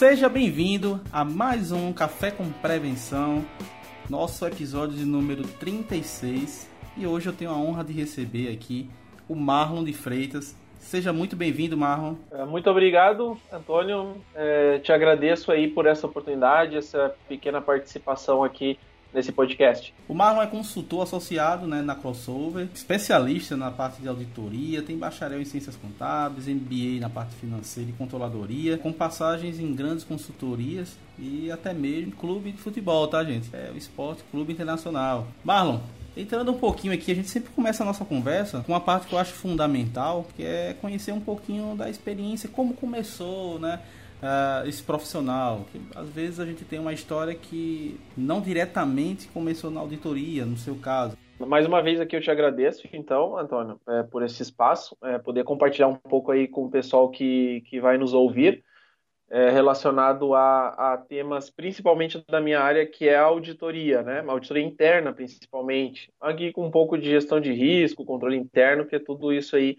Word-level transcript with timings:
Seja 0.00 0.30
bem-vindo 0.30 0.98
a 1.12 1.26
mais 1.26 1.72
um 1.72 1.92
Café 1.92 2.30
com 2.30 2.50
Prevenção, 2.50 3.44
nosso 4.08 4.46
episódio 4.46 4.96
de 4.96 5.04
número 5.04 5.42
36. 5.42 6.70
E 6.96 7.06
hoje 7.06 7.26
eu 7.26 7.34
tenho 7.34 7.50
a 7.50 7.54
honra 7.54 7.84
de 7.84 7.92
receber 7.92 8.50
aqui 8.50 8.88
o 9.28 9.34
Marlon 9.34 9.84
de 9.84 9.92
Freitas. 9.92 10.56
Seja 10.78 11.12
muito 11.12 11.36
bem-vindo, 11.36 11.76
Marlon. 11.76 12.14
É, 12.30 12.46
muito 12.46 12.70
obrigado, 12.70 13.36
Antônio. 13.52 14.16
É, 14.34 14.78
te 14.78 14.90
agradeço 14.90 15.52
aí 15.52 15.68
por 15.68 15.84
essa 15.84 16.06
oportunidade, 16.06 16.78
essa 16.78 17.14
pequena 17.28 17.60
participação 17.60 18.42
aqui 18.42 18.78
nesse 19.12 19.32
podcast. 19.32 19.92
O 20.08 20.14
Marlon 20.14 20.42
é 20.42 20.46
consultor 20.46 21.02
associado 21.02 21.66
né, 21.66 21.82
na 21.82 21.94
Crossover, 21.94 22.68
especialista 22.74 23.56
na 23.56 23.70
parte 23.70 24.00
de 24.00 24.08
auditoria, 24.08 24.82
tem 24.82 24.96
bacharel 24.96 25.40
em 25.40 25.44
ciências 25.44 25.76
contábeis, 25.76 26.46
MBA 26.46 27.00
na 27.00 27.10
parte 27.10 27.34
financeira 27.34 27.90
e 27.90 27.92
controladoria, 27.92 28.78
com 28.78 28.92
passagens 28.92 29.58
em 29.58 29.74
grandes 29.74 30.04
consultorias 30.04 30.96
e 31.18 31.50
até 31.50 31.72
mesmo 31.72 32.12
clube 32.12 32.52
de 32.52 32.58
futebol, 32.58 33.06
tá, 33.08 33.22
gente? 33.24 33.48
É 33.52 33.70
o 33.72 33.76
Esporte 33.76 34.22
Clube 34.30 34.52
Internacional. 34.52 35.26
Marlon, 35.44 35.80
Entrando 36.16 36.50
um 36.50 36.58
pouquinho 36.58 36.92
aqui, 36.92 37.12
a 37.12 37.14
gente 37.14 37.28
sempre 37.28 37.50
começa 37.50 37.84
a 37.84 37.86
nossa 37.86 38.04
conversa 38.04 38.62
com 38.66 38.72
uma 38.72 38.80
parte 38.80 39.06
que 39.06 39.14
eu 39.14 39.18
acho 39.18 39.32
fundamental, 39.32 40.26
que 40.36 40.42
é 40.42 40.74
conhecer 40.80 41.12
um 41.12 41.20
pouquinho 41.20 41.76
da 41.76 41.88
experiência, 41.88 42.48
como 42.48 42.74
começou, 42.74 43.60
né? 43.60 43.80
Uh, 44.22 44.66
esse 44.66 44.82
profissional. 44.82 45.66
Que, 45.70 45.80
às 45.94 46.08
vezes 46.08 46.40
a 46.40 46.46
gente 46.46 46.64
tem 46.64 46.78
uma 46.78 46.92
história 46.92 47.34
que 47.34 47.98
não 48.16 48.40
diretamente 48.40 49.28
começou 49.28 49.70
na 49.70 49.80
auditoria, 49.80 50.44
no 50.44 50.56
seu 50.56 50.76
caso. 50.76 51.16
Mais 51.38 51.66
uma 51.66 51.82
vez 51.82 51.98
aqui 52.00 52.14
eu 52.14 52.20
te 52.20 52.30
agradeço, 52.30 52.86
então, 52.92 53.38
Antônio, 53.38 53.80
é, 53.88 54.02
por 54.02 54.22
esse 54.22 54.42
espaço, 54.42 54.94
é, 55.02 55.18
poder 55.18 55.42
compartilhar 55.42 55.88
um 55.88 55.96
pouco 55.96 56.30
aí 56.30 56.46
com 56.46 56.66
o 56.66 56.70
pessoal 56.70 57.08
que, 57.08 57.62
que 57.62 57.80
vai 57.80 57.96
nos 57.96 58.12
ouvir, 58.12 58.62
é, 59.30 59.48
relacionado 59.48 60.34
a, 60.34 60.92
a, 60.92 60.98
temas 60.98 61.48
principalmente 61.48 62.22
da 62.28 62.40
minha 62.40 62.60
área, 62.60 62.84
que 62.84 63.08
é 63.08 63.16
a 63.16 63.22
auditoria, 63.22 64.02
né? 64.02 64.20
A 64.26 64.32
auditoria 64.32 64.62
interna, 64.62 65.12
principalmente. 65.14 66.12
Aqui 66.20 66.52
com 66.52 66.66
um 66.66 66.70
pouco 66.70 66.98
de 66.98 67.08
gestão 67.08 67.40
de 67.40 67.52
risco, 67.52 68.04
controle 68.04 68.36
interno, 68.36 68.84
que 68.84 68.96
é 68.96 68.98
tudo 68.98 69.32
isso 69.32 69.56
aí 69.56 69.76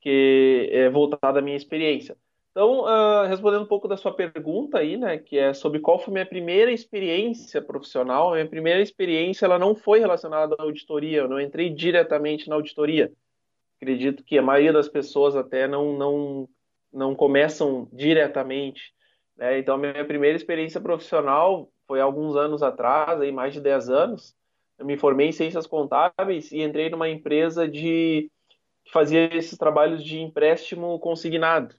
que 0.00 0.68
é 0.72 0.88
voltado 0.88 1.38
à 1.38 1.42
minha 1.42 1.56
experiência. 1.56 2.16
Então, 2.58 2.80
uh, 2.80 3.24
respondendo 3.28 3.62
um 3.62 3.68
pouco 3.68 3.86
da 3.86 3.96
sua 3.96 4.12
pergunta 4.12 4.78
aí, 4.78 4.96
né, 4.96 5.16
que 5.16 5.38
é 5.38 5.54
sobre 5.54 5.78
qual 5.78 5.96
foi 5.96 6.12
minha 6.12 6.26
primeira 6.26 6.72
experiência 6.72 7.62
profissional, 7.62 8.32
minha 8.32 8.48
primeira 8.48 8.82
experiência 8.82 9.46
ela 9.46 9.60
não 9.60 9.76
foi 9.76 10.00
relacionada 10.00 10.56
à 10.58 10.64
auditoria, 10.64 11.18
eu 11.18 11.28
não 11.28 11.40
entrei 11.40 11.70
diretamente 11.70 12.48
na 12.48 12.56
auditoria. 12.56 13.12
Acredito 13.76 14.24
que 14.24 14.36
a 14.36 14.42
maioria 14.42 14.72
das 14.72 14.88
pessoas 14.88 15.36
até 15.36 15.68
não 15.68 15.96
não 15.96 16.48
não 16.92 17.14
começam 17.14 17.88
diretamente. 17.92 18.92
Né? 19.36 19.60
Então, 19.60 19.78
minha 19.78 20.04
primeira 20.04 20.34
experiência 20.36 20.80
profissional 20.80 21.70
foi 21.86 22.00
alguns 22.00 22.34
anos 22.34 22.60
atrás, 22.60 23.20
aí 23.20 23.30
mais 23.30 23.54
de 23.54 23.60
10 23.60 23.88
anos. 23.88 24.34
Eu 24.76 24.84
me 24.84 24.98
formei 24.98 25.28
em 25.28 25.32
ciências 25.32 25.64
contábeis 25.64 26.50
e 26.50 26.60
entrei 26.62 26.90
numa 26.90 27.08
empresa 27.08 27.68
de 27.68 28.28
que 28.84 28.90
fazia 28.90 29.32
esses 29.32 29.56
trabalhos 29.56 30.02
de 30.02 30.18
empréstimo 30.18 30.98
consignado. 30.98 31.76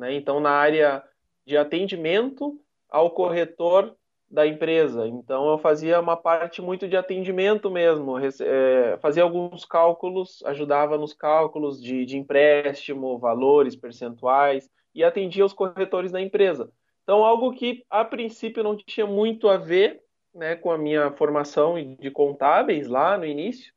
Né? 0.00 0.14
Então, 0.14 0.40
na 0.40 0.50
área 0.50 1.04
de 1.46 1.58
atendimento 1.58 2.58
ao 2.88 3.10
corretor 3.10 3.94
da 4.30 4.46
empresa. 4.46 5.06
Então, 5.06 5.50
eu 5.50 5.58
fazia 5.58 6.00
uma 6.00 6.16
parte 6.16 6.62
muito 6.62 6.88
de 6.88 6.96
atendimento 6.96 7.70
mesmo, 7.70 8.16
é, 8.18 8.96
fazia 9.02 9.22
alguns 9.24 9.64
cálculos, 9.64 10.42
ajudava 10.46 10.96
nos 10.96 11.12
cálculos 11.12 11.82
de, 11.82 12.06
de 12.06 12.16
empréstimo, 12.16 13.18
valores, 13.18 13.76
percentuais, 13.76 14.70
e 14.94 15.04
atendia 15.04 15.44
os 15.44 15.52
corretores 15.52 16.12
da 16.12 16.20
empresa. 16.20 16.70
Então, 17.02 17.24
algo 17.24 17.52
que 17.52 17.84
a 17.90 18.04
princípio 18.04 18.62
não 18.62 18.76
tinha 18.76 19.06
muito 19.06 19.48
a 19.48 19.56
ver 19.56 20.00
né, 20.32 20.54
com 20.54 20.70
a 20.70 20.78
minha 20.78 21.10
formação 21.12 21.74
de 21.98 22.10
contábeis 22.10 22.86
lá 22.86 23.18
no 23.18 23.26
início, 23.26 23.72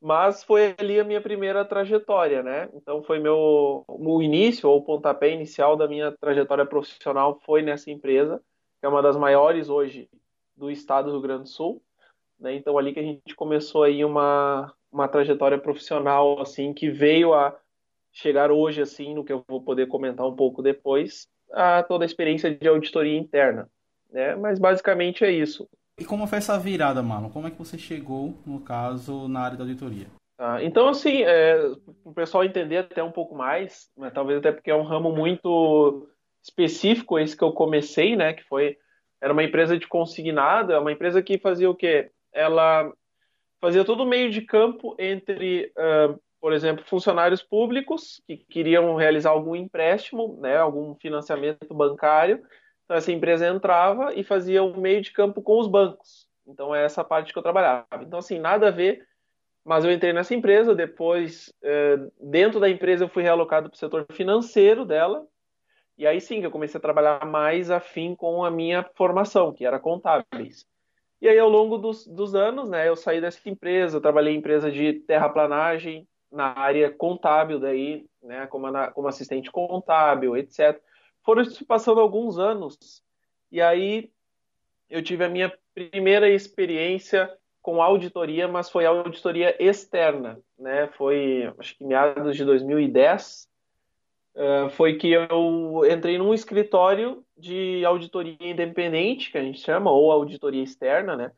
mas 0.00 0.44
foi 0.44 0.74
ali 0.78 1.00
a 1.00 1.04
minha 1.04 1.20
primeira 1.20 1.64
trajetória, 1.64 2.42
né? 2.42 2.68
Então 2.74 3.02
foi 3.02 3.18
meu 3.18 3.84
o 3.88 4.22
início 4.22 4.68
ou 4.68 4.78
o 4.78 4.84
pontapé 4.84 5.30
inicial 5.30 5.76
da 5.76 5.88
minha 5.88 6.12
trajetória 6.12 6.66
profissional 6.66 7.40
foi 7.44 7.62
nessa 7.62 7.90
empresa, 7.90 8.40
que 8.80 8.86
é 8.86 8.88
uma 8.88 9.02
das 9.02 9.16
maiores 9.16 9.68
hoje 9.68 10.08
do 10.56 10.70
estado 10.70 11.06
do 11.06 11.12
Rio 11.12 11.20
Grande 11.22 11.42
do 11.44 11.48
Sul, 11.48 11.82
né? 12.38 12.54
Então 12.54 12.78
ali 12.78 12.92
que 12.92 13.00
a 13.00 13.02
gente 13.02 13.34
começou 13.34 13.82
aí 13.82 14.04
uma 14.04 14.72
uma 14.92 15.08
trajetória 15.08 15.58
profissional 15.58 16.40
assim 16.40 16.72
que 16.72 16.88
veio 16.90 17.34
a 17.34 17.58
chegar 18.12 18.50
hoje 18.50 18.80
assim 18.80 19.14
no 19.14 19.24
que 19.24 19.32
eu 19.32 19.44
vou 19.46 19.60
poder 19.60 19.86
comentar 19.88 20.26
um 20.26 20.34
pouco 20.34 20.62
depois, 20.62 21.28
a 21.52 21.82
toda 21.82 22.04
a 22.04 22.06
experiência 22.06 22.54
de 22.54 22.66
auditoria 22.68 23.18
interna, 23.18 23.68
né? 24.10 24.34
Mas 24.36 24.58
basicamente 24.58 25.24
é 25.24 25.30
isso. 25.30 25.68
E 25.98 26.04
como 26.04 26.26
foi 26.26 26.38
essa 26.38 26.58
virada, 26.58 27.02
Marlon? 27.02 27.30
Como 27.30 27.46
é 27.46 27.50
que 27.50 27.58
você 27.58 27.78
chegou, 27.78 28.34
no 28.44 28.60
caso, 28.60 29.28
na 29.28 29.40
área 29.40 29.56
da 29.56 29.64
auditoria? 29.64 30.06
Ah, 30.38 30.62
então, 30.62 30.88
assim, 30.88 31.22
é, 31.22 31.56
o 32.04 32.12
pessoal 32.12 32.44
entender 32.44 32.76
até 32.76 33.02
um 33.02 33.10
pouco 33.10 33.34
mais, 33.34 33.90
né, 33.96 34.10
talvez 34.10 34.38
até 34.38 34.52
porque 34.52 34.70
é 34.70 34.74
um 34.74 34.82
ramo 34.82 35.10
muito 35.10 36.06
específico 36.42 37.18
esse 37.18 37.36
que 37.36 37.42
eu 37.42 37.52
comecei, 37.52 38.14
né? 38.14 38.34
Que 38.34 38.44
foi 38.44 38.76
era 39.20 39.32
uma 39.32 39.42
empresa 39.42 39.78
de 39.78 39.88
consignado, 39.88 40.72
é 40.72 40.78
uma 40.78 40.92
empresa 40.92 41.22
que 41.22 41.38
fazia 41.38 41.70
o 41.70 41.74
quê? 41.74 42.10
Ela 42.32 42.92
fazia 43.60 43.84
todo 43.84 44.02
o 44.02 44.06
meio 44.06 44.30
de 44.30 44.42
campo 44.42 44.94
entre, 44.98 45.72
uh, 45.76 46.20
por 46.40 46.52
exemplo, 46.52 46.84
funcionários 46.84 47.42
públicos 47.42 48.22
que 48.26 48.36
queriam 48.36 48.94
realizar 48.94 49.30
algum 49.30 49.56
empréstimo, 49.56 50.38
né, 50.40 50.58
algum 50.58 50.94
financiamento 50.96 51.74
bancário, 51.74 52.42
então, 52.86 52.96
essa 52.96 53.10
empresa 53.10 53.48
entrava 53.48 54.14
e 54.14 54.22
fazia 54.22 54.62
o 54.62 54.80
meio 54.80 55.02
de 55.02 55.10
campo 55.10 55.42
com 55.42 55.58
os 55.58 55.66
bancos. 55.66 56.28
Então, 56.46 56.72
é 56.72 56.84
essa 56.84 57.02
parte 57.02 57.32
que 57.32 57.38
eu 57.38 57.42
trabalhava. 57.42 57.84
Então, 58.00 58.20
assim, 58.20 58.38
nada 58.38 58.68
a 58.68 58.70
ver, 58.70 59.04
mas 59.64 59.84
eu 59.84 59.90
entrei 59.90 60.12
nessa 60.12 60.36
empresa. 60.36 60.72
Depois, 60.72 61.52
é, 61.62 61.98
dentro 62.20 62.60
da 62.60 62.70
empresa, 62.70 63.02
eu 63.02 63.08
fui 63.08 63.24
realocado 63.24 63.68
para 63.68 63.74
o 63.74 63.78
setor 63.78 64.06
financeiro 64.12 64.84
dela. 64.84 65.26
E 65.98 66.06
aí 66.06 66.20
sim 66.20 66.40
que 66.40 66.46
eu 66.46 66.50
comecei 66.50 66.78
a 66.78 66.80
trabalhar 66.80 67.26
mais 67.26 67.70
afim 67.70 68.14
com 68.14 68.44
a 68.44 68.50
minha 68.50 68.88
formação, 68.94 69.52
que 69.52 69.66
era 69.66 69.80
contábeis. 69.80 70.64
E 71.20 71.28
aí, 71.28 71.38
ao 71.38 71.48
longo 71.48 71.78
dos, 71.78 72.06
dos 72.06 72.36
anos, 72.36 72.68
né, 72.68 72.88
eu 72.88 72.94
saí 72.94 73.20
dessa 73.20 73.48
empresa, 73.48 74.00
trabalhei 74.00 74.34
em 74.34 74.38
empresa 74.38 74.70
de 74.70 74.92
terraplanagem, 74.92 76.06
na 76.30 76.56
área 76.56 76.90
contábil 76.90 77.58
daí, 77.58 78.06
né, 78.22 78.46
como, 78.46 78.68
como 78.92 79.08
assistente 79.08 79.50
contábil, 79.50 80.36
etc. 80.36 80.80
Foram 81.26 81.44
se 81.44 81.64
passando 81.64 82.00
alguns 82.00 82.38
anos 82.38 83.02
e 83.50 83.60
aí 83.60 84.08
eu 84.88 85.02
tive 85.02 85.24
a 85.24 85.28
minha 85.28 85.52
primeira 85.74 86.30
experiência 86.30 87.28
com 87.60 87.82
auditoria, 87.82 88.46
mas 88.46 88.70
foi 88.70 88.86
auditoria 88.86 89.60
externa, 89.60 90.40
né? 90.56 90.86
Foi, 90.96 91.52
acho 91.58 91.76
que 91.76 91.84
meados 91.84 92.36
de 92.36 92.44
2010, 92.44 93.48
uh, 94.36 94.70
foi 94.70 94.94
que 94.94 95.10
eu 95.10 95.82
entrei 95.90 96.16
num 96.16 96.32
escritório 96.32 97.24
de 97.36 97.84
auditoria 97.84 98.36
independente, 98.40 99.32
que 99.32 99.38
a 99.38 99.42
gente 99.42 99.58
chama, 99.58 99.90
ou 99.90 100.12
auditoria 100.12 100.62
externa, 100.62 101.16
né? 101.16 101.32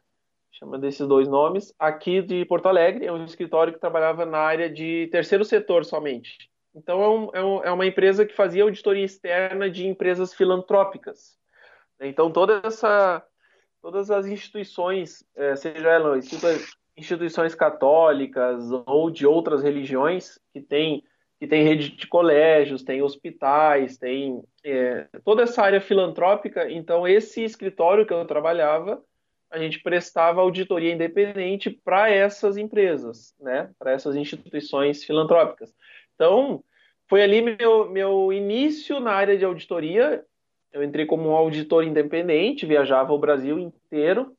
Chama 0.52 0.78
desses 0.78 1.06
dois 1.08 1.26
nomes, 1.26 1.74
aqui 1.78 2.20
de 2.20 2.44
Porto 2.44 2.66
Alegre, 2.66 3.06
é 3.06 3.12
um 3.12 3.24
escritório 3.24 3.72
que 3.72 3.80
trabalhava 3.80 4.26
na 4.26 4.38
área 4.38 4.68
de 4.68 5.08
terceiro 5.10 5.46
setor 5.46 5.82
somente. 5.86 6.50
Então, 6.78 7.02
é, 7.02 7.08
um, 7.08 7.30
é, 7.34 7.44
um, 7.44 7.64
é 7.64 7.72
uma 7.72 7.86
empresa 7.86 8.24
que 8.24 8.34
fazia 8.34 8.62
auditoria 8.62 9.04
externa 9.04 9.68
de 9.68 9.86
empresas 9.86 10.32
filantrópicas. 10.32 11.36
Então, 12.00 12.30
toda 12.30 12.60
essa, 12.64 13.24
todas 13.82 14.10
as 14.10 14.26
instituições, 14.26 15.24
é, 15.34 15.56
seja 15.56 15.88
elas 15.88 16.30
instituições 16.96 17.54
católicas 17.54 18.70
ou 18.86 19.10
de 19.10 19.26
outras 19.26 19.62
religiões, 19.62 20.38
que 20.52 20.60
tem, 20.60 21.02
que 21.40 21.46
tem 21.46 21.64
rede 21.64 21.90
de 21.90 22.06
colégios, 22.06 22.82
tem 22.82 23.02
hospitais, 23.02 23.98
tem 23.98 24.42
é, 24.64 25.08
toda 25.24 25.42
essa 25.42 25.62
área 25.62 25.80
filantrópica. 25.80 26.70
Então, 26.70 27.06
esse 27.06 27.42
escritório 27.42 28.06
que 28.06 28.12
eu 28.12 28.24
trabalhava, 28.24 29.02
a 29.50 29.58
gente 29.58 29.80
prestava 29.80 30.40
auditoria 30.40 30.92
independente 30.92 31.70
para 31.70 32.10
essas 32.10 32.56
empresas, 32.56 33.34
né? 33.40 33.70
para 33.78 33.92
essas 33.92 34.14
instituições 34.14 35.02
filantrópicas. 35.02 35.74
Então, 36.14 36.62
foi 37.08 37.22
ali 37.22 37.40
meu, 37.40 37.88
meu 37.90 38.32
início 38.32 39.00
na 39.00 39.12
área 39.12 39.36
de 39.36 39.44
auditoria. 39.44 40.24
Eu 40.72 40.84
entrei 40.84 41.06
como 41.06 41.28
um 41.28 41.34
auditor 41.34 41.84
independente, 41.84 42.66
viajava 42.66 43.12
o 43.12 43.18
Brasil 43.18 43.58
inteiro, 43.58 44.36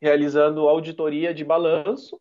realizando 0.00 0.68
auditoria 0.68 1.34
de 1.34 1.44
balanço. 1.44 2.20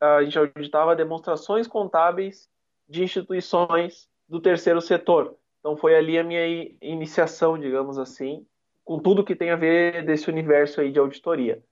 A 0.00 0.22
gente 0.22 0.38
auditava 0.38 0.94
demonstrações 0.94 1.66
contábeis 1.66 2.48
de 2.88 3.02
instituições 3.02 4.08
do 4.28 4.40
terceiro 4.40 4.80
setor. 4.80 5.34
Então 5.58 5.76
foi 5.76 5.96
ali 5.96 6.18
a 6.18 6.22
minha 6.22 6.46
iniciação, 6.80 7.58
digamos 7.58 7.98
assim, 7.98 8.46
com 8.84 8.98
tudo 8.98 9.24
que 9.24 9.34
tem 9.34 9.50
a 9.50 9.56
ver 9.56 10.04
desse 10.04 10.30
universo 10.30 10.80
aí 10.80 10.92
de 10.92 10.98
auditoria. 10.98 11.62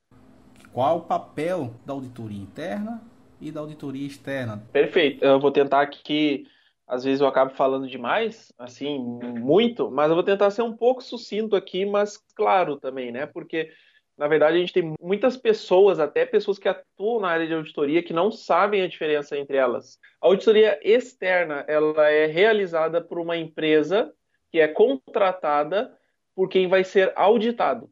Qual 0.73 0.99
o 0.99 1.03
papel 1.03 1.73
da 1.87 1.93
auditoria 1.93 2.43
interna 2.43 3.01
e 3.41 3.51
da 3.51 3.61
auditoria 3.61 4.07
externa. 4.07 4.63
Perfeito. 4.73 5.25
Eu 5.25 5.39
vou 5.39 5.51
tentar 5.51 5.81
aqui 5.81 6.47
às 6.87 7.05
vezes 7.05 7.21
eu 7.21 7.27
acabo 7.27 7.53
falando 7.55 7.89
demais, 7.89 8.53
assim, 8.59 8.99
muito, 8.99 9.91
mas 9.91 10.09
eu 10.09 10.15
vou 10.15 10.25
tentar 10.25 10.51
ser 10.51 10.63
um 10.63 10.77
pouco 10.77 11.03
sucinto 11.03 11.57
aqui, 11.57 11.85
mas 11.85 12.17
claro 12.35 12.77
também, 12.77 13.11
né? 13.11 13.27
Porque 13.27 13.71
na 14.17 14.27
verdade, 14.27 14.57
a 14.57 14.61
gente 14.61 14.73
tem 14.73 14.95
muitas 15.01 15.37
pessoas, 15.37 16.01
até 16.01 16.25
pessoas 16.25 16.59
que 16.59 16.69
atuam 16.69 17.21
na 17.21 17.29
área 17.29 17.47
de 17.47 17.53
auditoria, 17.53 18.03
que 18.03 18.15
não 18.15 18.33
sabem 18.33 18.81
a 18.81 18.89
diferença 18.89 19.37
entre 19.37 19.59
elas. 19.59 19.99
A 20.23 20.27
auditoria 20.27 20.81
externa, 20.83 21.65
ela 21.69 22.09
é 22.09 22.25
realizada 22.25 23.01
por 23.03 23.19
uma 23.19 23.37
empresa 23.37 24.11
que 24.51 24.59
é 24.59 24.69
contratada 24.69 25.95
por 26.35 26.49
quem 26.49 26.67
vai 26.67 26.83
ser 26.83 27.13
auditado. 27.15 27.91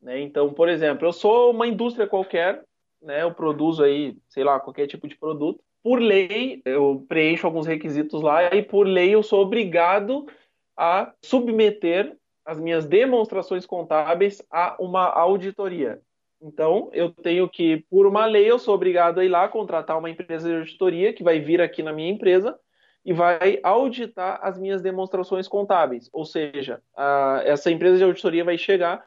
Né? 0.00 0.20
Então, 0.20 0.52
por 0.54 0.68
exemplo, 0.68 1.08
eu 1.08 1.12
sou 1.12 1.50
uma 1.50 1.66
indústria 1.66 2.06
qualquer, 2.06 2.62
né? 3.02 3.22
eu 3.22 3.34
produzo 3.34 3.82
aí, 3.82 4.16
sei 4.28 4.44
lá, 4.44 4.60
qualquer 4.60 4.86
tipo 4.86 5.08
de 5.08 5.18
produto. 5.18 5.60
Por 5.84 6.00
lei, 6.00 6.62
eu 6.64 7.04
preencho 7.06 7.46
alguns 7.46 7.66
requisitos 7.66 8.22
lá 8.22 8.54
e 8.54 8.62
por 8.62 8.86
lei 8.86 9.14
eu 9.14 9.22
sou 9.22 9.42
obrigado 9.42 10.26
a 10.74 11.12
submeter 11.22 12.16
as 12.42 12.58
minhas 12.58 12.86
demonstrações 12.86 13.66
contábeis 13.66 14.42
a 14.50 14.76
uma 14.80 15.04
auditoria. 15.04 16.00
Então, 16.40 16.88
eu 16.94 17.10
tenho 17.10 17.46
que, 17.50 17.84
por 17.90 18.06
uma 18.06 18.24
lei, 18.24 18.50
eu 18.50 18.58
sou 18.58 18.74
obrigado 18.74 19.20
a 19.20 19.24
ir 19.26 19.28
lá 19.28 19.46
contratar 19.46 19.98
uma 19.98 20.08
empresa 20.08 20.48
de 20.48 20.56
auditoria 20.56 21.12
que 21.12 21.22
vai 21.22 21.38
vir 21.38 21.60
aqui 21.60 21.82
na 21.82 21.92
minha 21.92 22.10
empresa 22.10 22.58
e 23.04 23.12
vai 23.12 23.60
auditar 23.62 24.40
as 24.42 24.58
minhas 24.58 24.80
demonstrações 24.80 25.46
contábeis. 25.46 26.08
Ou 26.14 26.24
seja, 26.24 26.82
a, 26.96 27.42
essa 27.44 27.70
empresa 27.70 27.98
de 27.98 28.04
auditoria 28.04 28.42
vai 28.42 28.56
chegar, 28.56 29.04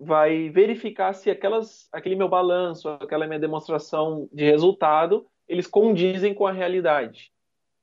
vai 0.00 0.48
verificar 0.48 1.12
se 1.12 1.30
aquelas, 1.30 1.86
aquele 1.92 2.16
meu 2.16 2.30
balanço, 2.30 2.88
aquela 2.88 3.26
minha 3.26 3.38
demonstração 3.38 4.26
de 4.32 4.44
resultado, 4.44 5.26
eles 5.48 5.66
condizem 5.66 6.34
com 6.34 6.46
a 6.46 6.52
realidade. 6.52 7.30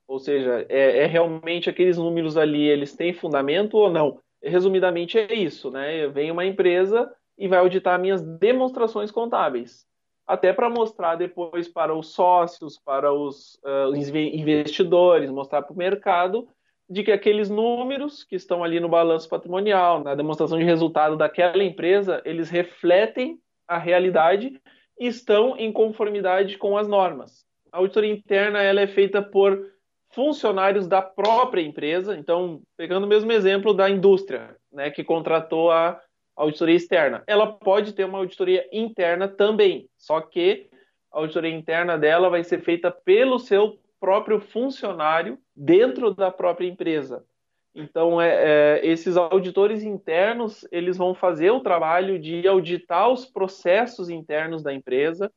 Ou 0.06 0.18
seja, 0.18 0.64
é, 0.68 0.98
é 0.98 1.06
realmente 1.06 1.68
aqueles 1.68 1.98
números 1.98 2.36
ali, 2.36 2.62
eles 2.62 2.94
têm 2.94 3.12
fundamento 3.12 3.76
ou 3.76 3.90
não? 3.90 4.20
resumidamente 4.42 5.18
é 5.18 5.34
isso, 5.34 5.70
né? 5.70 6.06
Vem 6.08 6.30
uma 6.30 6.44
empresa 6.44 7.10
e 7.36 7.48
vai 7.48 7.58
auditar 7.58 8.00
minhas 8.00 8.22
demonstrações 8.22 9.10
contábeis, 9.10 9.84
até 10.26 10.52
para 10.52 10.70
mostrar 10.70 11.16
depois 11.16 11.68
para 11.68 11.94
os 11.94 12.08
sócios, 12.08 12.78
para 12.78 13.12
os 13.12 13.58
uh, 13.64 13.94
investidores, 13.94 15.30
mostrar 15.30 15.62
para 15.62 15.72
o 15.72 15.76
mercado 15.76 16.48
de 16.88 17.02
que 17.02 17.12
aqueles 17.12 17.50
números 17.50 18.24
que 18.24 18.36
estão 18.36 18.62
ali 18.62 18.78
no 18.78 18.88
balanço 18.88 19.28
patrimonial, 19.28 20.02
na 20.02 20.14
demonstração 20.14 20.56
de 20.56 20.64
resultado 20.64 21.16
daquela 21.16 21.62
empresa, 21.62 22.22
eles 22.24 22.48
refletem 22.48 23.38
a 23.66 23.76
realidade 23.76 24.60
e 24.98 25.06
estão 25.06 25.56
em 25.56 25.72
conformidade 25.72 26.56
com 26.56 26.78
as 26.78 26.86
normas. 26.86 27.44
A 27.76 27.78
auditoria 27.78 28.10
interna 28.10 28.62
ela 28.62 28.80
é 28.80 28.86
feita 28.86 29.20
por 29.20 29.70
funcionários 30.08 30.88
da 30.88 31.02
própria 31.02 31.60
empresa. 31.60 32.16
Então, 32.16 32.62
pegando 32.74 33.04
o 33.04 33.06
mesmo 33.06 33.30
exemplo 33.30 33.74
da 33.74 33.90
indústria, 33.90 34.56
né, 34.72 34.90
que 34.90 35.04
contratou 35.04 35.70
a 35.70 36.00
auditoria 36.34 36.74
externa, 36.74 37.22
ela 37.26 37.52
pode 37.52 37.92
ter 37.92 38.04
uma 38.04 38.16
auditoria 38.16 38.66
interna 38.72 39.28
também, 39.28 39.90
só 39.98 40.22
que 40.22 40.70
a 41.12 41.18
auditoria 41.18 41.50
interna 41.50 41.98
dela 41.98 42.30
vai 42.30 42.42
ser 42.42 42.62
feita 42.62 42.90
pelo 42.90 43.38
seu 43.38 43.78
próprio 44.00 44.40
funcionário 44.40 45.38
dentro 45.54 46.14
da 46.14 46.30
própria 46.30 46.66
empresa. 46.66 47.26
Então, 47.74 48.18
é, 48.18 48.78
é, 48.78 48.86
esses 48.86 49.18
auditores 49.18 49.82
internos, 49.82 50.66
eles 50.72 50.96
vão 50.96 51.14
fazer 51.14 51.50
o 51.50 51.60
trabalho 51.60 52.18
de 52.18 52.48
auditar 52.48 53.10
os 53.10 53.26
processos 53.26 54.08
internos 54.08 54.62
da 54.62 54.72
empresa, 54.72 55.30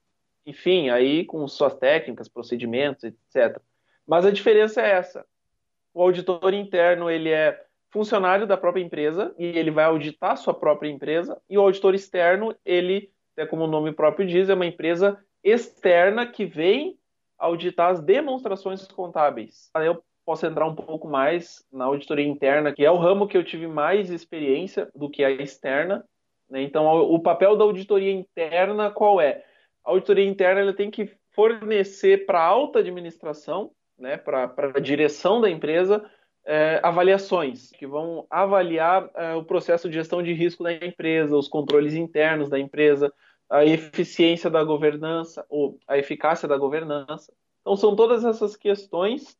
enfim, 0.49 0.89
aí 0.89 1.25
com 1.25 1.47
suas 1.47 1.75
técnicas, 1.75 2.27
procedimentos, 2.27 3.03
etc. 3.03 3.59
Mas 4.05 4.25
a 4.25 4.31
diferença 4.31 4.81
é 4.81 4.91
essa. 4.91 5.25
O 5.93 6.01
auditor 6.01 6.53
interno, 6.53 7.09
ele 7.09 7.29
é 7.29 7.63
funcionário 7.89 8.45
da 8.45 8.57
própria 8.57 8.81
empresa 8.81 9.33
e 9.37 9.45
ele 9.45 9.71
vai 9.71 9.85
auditar 9.85 10.37
sua 10.37 10.53
própria 10.53 10.89
empresa, 10.89 11.41
e 11.49 11.57
o 11.57 11.61
auditor 11.61 11.95
externo, 11.95 12.55
ele, 12.65 13.11
é 13.35 13.45
como 13.45 13.63
o 13.63 13.67
nome 13.67 13.91
próprio 13.91 14.27
diz, 14.27 14.49
é 14.49 14.53
uma 14.53 14.65
empresa 14.65 15.17
externa 15.43 16.27
que 16.27 16.45
vem 16.45 16.97
auditar 17.37 17.91
as 17.91 18.01
demonstrações 18.01 18.85
contábeis. 18.87 19.71
Eu 19.75 20.03
posso 20.25 20.45
entrar 20.45 20.67
um 20.67 20.75
pouco 20.75 21.07
mais 21.07 21.65
na 21.71 21.85
auditoria 21.85 22.27
interna, 22.27 22.73
que 22.73 22.85
é 22.85 22.91
o 22.91 22.97
ramo 22.97 23.27
que 23.27 23.37
eu 23.37 23.43
tive 23.43 23.65
mais 23.65 24.11
experiência 24.11 24.89
do 24.93 25.09
que 25.09 25.23
a 25.23 25.31
externa. 25.31 26.05
Né? 26.49 26.61
Então, 26.61 26.85
o 26.85 27.19
papel 27.19 27.55
da 27.55 27.63
auditoria 27.63 28.11
interna 28.11 28.91
qual 28.91 29.19
é? 29.19 29.43
A 29.89 29.91
auditoria 29.91 30.23
interna 30.23 30.61
ela 30.61 30.73
tem 30.73 30.91
que 30.91 31.11
fornecer 31.31 32.27
para 32.27 32.39
a 32.39 32.45
alta 32.45 32.77
administração 32.77 33.71
né, 33.97 34.17
para 34.17 34.53
a 34.75 34.79
direção 34.79 35.41
da 35.41 35.49
empresa 35.49 36.07
é, 36.45 36.79
avaliações 36.83 37.71
que 37.71 37.87
vão 37.87 38.27
avaliar 38.29 39.09
é, 39.15 39.33
o 39.33 39.43
processo 39.43 39.89
de 39.89 39.95
gestão 39.95 40.21
de 40.21 40.31
risco 40.31 40.63
da 40.63 40.71
empresa, 40.71 41.35
os 41.35 41.47
controles 41.47 41.95
internos 41.95 42.49
da 42.49 42.59
empresa, 42.59 43.11
a 43.49 43.65
eficiência 43.65 44.47
da 44.47 44.63
governança 44.63 45.43
ou 45.49 45.79
a 45.87 45.97
eficácia 45.97 46.47
da 46.47 46.55
governança. 46.55 47.33
Então, 47.61 47.75
são 47.75 47.95
todas 47.95 48.23
essas 48.23 48.55
questões 48.55 49.35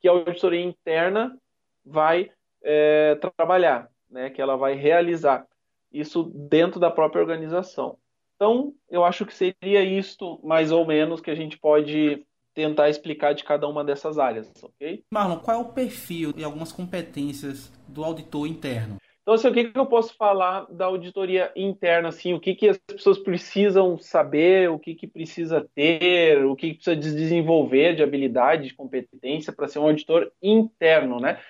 que 0.00 0.06
a 0.06 0.12
auditoria 0.12 0.62
interna 0.62 1.36
vai 1.84 2.30
é, 2.62 3.18
trabalhar, 3.36 3.90
né, 4.08 4.30
que 4.30 4.40
ela 4.40 4.54
vai 4.54 4.74
realizar 4.74 5.44
isso 5.92 6.22
dentro 6.22 6.78
da 6.78 6.88
própria 6.88 7.20
organização. 7.20 7.98
Então, 8.38 8.72
eu 8.88 9.04
acho 9.04 9.26
que 9.26 9.34
seria 9.34 9.82
isto, 9.82 10.38
mais 10.44 10.70
ou 10.70 10.86
menos, 10.86 11.20
que 11.20 11.30
a 11.30 11.34
gente 11.34 11.58
pode 11.58 12.24
tentar 12.54 12.88
explicar 12.88 13.34
de 13.34 13.42
cada 13.42 13.66
uma 13.66 13.84
dessas 13.84 14.16
áreas, 14.16 14.52
ok? 14.62 15.02
Marlon, 15.12 15.38
qual 15.40 15.56
é 15.56 15.60
o 15.60 15.72
perfil 15.72 16.32
e 16.36 16.44
algumas 16.44 16.70
competências 16.70 17.72
do 17.88 18.04
auditor 18.04 18.46
interno? 18.46 18.96
Então, 19.22 19.34
assim, 19.34 19.48
o 19.48 19.52
que, 19.52 19.64
que 19.64 19.78
eu 19.78 19.86
posso 19.86 20.14
falar 20.16 20.66
da 20.70 20.86
auditoria 20.86 21.52
interna, 21.54 22.08
assim, 22.08 22.32
o 22.32 22.40
que, 22.40 22.54
que 22.54 22.68
as 22.68 22.78
pessoas 22.78 23.18
precisam 23.18 23.98
saber, 23.98 24.70
o 24.70 24.78
que, 24.78 24.94
que 24.94 25.06
precisa 25.06 25.68
ter, 25.74 26.44
o 26.44 26.54
que, 26.54 26.68
que 26.70 26.74
precisa 26.76 26.96
desenvolver 26.96 27.94
de 27.94 28.02
habilidade, 28.02 28.68
de 28.68 28.74
competência 28.74 29.52
para 29.52 29.68
ser 29.68 29.80
um 29.80 29.86
auditor 29.86 30.32
interno, 30.40 31.20
né? 31.20 31.40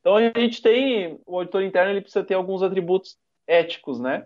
Então, 0.00 0.16
a 0.16 0.22
gente 0.22 0.62
tem, 0.62 1.18
o 1.26 1.38
auditor 1.38 1.62
interno, 1.62 1.90
ele 1.90 2.00
precisa 2.00 2.24
ter 2.24 2.34
alguns 2.34 2.62
atributos 2.62 3.18
éticos, 3.46 4.00
né? 4.00 4.24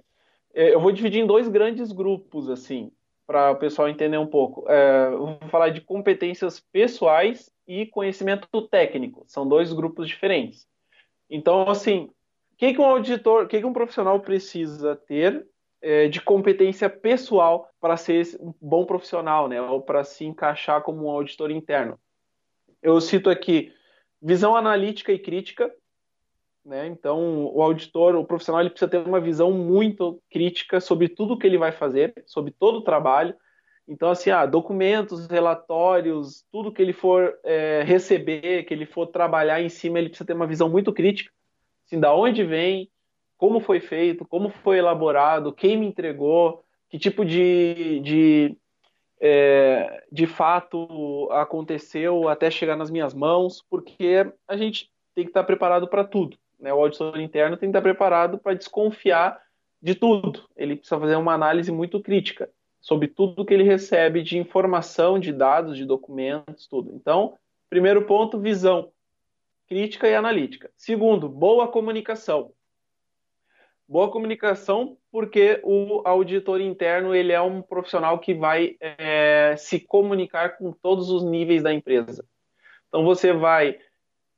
É, 0.54 0.74
eu 0.74 0.80
vou 0.80 0.92
dividir 0.92 1.22
em 1.22 1.26
dois 1.26 1.48
grandes 1.48 1.92
grupos, 1.92 2.48
assim 2.48 2.90
para 3.30 3.52
o 3.52 3.56
pessoal 3.56 3.88
entender 3.88 4.18
um 4.18 4.26
pouco. 4.26 4.68
É, 4.68 5.08
vou 5.10 5.38
falar 5.50 5.68
de 5.68 5.80
competências 5.80 6.58
pessoais 6.58 7.48
e 7.64 7.86
conhecimento 7.86 8.48
técnico. 8.62 9.22
São 9.28 9.46
dois 9.46 9.72
grupos 9.72 10.08
diferentes. 10.08 10.66
Então, 11.30 11.70
assim, 11.70 12.10
o 12.52 12.56
que, 12.56 12.74
que 12.74 12.80
um 12.80 12.84
auditor, 12.84 13.44
o 13.44 13.46
que, 13.46 13.60
que 13.60 13.64
um 13.64 13.72
profissional 13.72 14.18
precisa 14.18 14.96
ter 14.96 15.46
é, 15.80 16.08
de 16.08 16.20
competência 16.20 16.90
pessoal 16.90 17.70
para 17.80 17.96
ser 17.96 18.36
um 18.40 18.52
bom 18.60 18.84
profissional, 18.84 19.46
né? 19.46 19.62
Ou 19.62 19.80
para 19.80 20.02
se 20.02 20.24
encaixar 20.24 20.82
como 20.82 21.06
um 21.06 21.10
auditor 21.10 21.52
interno? 21.52 22.00
Eu 22.82 23.00
cito 23.00 23.30
aqui 23.30 23.72
visão 24.20 24.56
analítica 24.56 25.12
e 25.12 25.18
crítica, 25.20 25.72
né? 26.64 26.86
Então, 26.86 27.46
o 27.46 27.62
auditor, 27.62 28.14
o 28.14 28.24
profissional, 28.24 28.60
ele 28.60 28.70
precisa 28.70 28.90
ter 28.90 28.98
uma 28.98 29.20
visão 29.20 29.52
muito 29.52 30.22
crítica 30.30 30.80
sobre 30.80 31.08
tudo 31.08 31.38
que 31.38 31.46
ele 31.46 31.58
vai 31.58 31.72
fazer, 31.72 32.12
sobre 32.26 32.52
todo 32.52 32.78
o 32.78 32.84
trabalho. 32.84 33.34
Então, 33.88 34.10
assim, 34.10 34.30
ah, 34.30 34.46
documentos, 34.46 35.26
relatórios, 35.26 36.44
tudo 36.52 36.72
que 36.72 36.80
ele 36.80 36.92
for 36.92 37.36
é, 37.44 37.82
receber, 37.82 38.64
que 38.64 38.72
ele 38.72 38.86
for 38.86 39.06
trabalhar 39.06 39.60
em 39.60 39.68
cima, 39.68 39.98
ele 39.98 40.08
precisa 40.08 40.26
ter 40.26 40.34
uma 40.34 40.46
visão 40.46 40.68
muito 40.68 40.92
crítica. 40.92 41.32
Assim, 41.86 41.98
da 41.98 42.14
onde 42.14 42.44
vem, 42.44 42.88
como 43.36 43.58
foi 43.58 43.80
feito, 43.80 44.24
como 44.24 44.50
foi 44.50 44.78
elaborado, 44.78 45.52
quem 45.52 45.76
me 45.76 45.86
entregou, 45.86 46.62
que 46.88 46.98
tipo 46.98 47.24
de, 47.24 48.00
de, 48.00 48.56
é, 49.20 50.04
de 50.12 50.26
fato 50.26 51.28
aconteceu 51.32 52.28
até 52.28 52.50
chegar 52.50 52.76
nas 52.76 52.90
minhas 52.90 53.14
mãos, 53.14 53.64
porque 53.68 54.30
a 54.46 54.56
gente 54.56 54.90
tem 55.14 55.24
que 55.24 55.30
estar 55.30 55.42
preparado 55.42 55.88
para 55.88 56.04
tudo. 56.04 56.36
Né? 56.60 56.72
O 56.72 56.80
auditor 56.80 57.18
interno 57.20 57.56
tem 57.56 57.70
que 57.70 57.76
estar 57.76 57.82
preparado 57.82 58.38
para 58.38 58.54
desconfiar 58.54 59.40
de 59.82 59.94
tudo. 59.94 60.48
Ele 60.56 60.76
precisa 60.76 61.00
fazer 61.00 61.16
uma 61.16 61.32
análise 61.32 61.72
muito 61.72 62.00
crítica 62.00 62.50
sobre 62.80 63.08
tudo 63.08 63.44
que 63.44 63.54
ele 63.54 63.64
recebe 63.64 64.22
de 64.22 64.38
informação, 64.38 65.18
de 65.18 65.32
dados, 65.32 65.76
de 65.76 65.84
documentos, 65.84 66.66
tudo. 66.66 66.92
Então, 66.94 67.34
primeiro 67.68 68.06
ponto, 68.06 68.38
visão 68.38 68.90
crítica 69.68 70.08
e 70.08 70.14
analítica. 70.14 70.70
Segundo, 70.76 71.28
boa 71.28 71.68
comunicação. 71.68 72.52
Boa 73.86 74.10
comunicação 74.10 74.96
porque 75.12 75.60
o 75.62 76.02
auditor 76.04 76.60
interno 76.60 77.14
ele 77.14 77.32
é 77.32 77.40
um 77.40 77.60
profissional 77.62 78.18
que 78.18 78.34
vai 78.34 78.76
é, 78.80 79.54
se 79.56 79.80
comunicar 79.80 80.58
com 80.58 80.72
todos 80.72 81.10
os 81.10 81.24
níveis 81.24 81.62
da 81.62 81.72
empresa. 81.72 82.24
Então 82.88 83.04
você 83.04 83.32
vai 83.32 83.78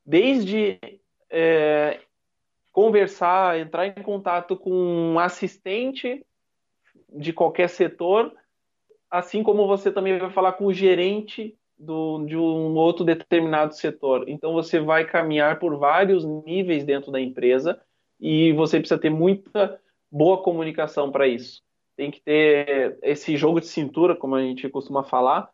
desde 0.05 0.79
é, 1.29 1.99
conversar, 2.73 3.59
entrar 3.59 3.87
em 3.87 4.03
contato 4.03 4.57
com 4.57 4.71
um 4.71 5.19
assistente 5.19 6.25
de 7.15 7.31
qualquer 7.31 7.69
setor, 7.69 8.33
assim 9.09 9.43
como 9.43 9.67
você 9.67 9.91
também 9.91 10.17
vai 10.17 10.31
falar 10.31 10.53
com 10.53 10.65
o 10.65 10.73
gerente 10.73 11.55
do, 11.77 12.25
de 12.25 12.35
um 12.35 12.73
outro 12.75 13.05
determinado 13.05 13.75
setor. 13.75 14.27
Então 14.27 14.53
você 14.53 14.79
vai 14.79 15.05
caminhar 15.05 15.59
por 15.59 15.77
vários 15.77 16.25
níveis 16.25 16.83
dentro 16.83 17.11
da 17.11 17.21
empresa 17.21 17.79
e 18.19 18.51
você 18.53 18.79
precisa 18.79 18.99
ter 18.99 19.11
muita 19.11 19.79
boa 20.11 20.41
comunicação 20.41 21.11
para 21.11 21.27
isso. 21.27 21.61
Tem 21.95 22.09
que 22.09 22.21
ter 22.21 22.97
esse 23.03 23.37
jogo 23.37 23.59
de 23.59 23.67
cintura, 23.67 24.15
como 24.15 24.35
a 24.35 24.41
gente 24.41 24.67
costuma 24.67 25.03
falar, 25.03 25.47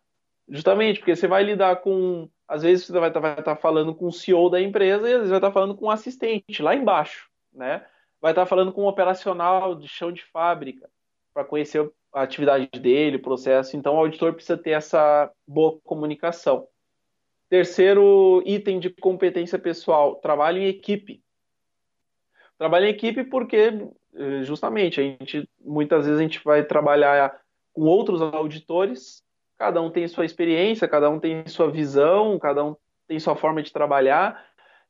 justamente 0.50 1.00
porque 1.00 1.16
você 1.16 1.28
vai 1.28 1.44
lidar 1.44 1.78
com. 1.78 2.30
Às 2.48 2.64
vezes 2.64 2.86
você 2.86 3.00
vai 3.00 3.10
estar 3.10 3.22
tá, 3.22 3.42
tá 3.42 3.56
falando 3.56 3.94
com 3.94 4.08
o 4.08 4.12
CEO 4.12 4.50
da 4.50 4.60
empresa 4.60 5.08
e 5.08 5.14
às 5.14 5.18
vezes 5.18 5.30
vai 5.30 5.38
estar 5.38 5.48
tá 5.48 5.54
falando 5.54 5.76
com 5.76 5.86
um 5.86 5.92
assistente 5.92 6.62
lá 6.62 6.76
embaixo, 6.76 7.30
né? 7.54 7.86
Vai 8.20 8.32
estar 8.32 8.42
tá 8.42 8.48
falando 8.48 8.74
com 8.74 8.84
um 8.84 8.88
operacional 8.88 9.76
de 9.76 9.88
chão 9.88 10.12
de 10.12 10.24
fábrica 10.26 10.90
para 11.34 11.46
conhecer 11.46 11.90
a 12.12 12.24
atividade 12.24 12.68
dele, 12.80 13.18
o 13.18 13.22
processo. 13.22 13.78
Então, 13.78 13.96
o 13.96 14.00
auditor 14.00 14.34
precisa 14.34 14.58
ter 14.58 14.72
essa 14.72 15.32
boa 15.48 15.80
comunicação. 15.84 16.68
Terceiro 17.50 18.44
item 18.46 18.80
de 18.80 18.90
competência 18.90 19.58
pessoal: 19.58 20.16
trabalho 20.16 20.60
em 20.60 20.68
equipe. 20.68 21.24
Trabalho 22.58 22.86
em 22.86 22.90
equipe 22.90 23.24
porque, 23.24 23.72
eh, 24.16 24.44
justamente, 24.44 25.00
a 25.00 25.04
gente 25.04 25.50
muitas 25.60 26.06
vezes 26.06 26.20
a 26.20 26.24
gente 26.24 26.44
vai 26.44 26.64
trabalhar 26.64 27.40
com 27.74 27.84
outros 27.84 28.22
auditores. 28.22 29.24
Cada 29.60 29.82
um 29.82 29.92
tem 29.92 30.08
sua 30.08 30.24
experiência, 30.24 30.88
cada 30.88 31.10
um 31.10 31.20
tem 31.20 31.46
sua 31.46 31.70
visão, 31.70 32.40
cada 32.40 32.64
um 32.64 32.78
tem 33.06 33.20
sua 33.20 33.36
forma 33.36 33.62
de 33.62 33.74
trabalhar. 33.74 34.42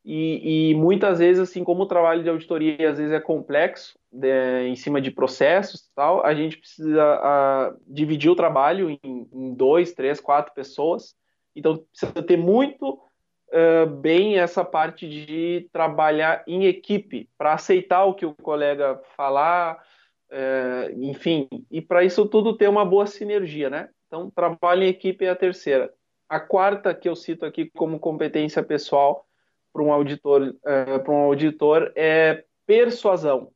E, 0.05 0.69
e, 0.71 0.75
muitas 0.75 1.17
vezes, 1.17 1.41
assim 1.41 1.63
como 1.63 1.83
o 1.83 1.87
trabalho 1.87 2.21
de 2.21 2.29
auditoria 2.29 2.89
às 2.89 2.99
vezes 2.99 3.11
é 3.11 3.19
complexo, 3.19 3.97
de, 4.11 4.67
em 4.67 4.75
cima 4.75 5.01
de 5.01 5.09
processos 5.09 5.81
e 5.81 5.95
tal, 5.95 6.23
a 6.23 6.33
gente 6.35 6.57
precisa 6.57 7.03
a, 7.03 7.73
dividir 7.87 8.29
o 8.29 8.35
trabalho 8.35 8.91
em, 8.91 8.99
em, 9.03 9.53
dois, 9.55 9.91
três, 9.91 10.19
quatro 10.19 10.53
pessoas. 10.53 11.15
Então, 11.55 11.83
precisa 11.91 12.23
ter 12.23 12.37
muito 12.37 12.91
uh, 12.91 13.87
bem 13.87 14.37
essa 14.37 14.63
parte 14.63 15.09
de 15.09 15.67
trabalhar 15.73 16.43
em 16.47 16.65
equipe, 16.65 17.27
para 17.37 17.53
aceitar 17.53 18.05
o 18.05 18.13
que 18.13 18.25
o 18.25 18.35
colega 18.35 19.01
falar, 19.17 19.83
uh, 20.31 21.03
enfim, 21.03 21.47
e 21.71 21.81
para 21.81 22.03
isso 22.03 22.25
tudo 22.27 22.55
ter 22.55 22.69
uma 22.69 22.85
boa 22.85 23.07
sinergia, 23.07 23.69
né? 23.69 23.89
Então, 24.09 24.31
trabalho 24.31 24.83
em 24.83 24.87
equipe 24.87 25.23
é 25.23 25.29
a 25.29 25.35
terceira. 25.35 25.93
A 26.27 26.39
quarta 26.39 26.95
que 26.95 27.07
eu 27.07 27.15
cito 27.15 27.45
aqui 27.45 27.69
como 27.69 27.99
competência 27.99 28.63
pessoal 28.63 29.27
para 29.71 29.83
um 29.83 29.93
auditor, 29.93 30.41
uh, 30.41 31.03
para 31.03 31.13
um 31.13 31.17
auditor 31.17 31.93
é 31.95 32.43
persuasão. 32.65 33.51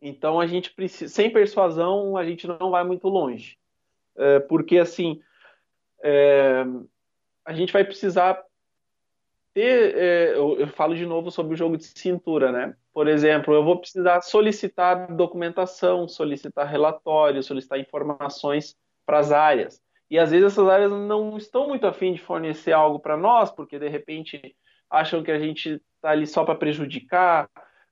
Então 0.00 0.38
a 0.38 0.46
gente 0.46 0.72
precisa, 0.72 1.12
sem 1.12 1.28
persuasão 1.28 2.16
a 2.16 2.24
gente 2.24 2.46
não 2.46 2.70
vai 2.70 2.84
muito 2.84 3.08
longe, 3.08 3.58
uh, 4.14 4.46
porque 4.48 4.78
assim 4.78 5.20
uh, 5.98 6.88
a 7.44 7.52
gente 7.52 7.72
vai 7.72 7.82
precisar 7.82 8.40
ter, 9.52 10.36
eu, 10.36 10.56
eu 10.60 10.68
falo 10.68 10.94
de 10.94 11.04
novo 11.04 11.32
sobre 11.32 11.54
o 11.54 11.56
jogo 11.56 11.76
de 11.76 11.84
cintura, 11.84 12.52
né? 12.52 12.76
Por 12.92 13.08
exemplo, 13.08 13.52
eu 13.52 13.64
vou 13.64 13.80
precisar 13.80 14.20
solicitar 14.20 15.12
documentação, 15.16 16.06
solicitar 16.06 16.68
relatórios, 16.68 17.46
solicitar 17.46 17.80
informações 17.80 18.76
para 19.08 19.20
as 19.20 19.32
áreas. 19.32 19.80
E 20.10 20.18
às 20.18 20.30
vezes 20.30 20.52
essas 20.52 20.68
áreas 20.68 20.92
não 20.92 21.38
estão 21.38 21.66
muito 21.66 21.86
afim 21.86 22.12
de 22.12 22.20
fornecer 22.20 22.72
algo 22.72 23.00
para 23.00 23.16
nós, 23.16 23.50
porque 23.50 23.78
de 23.78 23.88
repente 23.88 24.54
acham 24.90 25.22
que 25.22 25.30
a 25.30 25.38
gente 25.38 25.80
está 25.96 26.10
ali 26.10 26.26
só 26.26 26.44
para 26.44 26.54
prejudicar, 26.54 27.48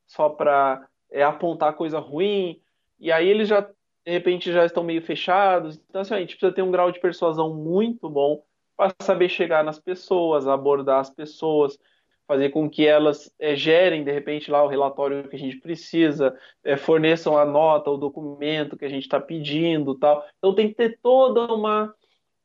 só 0.06 0.28
para 0.28 0.86
é, 1.10 1.22
apontar 1.22 1.72
coisa 1.72 1.98
ruim, 1.98 2.60
e 3.00 3.10
aí 3.10 3.26
eles 3.26 3.48
já, 3.48 3.62
de 3.62 4.12
repente, 4.12 4.52
já 4.52 4.66
estão 4.66 4.84
meio 4.84 5.00
fechados. 5.00 5.80
Então, 5.88 6.02
assim, 6.02 6.14
a 6.14 6.20
gente 6.20 6.36
precisa 6.36 6.52
ter 6.52 6.60
um 6.60 6.70
grau 6.70 6.92
de 6.92 7.00
persuasão 7.00 7.54
muito 7.54 8.10
bom 8.10 8.42
para 8.76 8.94
saber 9.00 9.30
chegar 9.30 9.64
nas 9.64 9.78
pessoas, 9.78 10.46
abordar 10.46 11.00
as 11.00 11.08
pessoas, 11.08 11.78
fazer 12.26 12.50
com 12.50 12.68
que 12.68 12.86
elas 12.86 13.32
é, 13.38 13.54
gerem, 13.54 14.02
de 14.02 14.10
repente, 14.10 14.50
lá 14.50 14.62
o 14.64 14.68
relatório 14.68 15.28
que 15.28 15.36
a 15.36 15.38
gente 15.38 15.58
precisa, 15.58 16.36
é, 16.64 16.76
forneçam 16.76 17.38
a 17.38 17.44
nota, 17.44 17.90
o 17.90 17.96
documento 17.96 18.76
que 18.76 18.84
a 18.84 18.88
gente 18.88 19.02
está 19.02 19.20
pedindo 19.20 19.94
tal. 19.94 20.26
Então, 20.38 20.54
tem 20.54 20.68
que 20.68 20.74
ter 20.74 20.98
toda 21.00 21.52
uma, 21.52 21.94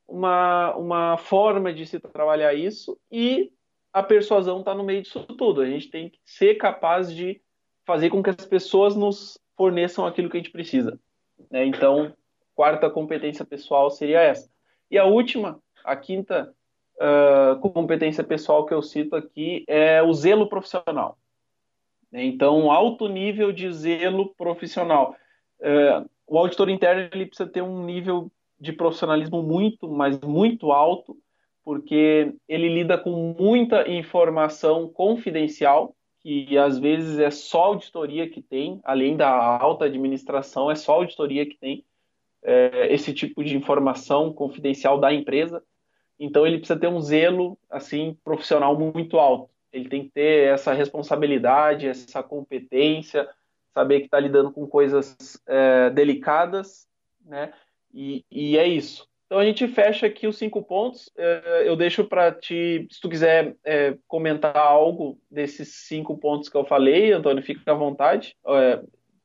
uma, 0.07 0.75
uma 0.75 1.17
forma 1.17 1.73
de 1.73 1.85
se 1.85 1.99
trabalhar 1.99 2.53
isso 2.53 2.97
e 3.11 3.51
a 3.91 4.01
persuasão 4.03 4.59
está 4.59 4.73
no 4.73 4.83
meio 4.83 5.01
disso 5.01 5.23
tudo. 5.37 5.61
A 5.61 5.65
gente 5.65 5.89
tem 5.89 6.09
que 6.09 6.19
ser 6.23 6.55
capaz 6.55 7.13
de 7.13 7.41
fazer 7.85 8.09
com 8.09 8.21
que 8.21 8.29
as 8.29 8.45
pessoas 8.45 8.95
nos 8.95 9.39
forneçam 9.57 10.05
aquilo 10.05 10.29
que 10.29 10.37
a 10.37 10.39
gente 10.39 10.51
precisa. 10.51 10.99
Né? 11.49 11.65
Então, 11.65 12.13
quarta 12.55 12.89
competência 12.89 13.43
pessoal 13.43 13.89
seria 13.89 14.21
essa. 14.21 14.49
E 14.89 14.97
a 14.97 15.05
última, 15.05 15.59
a 15.83 15.95
quinta 15.95 16.53
uh, 17.01 17.59
competência 17.59 18.23
pessoal 18.23 18.65
que 18.65 18.73
eu 18.73 18.81
cito 18.81 19.15
aqui 19.15 19.65
é 19.67 20.01
o 20.01 20.13
zelo 20.13 20.47
profissional. 20.47 21.17
Então, 22.13 22.71
alto 22.71 23.07
nível 23.07 23.51
de 23.51 23.71
zelo 23.71 24.33
profissional. 24.35 25.15
Uh, 25.59 26.09
o 26.27 26.37
auditor 26.37 26.69
interno 26.69 27.09
ele 27.11 27.25
precisa 27.25 27.49
ter 27.49 27.61
um 27.61 27.83
nível 27.83 28.31
de 28.59 28.71
profissionalismo 28.71 29.41
muito, 29.41 29.89
mas 29.89 30.19
muito 30.19 30.71
alto 30.71 31.17
porque 31.63 32.33
ele 32.47 32.69
lida 32.69 32.97
com 32.97 33.35
muita 33.37 33.89
informação 33.89 34.87
confidencial, 34.89 35.95
que 36.19 36.57
às 36.57 36.77
vezes 36.77 37.19
é 37.19 37.31
só 37.31 37.65
auditoria 37.65 38.29
que 38.29 38.41
tem, 38.41 38.79
além 38.83 39.15
da 39.15 39.29
alta 39.29 39.85
administração, 39.85 40.69
é 40.69 40.75
só 40.75 40.93
auditoria 40.93 41.45
que 41.45 41.57
tem 41.57 41.83
é, 42.43 42.93
esse 42.93 43.13
tipo 43.13 43.43
de 43.43 43.55
informação 43.55 44.33
confidencial 44.33 44.99
da 44.99 45.13
empresa. 45.13 45.63
Então 46.23 46.45
ele 46.45 46.59
precisa 46.59 46.79
ter 46.79 46.87
um 46.87 47.01
zelo 47.01 47.57
assim 47.67 48.15
profissional 48.23 48.77
muito 48.77 49.17
alto. 49.17 49.49
Ele 49.73 49.89
tem 49.89 50.03
que 50.03 50.11
ter 50.11 50.53
essa 50.53 50.71
responsabilidade, 50.71 51.87
essa 51.87 52.21
competência, 52.21 53.27
saber 53.73 54.01
que 54.01 54.05
está 54.05 54.19
lidando 54.19 54.51
com 54.51 54.67
coisas 54.67 55.41
é, 55.47 55.89
delicadas, 55.89 56.87
né? 57.25 57.51
E, 57.91 58.23
e 58.29 58.55
é 58.55 58.67
isso. 58.67 59.09
Então 59.25 59.39
a 59.39 59.45
gente 59.45 59.67
fecha 59.67 60.05
aqui 60.05 60.27
os 60.27 60.37
cinco 60.37 60.61
pontos. 60.61 61.09
É, 61.17 61.63
eu 61.65 61.75
deixo 61.75 62.03
para 62.03 62.31
ti, 62.31 62.85
se 62.91 63.01
tu 63.01 63.09
quiser 63.09 63.55
é, 63.63 63.97
comentar 64.07 64.55
algo 64.55 65.17
desses 65.29 65.69
cinco 65.87 66.15
pontos 66.19 66.49
que 66.49 66.57
eu 66.57 66.65
falei, 66.65 67.13
Antônio, 67.13 67.41
fica 67.41 67.71
à 67.71 67.73
vontade. 67.73 68.35
É, 68.45 68.83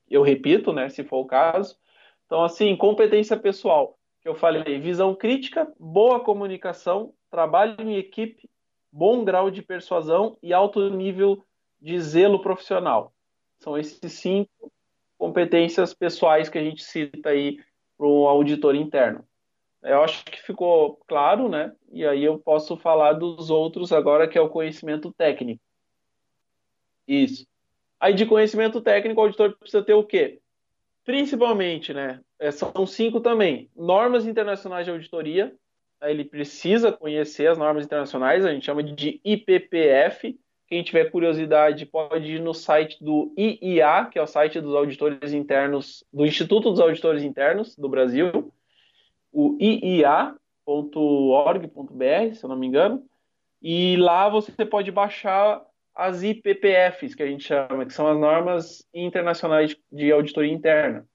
eu 0.09 0.23
repito, 0.23 0.73
né, 0.73 0.89
se 0.89 1.05
for 1.05 1.19
o 1.19 1.27
caso. 1.27 1.77
Então, 2.25 2.43
assim, 2.43 2.75
competência 2.75 3.37
pessoal, 3.37 3.99
eu 4.27 4.35
falei, 4.35 4.81
visão 4.81 5.15
crítica, 5.15 5.73
boa 5.79 6.19
comunicação, 6.19 7.15
trabalho 7.31 7.81
em 7.81 7.97
equipe, 7.97 8.51
bom 8.91 9.25
grau 9.25 9.53
de 9.53 9.63
persuasão 9.63 10.37
e 10.43 10.53
alto 10.53 10.91
nível 10.91 11.45
de 11.81 12.01
zelo 12.01 12.43
profissional. 12.43 13.13
São 13.61 13.79
esses 13.79 14.13
cinco 14.15 14.73
competências 15.17 15.95
pessoais 15.95 16.49
que 16.49 16.59
a 16.59 16.63
gente 16.63 16.83
cita 16.83 17.29
aí 17.29 17.59
para 17.97 18.07
o 18.07 18.27
auditor 18.27 18.75
interno. 18.75 19.25
Eu 19.81 20.03
acho 20.03 20.25
que 20.25 20.43
ficou 20.43 20.97
claro, 21.07 21.49
né? 21.49 21.73
E 21.93 22.05
aí 22.05 22.25
eu 22.25 22.37
posso 22.37 22.77
falar 22.77 23.13
dos 23.13 23.49
outros 23.49 23.93
agora, 23.93 24.27
que 24.27 24.37
é 24.37 24.41
o 24.41 24.51
conhecimento 24.51 25.13
técnico. 25.13 25.63
Isso. 27.07 27.47
Aí 28.01 28.13
de 28.13 28.27
conhecimento 28.27 28.81
técnico, 28.81 29.21
o 29.21 29.25
auditor 29.25 29.57
precisa 29.57 29.85
ter 29.85 29.95
o 29.95 30.03
quê? 30.03 30.41
Principalmente, 31.07 31.95
né? 31.95 32.21
É, 32.39 32.51
são 32.51 32.87
cinco 32.87 33.21
também. 33.21 33.71
Normas 33.75 34.27
internacionais 34.27 34.85
de 34.85 34.91
auditoria. 34.91 35.55
Ele 36.03 36.25
precisa 36.25 36.93
conhecer 36.93 37.47
as 37.47 37.57
normas 37.57 37.87
internacionais, 37.87 38.45
a 38.45 38.53
gente 38.53 38.67
chama 38.67 38.83
de 38.83 39.19
IPPF. 39.25 40.39
Quem 40.69 40.83
tiver 40.83 41.11
curiosidade 41.11 41.87
pode 41.87 42.33
ir 42.33 42.41
no 42.41 42.53
site 42.53 43.03
do 43.03 43.33
IIA, 43.39 44.07
que 44.13 44.19
é 44.19 44.23
o 44.23 44.27
site 44.27 44.61
dos 44.61 44.75
auditores 44.75 45.33
internos, 45.33 46.05
do 46.13 46.27
Instituto 46.27 46.71
dos 46.71 46.81
Auditores 46.81 47.23
Internos 47.23 47.75
do 47.77 47.89
Brasil 47.89 48.53
o 49.37 49.57
iia.org.br, 49.61 50.35
se 52.35 52.43
eu 52.43 52.49
não 52.49 52.57
me 52.57 52.67
engano, 52.67 53.05
e 53.61 53.97
lá 53.99 54.31
você 54.31 54.65
pode 54.65 54.91
baixar 54.91 55.63
as 55.97 56.23
IPPFs, 56.23 57.15
que 57.15 57.23
a 57.23 57.27
gente 57.27 57.45
chama, 57.45 57.87
que 57.87 57.93
são 57.93 58.07
as 58.07 58.19
normas 58.19 58.87
internacionais 58.93 59.75
de 59.91 60.13
auditoria 60.13 60.53
interna. 60.53 61.09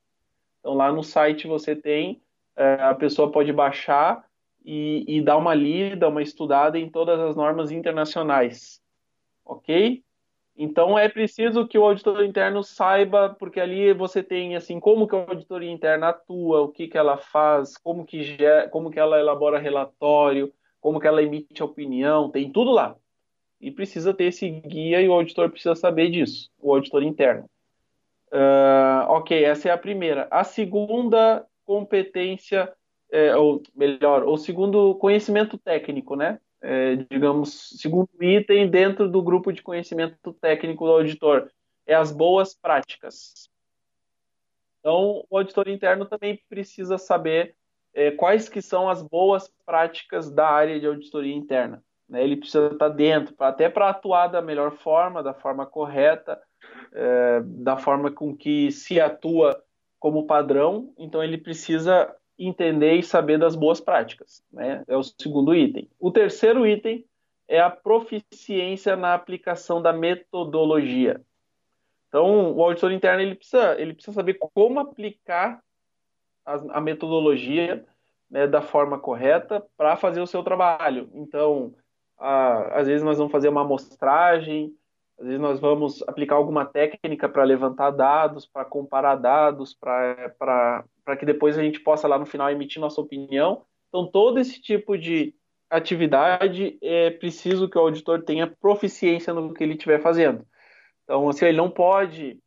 Então 0.59 0.73
lá 0.73 0.91
no 0.91 1.03
site 1.03 1.47
você 1.47 1.75
tem, 1.75 2.19
é, 2.55 2.73
a 2.81 2.95
pessoa 2.95 3.31
pode 3.31 3.53
baixar 3.53 4.25
e, 4.65 5.05
e 5.07 5.21
dar 5.21 5.37
uma 5.37 5.53
lida, 5.53 6.07
uma 6.07 6.23
estudada 6.23 6.79
em 6.79 6.89
todas 6.89 7.19
as 7.19 7.35
normas 7.35 7.71
internacionais. 7.71 8.81
Ok? 9.45 10.03
Então 10.57 10.97
é 10.97 11.07
preciso 11.07 11.67
que 11.67 11.77
o 11.77 11.83
auditor 11.83 12.23
interno 12.23 12.63
saiba, 12.63 13.35
porque 13.39 13.59
ali 13.59 13.93
você 13.93 14.23
tem 14.23 14.55
assim 14.55 14.79
como 14.79 15.07
que 15.07 15.15
a 15.15 15.19
auditoria 15.19 15.71
interna 15.71 16.09
atua, 16.09 16.61
o 16.61 16.69
que 16.69 16.87
que 16.87 16.97
ela 16.97 17.17
faz, 17.17 17.77
como 17.77 18.03
que 18.03 18.37
como 18.71 18.89
que 18.89 18.99
ela 18.99 19.19
elabora 19.19 19.59
relatório, 19.59 20.51
como 20.79 20.99
que 20.99 21.07
ela 21.07 21.21
emite 21.21 21.63
opinião, 21.63 22.29
tem 22.31 22.51
tudo 22.51 22.71
lá. 22.71 22.95
E 23.61 23.71
precisa 23.71 24.13
ter 24.13 24.25
esse 24.25 24.49
guia 24.49 25.01
e 25.01 25.07
o 25.07 25.13
auditor 25.13 25.49
precisa 25.49 25.75
saber 25.75 26.09
disso, 26.09 26.49
o 26.59 26.73
auditor 26.73 27.03
interno. 27.03 27.49
Uh, 28.31 29.05
ok, 29.09 29.43
essa 29.43 29.69
é 29.69 29.71
a 29.71 29.77
primeira. 29.77 30.27
A 30.31 30.43
segunda 30.43 31.45
competência 31.63 32.73
é, 33.11 33.35
ou 33.35 33.61
melhor, 33.75 34.23
o 34.23 34.37
segundo 34.37 34.95
conhecimento 34.95 35.57
técnico, 35.57 36.15
né? 36.15 36.39
É, 36.61 36.95
digamos, 36.95 37.73
segundo 37.77 38.09
item 38.21 38.69
dentro 38.69 39.09
do 39.09 39.21
grupo 39.21 39.51
de 39.51 39.61
conhecimento 39.61 40.31
técnico 40.33 40.85
do 40.85 40.91
auditor, 40.91 41.51
é 41.85 41.93
as 41.93 42.11
boas 42.11 42.55
práticas. 42.55 43.49
Então, 44.79 45.25
o 45.29 45.37
auditor 45.37 45.67
interno 45.67 46.05
também 46.05 46.41
precisa 46.47 46.97
saber 46.97 47.55
é, 47.93 48.11
quais 48.11 48.47
que 48.47 48.61
são 48.61 48.89
as 48.89 49.01
boas 49.01 49.51
práticas 49.65 50.31
da 50.31 50.47
área 50.47 50.79
de 50.79 50.87
auditoria 50.87 51.35
interna. 51.35 51.83
Né? 52.11 52.21
Ele 52.21 52.35
precisa 52.35 52.67
estar 52.67 52.89
dentro, 52.89 53.33
até 53.39 53.69
para 53.69 53.89
atuar 53.89 54.27
da 54.27 54.41
melhor 54.41 54.71
forma, 54.71 55.23
da 55.23 55.33
forma 55.33 55.65
correta, 55.65 56.39
é, 56.91 57.41
da 57.43 57.77
forma 57.77 58.11
com 58.11 58.35
que 58.35 58.69
se 58.69 58.99
atua 58.99 59.63
como 59.97 60.27
padrão. 60.27 60.93
Então, 60.97 61.23
ele 61.23 61.37
precisa 61.37 62.13
entender 62.37 62.95
e 62.95 63.03
saber 63.03 63.39
das 63.39 63.55
boas 63.55 63.79
práticas. 63.79 64.43
Né? 64.51 64.83
É 64.87 64.97
o 64.97 65.03
segundo 65.03 65.55
item. 65.55 65.89
O 65.97 66.11
terceiro 66.11 66.67
item 66.67 67.05
é 67.47 67.61
a 67.61 67.69
proficiência 67.69 68.97
na 68.97 69.13
aplicação 69.13 69.81
da 69.81 69.93
metodologia. 69.93 71.21
Então, 72.09 72.53
o 72.53 72.61
auditor 72.61 72.91
interno 72.91 73.21
ele 73.21 73.35
precisa, 73.35 73.79
ele 73.79 73.93
precisa 73.93 74.15
saber 74.15 74.33
como 74.33 74.79
aplicar 74.79 75.63
a, 76.45 76.77
a 76.77 76.81
metodologia 76.81 77.85
né, 78.29 78.47
da 78.47 78.61
forma 78.61 78.99
correta 78.99 79.65
para 79.77 79.95
fazer 79.95 80.19
o 80.19 80.27
seu 80.27 80.43
trabalho. 80.43 81.09
Então, 81.13 81.73
às 82.21 82.87
vezes 82.87 83.03
nós 83.03 83.17
vamos 83.17 83.31
fazer 83.31 83.49
uma 83.49 83.61
amostragem, 83.61 84.73
às 85.19 85.25
vezes 85.25 85.41
nós 85.41 85.59
vamos 85.59 86.03
aplicar 86.07 86.35
alguma 86.35 86.65
técnica 86.65 87.27
para 87.27 87.43
levantar 87.43 87.91
dados, 87.91 88.45
para 88.45 88.63
comparar 88.63 89.15
dados, 89.15 89.73
para 89.73 90.83
que 91.19 91.25
depois 91.25 91.57
a 91.57 91.63
gente 91.63 91.79
possa 91.79 92.07
lá 92.07 92.17
no 92.19 92.25
final 92.25 92.49
emitir 92.49 92.79
nossa 92.79 93.01
opinião. 93.01 93.63
Então, 93.89 94.05
todo 94.07 94.39
esse 94.39 94.61
tipo 94.61 94.97
de 94.97 95.33
atividade 95.69 96.77
é 96.81 97.09
preciso 97.11 97.69
que 97.69 97.77
o 97.77 97.81
auditor 97.81 98.23
tenha 98.23 98.47
proficiência 98.47 99.33
no 99.33 99.53
que 99.53 99.63
ele 99.63 99.73
estiver 99.73 100.01
fazendo. 100.01 100.45
Então, 101.03 101.27
assim, 101.29 101.45
ele 101.45 101.57
não 101.57 101.69
pode 101.69 102.39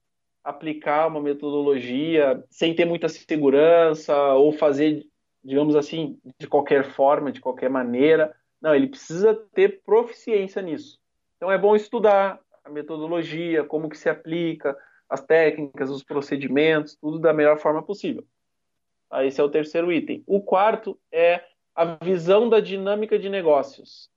aplicar 0.43 1.07
uma 1.07 1.21
metodologia 1.21 2.43
sem 2.51 2.75
ter 2.75 2.85
muita 2.85 3.09
segurança 3.09 4.15
ou 4.35 4.53
fazer, 4.53 5.05
digamos 5.43 5.75
assim, 5.75 6.19
de 6.39 6.47
qualquer 6.47 6.85
forma, 6.93 7.33
de 7.33 7.41
qualquer 7.41 7.71
maneira. 7.71 8.35
Não, 8.65 8.75
ele 8.75 8.87
precisa 8.87 9.35
ter 9.53 9.83
proficiência 9.85 10.63
nisso. 10.63 10.99
Então 11.37 11.53
é 11.53 11.59
bom 11.59 11.77
estudar 11.77 12.41
a 12.65 12.71
metodologia, 12.71 13.63
como 13.63 13.91
que 13.91 13.99
se 13.99 14.09
aplica, 14.09 14.75
as 15.07 15.23
técnicas, 15.23 15.91
os 15.91 16.03
procedimentos, 16.03 16.97
tudo 16.97 17.19
da 17.19 17.35
melhor 17.35 17.59
forma 17.59 17.83
possível. 17.83 18.25
Ah, 19.11 19.23
esse 19.23 19.39
é 19.39 19.45
o 19.45 19.51
terceiro 19.51 19.93
item. 19.93 20.25
O 20.27 20.41
quarto 20.41 20.99
é 21.13 21.45
a 21.75 22.03
visão 22.03 22.49
da 22.49 22.59
dinâmica 22.59 23.19
de 23.19 23.29
negócios. 23.29 24.09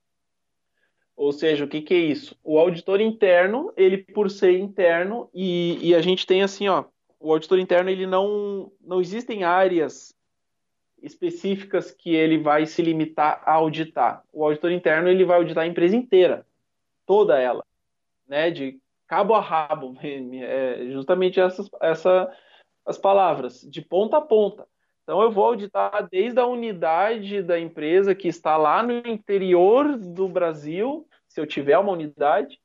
Ou 1.14 1.30
seja, 1.30 1.66
o 1.66 1.68
que, 1.68 1.82
que 1.82 1.92
é 1.92 1.98
isso? 1.98 2.34
O 2.42 2.58
auditor 2.58 3.02
interno, 3.02 3.70
ele 3.76 3.98
por 3.98 4.30
ser 4.30 4.58
interno, 4.58 5.28
e, 5.34 5.78
e 5.90 5.94
a 5.94 6.00
gente 6.00 6.26
tem 6.26 6.42
assim, 6.42 6.68
ó, 6.68 6.86
o 7.20 7.30
auditor 7.30 7.58
interno, 7.58 7.90
ele 7.90 8.06
não, 8.06 8.72
não 8.80 8.98
existem 8.98 9.44
áreas 9.44 10.16
específicas 11.02 11.90
que 11.90 12.14
ele 12.14 12.38
vai 12.38 12.66
se 12.66 12.82
limitar 12.82 13.42
a 13.44 13.52
auditar. 13.52 14.22
O 14.32 14.44
auditor 14.44 14.72
interno, 14.72 15.08
ele 15.08 15.24
vai 15.24 15.38
auditar 15.38 15.64
a 15.64 15.66
empresa 15.66 15.96
inteira, 15.96 16.46
toda 17.06 17.38
ela, 17.38 17.64
né, 18.26 18.50
de 18.50 18.80
cabo 19.06 19.34
a 19.34 19.40
rabo, 19.40 19.96
é 20.02 20.90
justamente 20.90 21.40
essas, 21.40 21.68
essa, 21.80 22.30
as 22.84 22.98
palavras, 22.98 23.62
de 23.62 23.80
ponta 23.80 24.18
a 24.18 24.20
ponta. 24.20 24.66
Então 25.02 25.22
eu 25.22 25.30
vou 25.30 25.46
auditar 25.46 26.06
desde 26.10 26.38
a 26.38 26.46
unidade 26.46 27.42
da 27.42 27.58
empresa 27.58 28.14
que 28.14 28.28
está 28.28 28.58
lá 28.58 28.82
no 28.82 28.92
interior 28.92 29.96
do 29.96 30.28
Brasil, 30.28 31.08
se 31.26 31.40
eu 31.40 31.46
tiver 31.46 31.78
uma 31.78 31.92
unidade, 31.92 32.60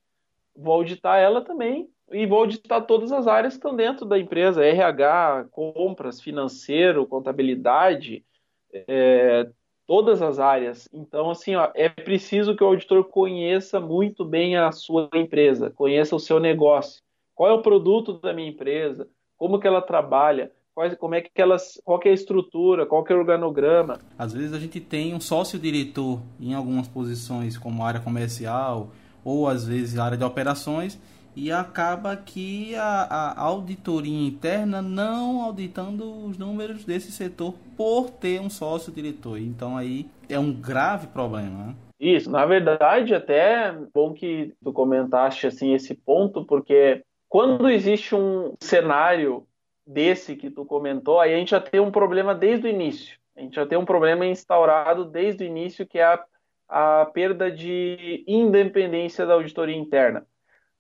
vou 0.53 0.73
auditar 0.73 1.19
ela 1.19 1.41
também 1.41 1.89
e 2.13 2.25
vou 2.25 2.39
auditar 2.39 2.85
todas 2.85 3.11
as 3.11 3.27
áreas 3.27 3.53
que 3.53 3.57
estão 3.57 3.75
dentro 3.75 4.05
da 4.05 4.19
empresa, 4.19 4.63
RH, 4.63 5.47
compras, 5.51 6.21
financeiro, 6.21 7.07
contabilidade, 7.07 8.23
é, 8.71 9.49
todas 9.87 10.21
as 10.21 10.39
áreas. 10.39 10.87
Então, 10.93 11.29
assim, 11.29 11.55
ó, 11.55 11.69
é 11.73 11.89
preciso 11.89 12.55
que 12.55 12.63
o 12.63 12.67
auditor 12.67 13.03
conheça 13.05 13.79
muito 13.79 14.23
bem 14.23 14.55
a 14.55 14.71
sua 14.71 15.09
empresa, 15.13 15.71
conheça 15.71 16.15
o 16.15 16.19
seu 16.19 16.39
negócio, 16.39 17.01
qual 17.35 17.49
é 17.49 17.53
o 17.53 17.61
produto 17.61 18.13
da 18.13 18.31
minha 18.31 18.49
empresa, 18.49 19.07
como 19.37 19.59
que 19.59 19.67
ela 19.67 19.81
trabalha, 19.81 20.51
como 20.99 21.13
é 21.13 21.21
que 21.21 21.29
elas, 21.35 21.79
qual 21.83 21.99
que 21.99 22.07
é 22.07 22.11
a 22.11 22.15
estrutura, 22.15 22.85
qual 22.85 23.03
que 23.03 23.13
é 23.13 23.15
o 23.15 23.19
organograma. 23.19 23.99
Às 24.17 24.33
vezes 24.33 24.53
a 24.53 24.59
gente 24.59 24.79
tem 24.79 25.13
um 25.13 25.19
sócio-diretor 25.19 26.19
em 26.39 26.53
algumas 26.53 26.87
posições, 26.87 27.57
como 27.57 27.83
área 27.83 27.99
comercial, 27.99 28.91
ou 29.23 29.47
às 29.47 29.67
vezes 29.67 29.99
área 29.99 30.17
de 30.17 30.23
operações, 30.23 30.99
e 31.35 31.51
acaba 31.51 32.15
que 32.15 32.75
a, 32.75 33.03
a 33.03 33.41
auditoria 33.41 34.27
interna 34.27 34.81
não 34.81 35.41
auditando 35.41 36.25
os 36.25 36.37
números 36.37 36.85
desse 36.85 37.11
setor 37.11 37.55
por 37.75 38.09
ter 38.09 38.39
um 38.39 38.49
sócio-diretor. 38.49 39.39
Então 39.39 39.77
aí 39.77 40.07
é 40.29 40.37
um 40.37 40.53
grave 40.53 41.07
problema. 41.07 41.67
Né? 41.67 41.75
Isso, 41.99 42.29
na 42.29 42.45
verdade, 42.45 43.15
até 43.15 43.67
é 43.67 43.77
bom 43.93 44.13
que 44.13 44.53
tu 44.63 44.73
comentaste 44.73 45.47
assim 45.47 45.73
esse 45.73 45.95
ponto, 45.95 46.45
porque 46.45 47.03
quando 47.29 47.69
existe 47.69 48.13
um 48.13 48.53
cenário 48.61 49.45
desse 49.87 50.35
que 50.35 50.49
tu 50.49 50.65
comentou, 50.65 51.19
aí 51.19 51.33
a 51.33 51.37
gente 51.37 51.51
já 51.51 51.61
tem 51.61 51.79
um 51.79 51.91
problema 51.91 52.35
desde 52.35 52.67
o 52.67 52.69
início. 52.69 53.17
A 53.35 53.41
gente 53.41 53.55
já 53.55 53.65
tem 53.65 53.77
um 53.77 53.85
problema 53.85 54.25
instaurado 54.25 55.05
desde 55.05 55.43
o 55.43 55.47
início, 55.47 55.87
que 55.87 55.97
é 55.97 56.03
a, 56.03 56.23
a 56.69 57.05
perda 57.05 57.51
de 57.51 58.23
independência 58.27 59.25
da 59.25 59.33
auditoria 59.33 59.75
interna. 59.75 60.27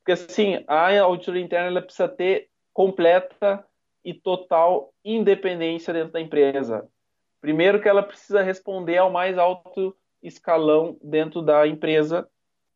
Porque, 0.03 0.11
assim, 0.11 0.63
a 0.67 0.99
auditoria 0.99 1.41
interna 1.41 1.67
ela 1.67 1.81
precisa 1.81 2.09
ter 2.09 2.49
completa 2.73 3.65
e 4.03 4.13
total 4.13 4.93
independência 5.03 5.93
dentro 5.93 6.11
da 6.11 6.19
empresa. 6.19 6.85
Primeiro 7.39 7.81
que 7.81 7.87
ela 7.87 8.03
precisa 8.03 8.41
responder 8.41 8.97
ao 8.97 9.09
mais 9.09 9.37
alto 9.37 9.95
escalão 10.21 10.97
dentro 11.01 11.41
da 11.41 11.65
empresa 11.65 12.27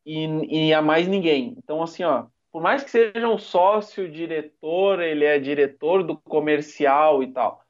e, 0.05 0.25
e 0.67 0.73
a 0.73 0.81
mais 0.81 1.07
ninguém. 1.07 1.55
Então, 1.57 1.83
assim, 1.83 2.03
ó, 2.03 2.27
por 2.51 2.61
mais 2.61 2.83
que 2.83 2.91
seja 2.91 3.27
um 3.27 3.37
sócio 3.37 4.09
diretor, 4.09 5.01
ele 5.01 5.25
é 5.25 5.37
diretor 5.37 6.03
do 6.03 6.17
comercial 6.17 7.21
e 7.21 7.27
tal. 7.27 7.61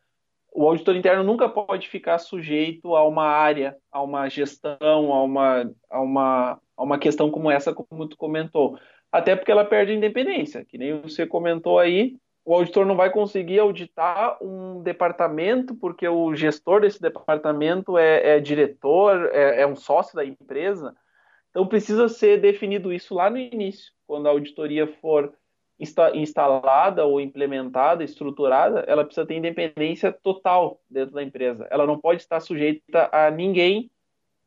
O 0.54 0.68
auditor 0.68 0.96
interno 0.96 1.24
nunca 1.24 1.50
pode 1.50 1.88
ficar 1.88 2.18
sujeito 2.20 2.96
a 2.96 3.08
uma 3.08 3.26
área, 3.26 3.78
a 3.92 4.02
uma 4.02 4.30
gestão, 4.30 5.14
a 5.14 5.24
uma, 5.24 5.72
a 5.90 6.02
uma, 6.02 6.62
a 6.76 6.84
uma 6.84 6.98
questão 6.98 7.30
como 7.30 7.52
essa, 7.52 7.74
como 7.74 8.08
tu 8.08 8.18
comentou. 8.18 8.80
Até 9.12 9.36
porque 9.36 9.52
ela 9.52 9.66
perde 9.66 9.94
independência, 9.94 10.66
que 10.66 10.78
nem 10.78 11.00
você 11.02 11.26
comentou 11.26 11.80
aí, 11.80 12.18
o 12.44 12.54
auditor 12.54 12.86
não 12.86 12.96
vai 12.96 13.10
conseguir 13.10 13.60
auditar 13.60 14.42
um 14.42 14.82
departamento 14.82 15.76
porque 15.76 16.08
o 16.08 16.34
gestor 16.34 16.82
desse 16.82 17.02
departamento 17.02 17.98
é, 17.98 18.38
é 18.38 18.40
diretor, 18.40 19.30
é, 19.34 19.62
é 19.62 19.68
um 19.68 19.76
sócio 19.76 20.16
da 20.16 20.24
empresa. 20.24 20.96
Então 21.50 21.68
precisa 21.68 22.08
ser 22.08 22.40
definido 22.40 22.94
isso 22.94 23.14
lá 23.14 23.30
no 23.30 23.38
início 23.38 23.92
quando 24.08 24.28
a 24.28 24.30
auditoria 24.30 24.88
for 24.88 25.34
instalada 26.14 27.06
ou 27.06 27.22
implementada, 27.22 28.04
estruturada, 28.04 28.80
ela 28.88 29.04
precisa 29.04 29.28
ter 29.28 29.36
independência 29.36 30.12
total 30.12 30.80
dentro 30.90 31.14
da 31.14 31.22
empresa. 31.22 31.68
Ela 31.70 31.86
não 31.86 32.00
pode 32.00 32.22
estar 32.22 32.40
sujeita 32.40 33.10
a 33.12 33.30
ninguém, 33.30 33.92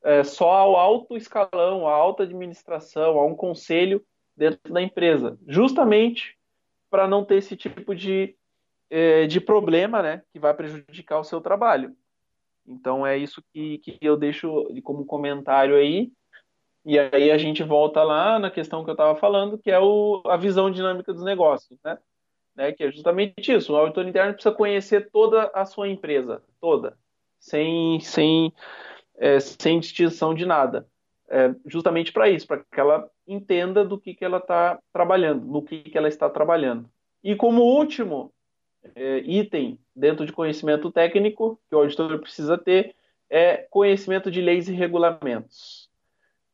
é, 0.03 0.25
só 0.25 0.51
ao 0.51 0.75
alto 0.75 1.17
escalão, 1.17 1.87
à 1.87 1.93
alta 1.93 2.25
administração, 2.25 3.19
a 3.19 3.25
um 3.25 3.35
conselho 3.35 4.03
dentro 4.41 4.73
da 4.73 4.81
empresa, 4.81 5.39
justamente 5.47 6.35
para 6.89 7.07
não 7.07 7.23
ter 7.27 7.35
esse 7.35 7.55
tipo 7.55 7.95
de, 7.95 8.35
é, 8.89 9.27
de 9.27 9.39
problema, 9.39 10.03
né, 10.03 10.23
que 10.33 10.39
vai 10.39 10.55
prejudicar 10.55 11.21
o 11.21 11.25
seu 11.25 11.43
trabalho. 11.43 11.95
Então 12.67 13.07
é 13.07 13.19
isso 13.19 13.43
que, 13.53 13.77
que 13.79 13.99
eu 14.01 14.17
deixo 14.17 14.67
como 14.83 15.05
comentário 15.05 15.77
aí. 15.77 16.11
E 16.87 16.99
aí 16.99 17.31
a 17.31 17.37
gente 17.37 17.63
volta 17.63 18.03
lá 18.03 18.39
na 18.39 18.51
questão 18.51 18.83
que 18.83 18.89
eu 18.89 18.95
estava 18.95 19.15
falando, 19.15 19.59
que 19.59 19.71
é 19.71 19.79
o, 19.79 20.23
a 20.25 20.39
visão 20.39 20.71
dinâmica 20.71 21.13
dos 21.13 21.23
negócios, 21.23 21.79
né? 21.85 21.99
né? 22.57 22.73
Que 22.73 22.85
é 22.85 22.91
justamente 22.91 23.53
isso. 23.53 23.75
O 23.75 23.77
auditor 23.77 24.09
interno 24.09 24.33
precisa 24.33 24.55
conhecer 24.55 25.11
toda 25.11 25.51
a 25.53 25.67
sua 25.67 25.87
empresa, 25.87 26.43
toda, 26.59 26.97
sem, 27.39 28.01
sem, 28.01 28.51
é, 29.19 29.39
sem 29.39 29.79
distinção 29.81 30.35
de 30.35 30.47
nada. 30.47 30.89
É, 31.29 31.55
justamente 31.67 32.11
para 32.11 32.31
isso, 32.31 32.47
para 32.47 32.65
que 32.65 32.81
ela 32.81 33.09
entenda 33.33 33.85
do 33.85 33.99
que, 33.99 34.15
que 34.15 34.25
ela 34.25 34.39
está 34.39 34.79
trabalhando, 34.93 35.47
no 35.47 35.63
que, 35.63 35.83
que 35.83 35.97
ela 35.97 36.09
está 36.09 36.29
trabalhando. 36.29 36.89
E 37.23 37.37
como 37.37 37.63
último 37.63 38.33
é, 38.95 39.19
item 39.19 39.79
dentro 39.95 40.25
de 40.25 40.33
conhecimento 40.33 40.91
técnico 40.91 41.61
que 41.69 41.75
o 41.75 41.79
auditor 41.79 42.19
precisa 42.19 42.57
ter 42.57 42.95
é 43.29 43.59
conhecimento 43.71 44.31
de 44.31 44.41
leis 44.41 44.69
e 44.69 44.73
regulamentos. 44.73 45.89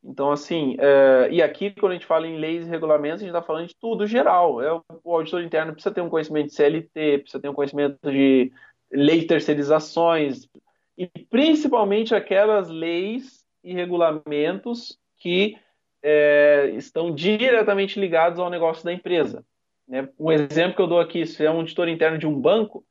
Então, 0.04 0.30
assim, 0.30 0.76
é, 0.78 1.28
e 1.32 1.42
aqui, 1.42 1.70
quando 1.70 1.92
a 1.92 1.94
gente 1.94 2.06
fala 2.06 2.28
em 2.28 2.38
leis 2.38 2.66
e 2.66 2.70
regulamentos, 2.70 3.22
a 3.22 3.24
gente 3.24 3.34
está 3.34 3.42
falando 3.42 3.66
de 3.66 3.74
tudo 3.74 4.06
geral. 4.06 4.62
É, 4.62 4.72
o 5.02 5.14
auditor 5.14 5.42
interno 5.42 5.72
precisa 5.72 5.94
ter 5.94 6.00
um 6.00 6.10
conhecimento 6.10 6.48
de 6.48 6.54
CLT, 6.54 7.18
precisa 7.18 7.40
ter 7.40 7.48
um 7.48 7.54
conhecimento 7.54 7.98
de 8.10 8.52
lei 8.92 9.20
de 9.20 9.26
terceirizações, 9.26 10.48
e 10.96 11.08
principalmente 11.28 12.14
aquelas 12.14 12.68
leis 12.68 13.44
e 13.64 13.74
regulamentos 13.74 14.98
que 15.18 15.58
é, 16.02 16.70
estão 16.74 17.14
diretamente 17.14 17.98
ligados 17.98 18.38
ao 18.38 18.50
negócio 18.50 18.84
da 18.84 18.92
empresa. 18.92 19.44
Né? 19.86 20.08
Um 20.18 20.32
exemplo 20.32 20.76
que 20.76 20.82
eu 20.82 20.86
dou 20.86 21.00
aqui, 21.00 21.26
se 21.26 21.44
é 21.44 21.50
um 21.50 21.58
auditor 21.58 21.88
interno 21.88 22.18
de 22.18 22.26
um 22.26 22.40
banco, 22.40 22.84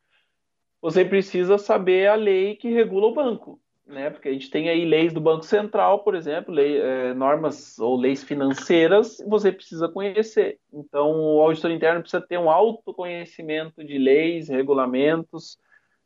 você 0.81 1.03
precisa 1.03 1.57
saber 1.57 2.07
a 2.07 2.15
lei 2.15 2.55
que 2.55 2.69
regula 2.69 3.07
o 3.07 3.13
banco 3.13 3.59
né? 3.85 4.09
Porque 4.09 4.29
a 4.29 4.33
gente 4.33 4.49
tem 4.49 4.67
aí 4.69 4.83
leis 4.83 5.13
do 5.13 5.21
Banco 5.21 5.45
Central, 5.45 6.03
por 6.03 6.15
exemplo, 6.15 6.53
lei, 6.53 6.79
é, 6.79 7.13
normas 7.13 7.77
ou 7.77 7.95
leis 7.95 8.23
financeiras, 8.23 9.17
você 9.27 9.51
precisa 9.51 9.87
conhecer. 9.87 10.59
Então, 10.73 11.11
o 11.11 11.41
auditor 11.41 11.71
interno 11.71 12.01
precisa 12.01 12.25
ter 12.25 12.37
um 12.37 12.49
alto 12.49 12.93
conhecimento 12.93 13.83
de 13.83 13.97
leis, 13.97 14.49
regulamentos 14.49 15.57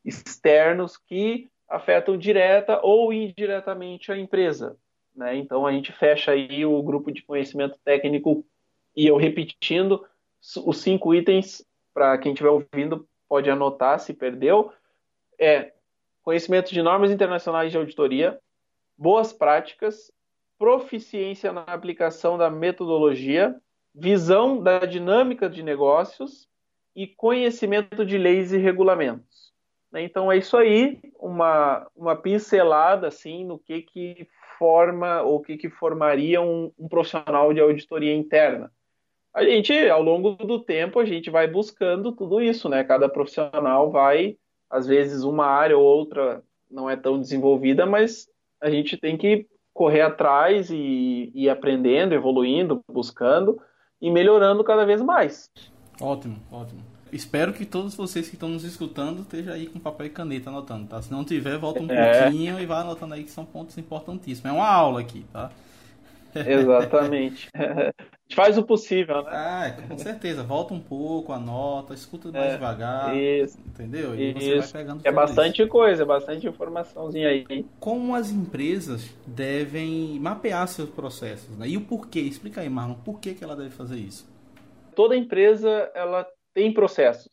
externos 0.04 0.98
que 0.98 1.50
afetam 1.68 2.18
direta 2.18 2.80
ou 2.84 3.14
indiretamente 3.14 4.12
a 4.12 4.18
empresa. 4.18 4.76
Né? 5.20 5.36
Então, 5.36 5.68
a 5.68 5.72
gente 5.74 5.92
fecha 5.92 6.32
aí 6.32 6.66
o 6.66 6.82
grupo 6.82 7.12
de 7.12 7.22
conhecimento 7.22 7.78
técnico 7.84 8.46
e 8.96 9.06
eu 9.06 9.18
repetindo 9.18 10.06
os 10.66 10.78
cinco 10.78 11.14
itens 11.14 11.62
para 11.94 12.18
quem 12.18 12.32
estiver 12.32 12.50
ouvindo 12.50 13.06
pode 13.28 13.50
anotar 13.50 14.00
se 14.00 14.14
perdeu. 14.14 14.72
É 15.38 15.74
conhecimento 16.24 16.74
de 16.74 16.82
normas 16.82 17.12
internacionais 17.12 17.70
de 17.70 17.78
auditoria, 17.78 18.40
boas 18.98 19.34
práticas, 19.34 20.10
proficiência 20.58 21.52
na 21.52 21.64
aplicação 21.64 22.38
da 22.38 22.50
metodologia, 22.50 23.54
visão 23.94 24.64
da 24.64 24.80
dinâmica 24.80 25.50
de 25.50 25.62
negócios 25.62 26.48
e 26.96 27.06
conhecimento 27.06 28.06
de 28.06 28.18
leis 28.18 28.54
e 28.54 28.58
regulamentos. 28.58 29.52
Né? 29.92 30.02
Então 30.02 30.32
é 30.32 30.38
isso 30.38 30.56
aí, 30.56 30.98
uma, 31.20 31.86
uma 31.94 32.16
pincelada 32.16 33.10
assim 33.10 33.44
no 33.44 33.60
que, 33.60 33.82
que 33.82 34.28
forma 34.60 35.22
ou 35.22 35.40
que, 35.40 35.58
que 35.58 35.70
formaria 35.70 36.42
um, 36.42 36.72
um 36.78 36.88
profissional 36.88 37.54
de 37.54 37.62
auditoria 37.62 38.14
interna. 38.14 38.70
A 39.34 39.44
gente, 39.44 39.74
ao 39.90 40.04
longo 40.04 40.32
do 40.34 40.60
tempo, 40.60 41.00
a 41.00 41.06
gente 41.06 41.30
vai 41.30 41.48
buscando 41.48 42.12
tudo 42.12 42.42
isso, 42.42 42.68
né? 42.68 42.84
Cada 42.84 43.08
profissional 43.08 43.90
vai 43.90 44.38
às 44.70 44.86
vezes 44.86 45.24
uma 45.24 45.46
área 45.46 45.78
ou 45.78 45.84
outra 45.84 46.44
não 46.70 46.90
é 46.90 46.96
tão 46.96 47.20
desenvolvida, 47.20 47.86
mas 47.86 48.28
a 48.62 48.70
gente 48.70 48.98
tem 48.98 49.18
que 49.18 49.48
correr 49.74 50.02
atrás 50.02 50.70
e 50.70 51.32
ir 51.34 51.50
aprendendo, 51.50 52.14
evoluindo, 52.14 52.84
buscando 52.92 53.60
e 54.02 54.12
melhorando 54.12 54.64
cada 54.64 54.86
vez 54.86 55.02
mais. 55.02 55.50
Ótimo, 56.02 56.36
ótimo. 56.52 56.89
Espero 57.12 57.54
que 57.54 57.66
todos 57.66 57.96
vocês 57.96 58.28
que 58.28 58.36
estão 58.36 58.50
nos 58.50 58.64
escutando 58.64 59.22
estejam 59.22 59.54
aí 59.54 59.68
com 59.68 59.80
papel 59.80 60.08
e 60.08 60.10
caneta 60.10 60.50
anotando, 60.50 60.88
tá? 60.88 61.02
Se 61.02 61.12
não 61.12 61.24
tiver, 61.24 61.58
volta 61.58 61.82
um 61.82 61.92
é. 61.92 62.24
pouquinho 62.24 62.60
e 62.60 62.66
vá 62.66 62.82
anotando 62.82 63.14
aí 63.14 63.24
que 63.24 63.32
são 63.32 63.46
pontos 63.46 63.78
importantíssimos. 63.78 64.46
É 64.46 64.52
uma 64.52 64.68
aula 64.68 65.02
aqui, 65.02 65.26
tá? 65.32 65.52
Exatamente. 66.36 67.50
gente 68.30 68.36
faz 68.36 68.58
o 68.58 68.64
possível, 68.64 69.24
né? 69.24 69.32
Ah, 69.32 69.76
com 69.88 69.98
certeza. 69.98 70.44
Volta 70.44 70.74
um 70.74 70.80
pouco, 70.80 71.34
anota, 71.34 71.96
escuta 71.96 72.32
mais 72.32 72.52
é, 72.52 72.54
devagar. 72.54 73.18
Isso. 73.18 73.58
Entendeu? 73.66 74.16
E 74.16 74.32
isso. 74.32 74.40
você 74.40 74.58
vai 74.60 74.84
pegando 74.84 75.02
É 75.04 75.12
bastante 75.12 75.62
isso. 75.64 75.72
coisa, 75.72 76.06
bastante 76.06 76.48
informaçãozinha 76.48 77.28
aí. 77.28 77.66
Como 77.80 78.14
as 78.14 78.30
empresas 78.32 79.10
devem 79.26 80.20
mapear 80.20 80.68
seus 80.68 80.90
processos, 80.90 81.58
né? 81.58 81.68
E 81.68 81.76
o 81.76 81.82
porquê? 81.82 82.20
Explica 82.20 82.62
aí, 82.62 82.70
Marlon, 82.70 82.96
por 82.96 83.20
que, 83.20 83.34
que 83.34 83.44
ela 83.44 83.56
deve 83.56 83.72
fazer 83.72 83.98
isso? 83.98 84.30
Toda 84.96 85.16
empresa, 85.16 85.90
ela 85.96 86.28
tem 86.60 86.74
processos. 86.74 87.30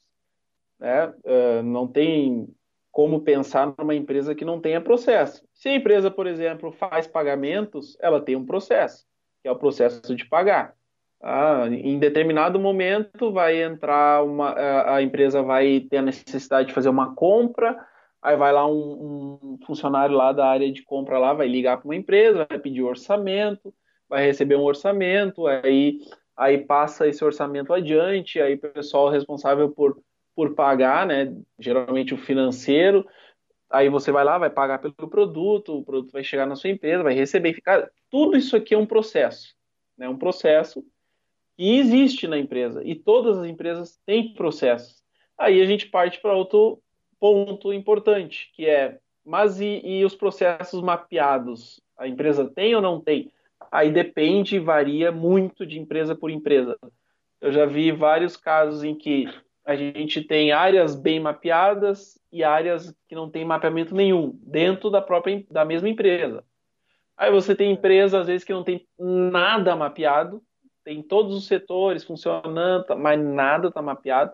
Né? 0.78 1.12
Uh, 1.24 1.62
não 1.64 1.88
tem 1.88 2.46
como 2.92 3.20
pensar 3.20 3.74
numa 3.76 3.94
empresa 3.94 4.36
que 4.36 4.44
não 4.44 4.60
tenha 4.60 4.80
processo. 4.80 5.44
Se 5.52 5.68
a 5.68 5.74
empresa, 5.74 6.12
por 6.12 6.28
exemplo, 6.28 6.70
faz 6.70 7.08
pagamentos, 7.08 7.98
ela 8.00 8.20
tem 8.20 8.36
um 8.36 8.46
processo, 8.46 9.04
que 9.42 9.48
é 9.48 9.52
o 9.52 9.58
processo 9.58 10.14
de 10.14 10.24
pagar. 10.24 10.74
Ah, 11.20 11.66
em 11.68 11.98
determinado 11.98 12.60
momento 12.60 13.32
vai 13.32 13.60
entrar 13.60 14.22
uma, 14.22 14.54
a 14.94 15.02
empresa 15.02 15.42
vai 15.42 15.80
ter 15.80 15.96
a 15.96 16.02
necessidade 16.02 16.68
de 16.68 16.74
fazer 16.74 16.88
uma 16.88 17.14
compra, 17.14 17.76
aí 18.22 18.36
vai 18.36 18.52
lá 18.52 18.66
um, 18.66 19.38
um 19.42 19.58
funcionário 19.66 20.14
lá 20.14 20.30
da 20.30 20.46
área 20.46 20.70
de 20.70 20.84
compra 20.84 21.18
lá, 21.18 21.32
vai 21.32 21.48
ligar 21.48 21.78
para 21.78 21.88
uma 21.88 21.96
empresa, 21.96 22.46
vai 22.48 22.58
pedir 22.58 22.82
orçamento, 22.82 23.74
vai 24.08 24.24
receber 24.24 24.56
um 24.56 24.64
orçamento, 24.64 25.46
aí, 25.46 25.98
aí 26.36 26.58
passa 26.58 27.08
esse 27.08 27.24
orçamento 27.24 27.72
adiante, 27.72 28.40
aí 28.40 28.54
o 28.54 28.58
pessoal 28.58 29.08
responsável 29.08 29.70
por, 29.70 30.00
por 30.34 30.54
pagar, 30.54 31.06
né, 31.06 31.34
geralmente 31.58 32.12
o 32.12 32.18
financeiro, 32.18 33.06
aí 33.70 33.88
você 33.88 34.12
vai 34.12 34.24
lá, 34.24 34.38
vai 34.38 34.50
pagar 34.50 34.78
pelo 34.78 35.08
produto, 35.08 35.78
o 35.78 35.84
produto 35.84 36.12
vai 36.12 36.22
chegar 36.22 36.46
na 36.46 36.56
sua 36.56 36.70
empresa, 36.70 37.02
vai 37.02 37.14
receber, 37.14 37.54
ficar, 37.54 37.88
tudo 38.10 38.36
isso 38.36 38.56
aqui 38.56 38.74
é 38.74 38.78
um 38.78 38.86
processo, 38.86 39.54
né, 39.96 40.08
um 40.08 40.18
processo 40.18 40.84
e 41.58 41.78
existe 41.78 42.26
na 42.26 42.38
empresa. 42.38 42.82
E 42.84 42.94
todas 42.94 43.38
as 43.38 43.46
empresas 43.46 43.98
têm 44.04 44.34
processos. 44.34 45.02
Aí 45.38 45.60
a 45.60 45.64
gente 45.64 45.86
parte 45.86 46.20
para 46.20 46.34
outro 46.34 46.82
ponto 47.18 47.72
importante, 47.72 48.50
que 48.54 48.66
é, 48.66 48.98
mas 49.24 49.60
e, 49.60 49.80
e, 49.84 50.04
os 50.04 50.14
processos 50.14 50.82
mapeados? 50.82 51.80
A 51.96 52.06
empresa 52.06 52.44
tem 52.44 52.74
ou 52.74 52.82
não 52.82 53.00
tem? 53.00 53.32
Aí 53.70 53.90
depende, 53.90 54.58
varia 54.58 55.10
muito 55.10 55.66
de 55.66 55.78
empresa 55.78 56.14
por 56.14 56.30
empresa. 56.30 56.76
Eu 57.40 57.52
já 57.52 57.66
vi 57.66 57.92
vários 57.92 58.36
casos 58.36 58.82
em 58.84 58.94
que 58.94 59.28
a 59.64 59.74
gente 59.74 60.22
tem 60.22 60.52
áreas 60.52 60.94
bem 60.94 61.18
mapeadas 61.18 62.18
e 62.32 62.44
áreas 62.44 62.94
que 63.08 63.14
não 63.14 63.28
tem 63.28 63.44
mapeamento 63.44 63.94
nenhum 63.94 64.38
dentro 64.42 64.90
da 64.90 65.02
própria 65.02 65.44
da 65.50 65.64
mesma 65.64 65.88
empresa. 65.88 66.44
Aí 67.16 67.30
você 67.30 67.54
tem 67.54 67.72
empresas 67.72 68.14
às 68.20 68.26
vezes 68.26 68.44
que 68.44 68.52
não 68.52 68.62
tem 68.62 68.86
nada 68.98 69.74
mapeado 69.74 70.42
tem 70.86 71.02
todos 71.02 71.36
os 71.36 71.48
setores 71.48 72.04
funcionando, 72.04 72.96
mas 72.96 73.20
nada 73.20 73.66
está 73.66 73.82
mapeado. 73.82 74.32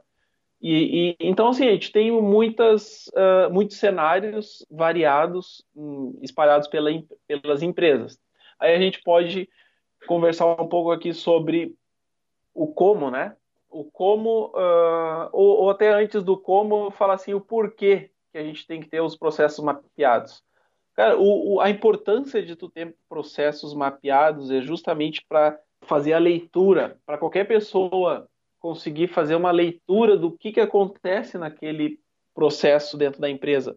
E, 0.60 1.08
e, 1.08 1.16
então, 1.18 1.48
assim, 1.48 1.66
a 1.66 1.70
gente 1.70 1.90
tem 1.90 2.12
muitas, 2.12 3.06
uh, 3.08 3.50
muitos 3.50 3.78
cenários 3.78 4.64
variados, 4.70 5.64
um, 5.74 6.18
espalhados 6.20 6.68
pela, 6.68 6.90
pelas 7.26 7.62
empresas. 7.62 8.18
Aí 8.62 8.76
a 8.76 8.80
gente 8.80 9.02
pode 9.02 9.48
conversar 10.06 10.46
um 10.46 10.68
pouco 10.68 10.92
aqui 10.92 11.12
sobre 11.12 11.74
o 12.54 12.68
como, 12.68 13.10
né? 13.10 13.36
O 13.68 13.84
como, 13.84 14.52
uh, 14.54 15.28
ou, 15.32 15.62
ou, 15.62 15.70
até 15.70 15.92
antes 15.92 16.22
do 16.22 16.36
como, 16.36 16.92
falar 16.92 17.14
assim, 17.14 17.34
o 17.34 17.40
porquê 17.40 18.10
que 18.30 18.38
a 18.38 18.42
gente 18.44 18.64
tem 18.64 18.80
que 18.80 18.88
ter 18.88 19.00
os 19.00 19.16
processos 19.16 19.64
mapeados. 19.64 20.44
Cara, 20.94 21.18
o, 21.18 21.54
o, 21.54 21.60
a 21.60 21.70
importância 21.70 22.40
de 22.40 22.54
tu 22.54 22.68
ter 22.68 22.94
processos 23.08 23.74
mapeados 23.74 24.50
é 24.50 24.60
justamente 24.60 25.24
para 25.28 25.58
fazer 25.80 26.12
a 26.12 26.18
leitura, 26.18 27.00
para 27.04 27.18
qualquer 27.18 27.48
pessoa 27.48 28.28
conseguir 28.60 29.08
fazer 29.08 29.34
uma 29.34 29.50
leitura 29.50 30.16
do 30.16 30.30
que, 30.30 30.52
que 30.52 30.60
acontece 30.60 31.36
naquele 31.36 31.98
processo 32.32 32.96
dentro 32.96 33.20
da 33.20 33.28
empresa. 33.28 33.76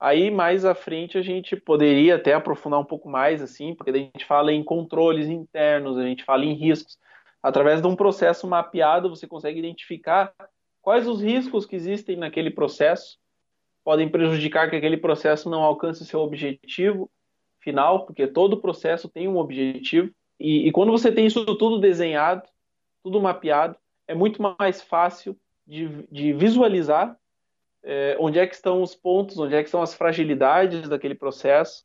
Aí 0.00 0.30
mais 0.30 0.64
à 0.64 0.74
frente 0.74 1.18
a 1.18 1.22
gente 1.22 1.54
poderia 1.54 2.16
até 2.16 2.32
aprofundar 2.32 2.80
um 2.80 2.84
pouco 2.84 3.06
mais, 3.06 3.42
assim, 3.42 3.74
porque 3.74 3.90
a 3.90 3.96
gente 3.96 4.24
fala 4.24 4.50
em 4.50 4.64
controles 4.64 5.28
internos, 5.28 5.98
a 5.98 6.02
gente 6.02 6.24
fala 6.24 6.44
em 6.46 6.54
riscos. 6.54 6.98
Através 7.42 7.82
de 7.82 7.86
um 7.86 7.94
processo 7.94 8.46
mapeado, 8.48 9.10
você 9.10 9.26
consegue 9.26 9.58
identificar 9.58 10.32
quais 10.80 11.06
os 11.06 11.22
riscos 11.22 11.66
que 11.66 11.76
existem 11.76 12.16
naquele 12.16 12.50
processo, 12.50 13.18
podem 13.84 14.08
prejudicar 14.08 14.70
que 14.70 14.76
aquele 14.76 14.96
processo 14.96 15.50
não 15.50 15.62
alcance 15.62 16.04
seu 16.06 16.20
objetivo 16.20 17.10
final, 17.60 18.06
porque 18.06 18.26
todo 18.26 18.60
processo 18.60 19.08
tem 19.08 19.28
um 19.28 19.36
objetivo. 19.36 20.10
E, 20.38 20.68
e, 20.68 20.72
quando 20.72 20.92
você 20.92 21.12
tem 21.12 21.26
isso 21.26 21.44
tudo 21.44 21.78
desenhado, 21.78 22.48
tudo 23.02 23.20
mapeado, 23.20 23.76
é 24.08 24.14
muito 24.14 24.40
mais 24.40 24.80
fácil 24.80 25.36
de, 25.66 26.06
de 26.10 26.32
visualizar 26.32 27.16
é, 27.82 28.16
onde 28.18 28.38
é 28.38 28.46
que 28.46 28.54
estão 28.54 28.82
os 28.82 28.94
pontos, 28.94 29.38
onde 29.38 29.54
é 29.54 29.62
que 29.62 29.68
estão 29.68 29.82
as 29.82 29.94
fragilidades 29.94 30.88
daquele 30.88 31.14
processo, 31.14 31.84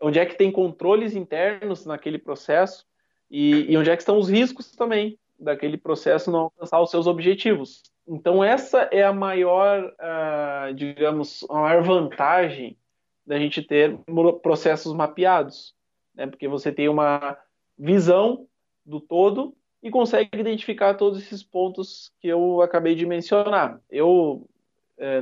onde 0.00 0.18
é 0.18 0.26
que 0.26 0.36
tem 0.36 0.50
controles 0.50 1.14
internos 1.14 1.86
naquele 1.86 2.18
processo 2.18 2.84
e, 3.30 3.72
e 3.72 3.76
onde 3.76 3.90
é 3.90 3.96
que 3.96 4.02
estão 4.02 4.18
os 4.18 4.28
riscos 4.28 4.72
também 4.72 5.18
daquele 5.38 5.76
processo 5.76 6.30
não 6.30 6.40
alcançar 6.40 6.80
os 6.80 6.90
seus 6.90 7.06
objetivos. 7.06 7.82
Então 8.06 8.42
essa 8.42 8.88
é 8.92 9.02
a 9.02 9.12
maior, 9.12 9.84
uh, 9.84 10.74
digamos, 10.74 11.44
a 11.50 11.54
maior 11.54 11.82
vantagem 11.82 12.78
da 13.26 13.38
gente 13.38 13.62
ter 13.62 13.98
processos 14.42 14.94
mapeados, 14.94 15.74
né? 16.14 16.26
Porque 16.26 16.46
você 16.46 16.70
tem 16.70 16.88
uma 16.88 17.36
visão 17.76 18.46
do 18.84 19.00
todo 19.00 19.54
e 19.82 19.90
consegue 19.90 20.38
identificar 20.38 20.94
todos 20.94 21.20
esses 21.20 21.42
pontos 21.42 22.12
que 22.20 22.28
eu 22.28 22.62
acabei 22.62 22.94
de 22.94 23.04
mencionar. 23.04 23.80
Eu, 23.90 24.48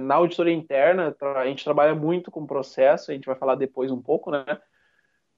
na 0.01 0.15
auditoria 0.15 0.55
interna, 0.55 1.15
a 1.37 1.47
gente 1.47 1.65
trabalha 1.65 1.95
muito 1.95 2.31
com 2.31 2.47
processo, 2.47 3.11
a 3.11 3.15
gente 3.15 3.27
vai 3.27 3.35
falar 3.35 3.57
depois 3.57 3.91
um 3.91 4.01
pouco, 4.01 4.31
né? 4.31 4.45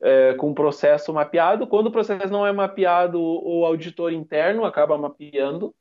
É, 0.03 0.35
com 0.35 0.53
processo 0.53 1.13
mapeado. 1.13 1.67
Quando 1.67 1.87
o 1.87 1.93
processo 1.93 2.31
não 2.31 2.47
é 2.47 2.53
mapeado, 2.53 3.19
o 3.19 3.65
auditor 3.65 4.13
interno 4.13 4.65
acaba 4.65 4.99
mapeando 4.99 5.75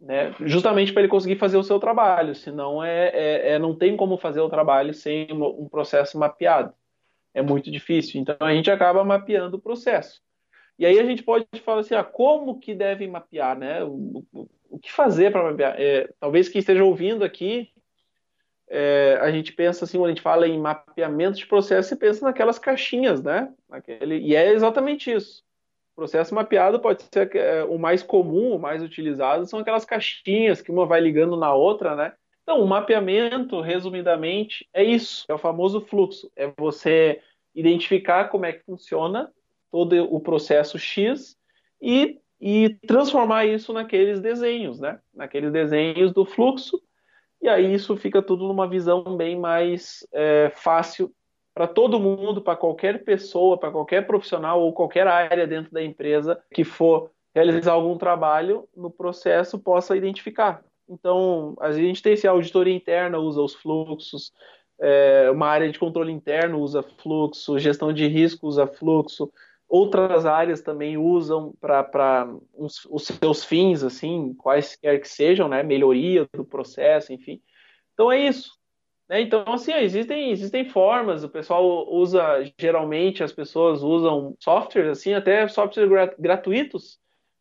né? 0.00 0.34
justamente 0.40 0.92
para 0.92 1.02
ele 1.02 1.10
conseguir 1.10 1.36
fazer 1.36 1.56
o 1.56 1.62
seu 1.62 1.78
trabalho, 1.78 2.34
senão 2.34 2.82
é, 2.82 3.08
é, 3.08 3.52
é, 3.52 3.58
não 3.58 3.74
tem 3.74 3.96
como 3.96 4.16
fazer 4.16 4.40
o 4.40 4.48
trabalho 4.48 4.94
sem 4.94 5.26
um 5.32 5.68
processo 5.68 6.18
mapeado. 6.18 6.72
É 7.34 7.42
muito 7.42 7.70
difícil. 7.70 8.20
Então 8.20 8.36
a 8.40 8.54
gente 8.54 8.70
acaba 8.70 9.04
mapeando 9.04 9.56
o 9.56 9.60
processo. 9.60 10.20
E 10.78 10.86
aí 10.86 10.98
a 10.98 11.04
gente 11.04 11.22
pode 11.22 11.46
falar 11.64 11.80
assim, 11.80 11.94
ah, 11.94 12.04
como 12.04 12.60
que 12.60 12.74
deve 12.74 13.06
mapear, 13.08 13.58
né? 13.58 13.82
O, 13.82 14.24
o, 14.32 14.48
o 14.70 14.78
que 14.78 14.92
fazer 14.92 15.32
para 15.32 15.42
mapear? 15.42 15.74
É, 15.78 16.08
talvez 16.20 16.48
quem 16.48 16.60
esteja 16.60 16.84
ouvindo 16.84 17.24
aqui, 17.24 17.68
é, 18.70 19.18
a 19.20 19.30
gente 19.30 19.52
pensa 19.52 19.84
assim, 19.84 19.98
quando 19.98 20.06
a 20.06 20.10
gente 20.10 20.22
fala 20.22 20.46
em 20.46 20.58
mapeamento 20.58 21.38
de 21.38 21.46
processo, 21.46 21.88
você 21.88 21.96
pensa 21.96 22.24
naquelas 22.24 22.58
caixinhas, 22.58 23.22
né? 23.22 23.52
E 24.06 24.34
é 24.34 24.52
exatamente 24.52 25.10
isso. 25.10 25.42
O 25.92 25.96
processo 25.96 26.34
mapeado 26.34 26.78
pode 26.78 27.02
ser 27.02 27.34
é, 27.34 27.64
o 27.64 27.78
mais 27.78 28.02
comum, 28.02 28.54
o 28.54 28.58
mais 28.58 28.82
utilizado, 28.82 29.46
são 29.46 29.58
aquelas 29.58 29.84
caixinhas 29.84 30.60
que 30.60 30.70
uma 30.70 30.86
vai 30.86 31.00
ligando 31.00 31.36
na 31.36 31.52
outra, 31.52 31.96
né? 31.96 32.12
Então, 32.42 32.62
o 32.62 32.66
mapeamento, 32.66 33.60
resumidamente, 33.60 34.66
é 34.72 34.82
isso. 34.82 35.26
É 35.28 35.34
o 35.34 35.38
famoso 35.38 35.82
fluxo. 35.82 36.30
É 36.34 36.50
você 36.56 37.20
identificar 37.54 38.28
como 38.28 38.46
é 38.46 38.52
que 38.52 38.64
funciona 38.64 39.30
todo 39.70 39.92
o 40.14 40.20
processo 40.20 40.78
X 40.78 41.36
e, 41.80 42.18
e 42.40 42.70
transformar 42.86 43.44
isso 43.44 43.72
naqueles 43.72 44.20
desenhos, 44.20 44.80
né? 44.80 44.98
Naqueles 45.12 45.52
desenhos 45.52 46.12
do 46.12 46.24
fluxo. 46.24 46.80
E 47.40 47.48
aí 47.48 47.72
isso 47.72 47.96
fica 47.96 48.20
tudo 48.20 48.46
numa 48.46 48.68
visão 48.68 49.16
bem 49.16 49.38
mais 49.38 50.06
é, 50.12 50.50
fácil 50.56 51.12
para 51.54 51.66
todo 51.66 52.00
mundo, 52.00 52.40
para 52.40 52.56
qualquer 52.56 53.04
pessoa, 53.04 53.58
para 53.58 53.70
qualquer 53.70 54.06
profissional 54.06 54.60
ou 54.60 54.72
qualquer 54.72 55.06
área 55.06 55.46
dentro 55.46 55.72
da 55.72 55.82
empresa 55.82 56.40
que 56.52 56.64
for 56.64 57.10
realizar 57.34 57.72
algum 57.72 57.96
trabalho 57.96 58.68
no 58.76 58.90
processo 58.90 59.58
possa 59.58 59.96
identificar. 59.96 60.62
Então, 60.88 61.54
a 61.60 61.70
gente 61.72 62.02
tem 62.02 62.14
esse 62.14 62.26
auditoria 62.26 62.74
interna, 62.74 63.18
usa 63.18 63.42
os 63.42 63.54
fluxos, 63.54 64.32
é, 64.80 65.28
uma 65.30 65.46
área 65.48 65.70
de 65.70 65.78
controle 65.78 66.12
interno 66.12 66.60
usa 66.60 66.82
fluxo, 66.82 67.58
gestão 67.58 67.92
de 67.92 68.06
risco 68.06 68.46
usa 68.46 68.66
fluxo, 68.66 69.30
outras 69.68 70.24
áreas 70.24 70.62
também 70.62 70.96
usam 70.96 71.52
para 71.60 72.26
os, 72.54 72.86
seus 73.04 73.44
fins, 73.44 73.82
assim, 73.82 74.34
quaisquer 74.34 75.00
que 75.00 75.08
sejam, 75.08 75.48
né, 75.48 75.62
melhoria 75.62 76.26
do 76.32 76.44
processo, 76.44 77.12
enfim. 77.12 77.42
Então 77.92 78.10
é 78.10 78.18
isso. 78.18 78.56
Né? 79.08 79.20
Então, 79.20 79.44
assim, 79.46 79.72
existem, 79.72 80.30
existem 80.30 80.68
formas, 80.68 81.22
o 81.22 81.28
pessoal 81.28 81.86
usa, 81.92 82.50
geralmente 82.58 83.22
as 83.22 83.32
pessoas 83.32 83.82
usam 83.82 84.34
softwares, 84.40 84.90
assim, 84.90 85.12
até 85.12 85.46
softwares 85.48 86.14
gratuitos, 86.18 86.98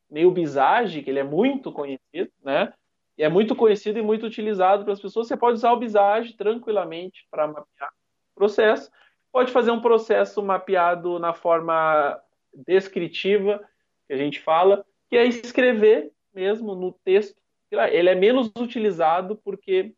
meio 0.09 0.31
Bizage, 0.31 1.01
que 1.01 1.09
ele 1.09 1.19
é 1.19 1.23
muito 1.23 1.71
conhecido, 1.71 2.31
né? 2.43 2.73
E 3.17 3.23
é 3.23 3.29
muito 3.29 3.55
conhecido 3.55 3.97
e 3.97 4.01
muito 4.01 4.25
utilizado 4.25 4.85
pelas 4.85 5.01
pessoas. 5.01 5.27
Você 5.27 5.35
pode 5.35 5.55
usar 5.55 5.73
o 5.73 5.79
Bizage 5.79 6.33
tranquilamente 6.37 7.27
para 7.31 7.47
mapear 7.47 7.89
o 7.89 8.35
processo 8.35 8.91
pode 9.37 9.51
fazer 9.51 9.69
um 9.69 9.79
processo 9.79 10.41
mapeado 10.41 11.19
na 11.19 11.31
forma 11.31 12.19
descritiva, 12.65 13.63
que 14.07 14.13
a 14.13 14.17
gente 14.17 14.39
fala, 14.39 14.83
que 15.07 15.15
é 15.15 15.25
escrever 15.27 16.11
mesmo 16.33 16.73
no 16.73 16.91
texto. 16.91 17.39
Ele 17.69 18.09
é 18.09 18.15
menos 18.15 18.51
utilizado 18.57 19.35
porque 19.35 19.93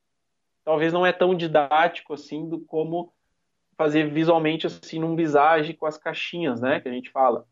talvez 0.65 0.91
não 0.91 1.05
é 1.05 1.13
tão 1.13 1.33
didático 1.33 2.15
assim 2.15 2.49
do 2.49 2.59
como 2.59 3.13
fazer 3.77 4.09
visualmente 4.09 4.67
assim 4.67 4.99
num 4.99 5.15
visage 5.15 5.73
com 5.73 5.85
as 5.85 5.97
caixinhas, 5.97 6.59
né, 6.59 6.81
que 6.81 6.89
a 6.89 6.91
gente 6.91 7.09
fala. 7.09 7.45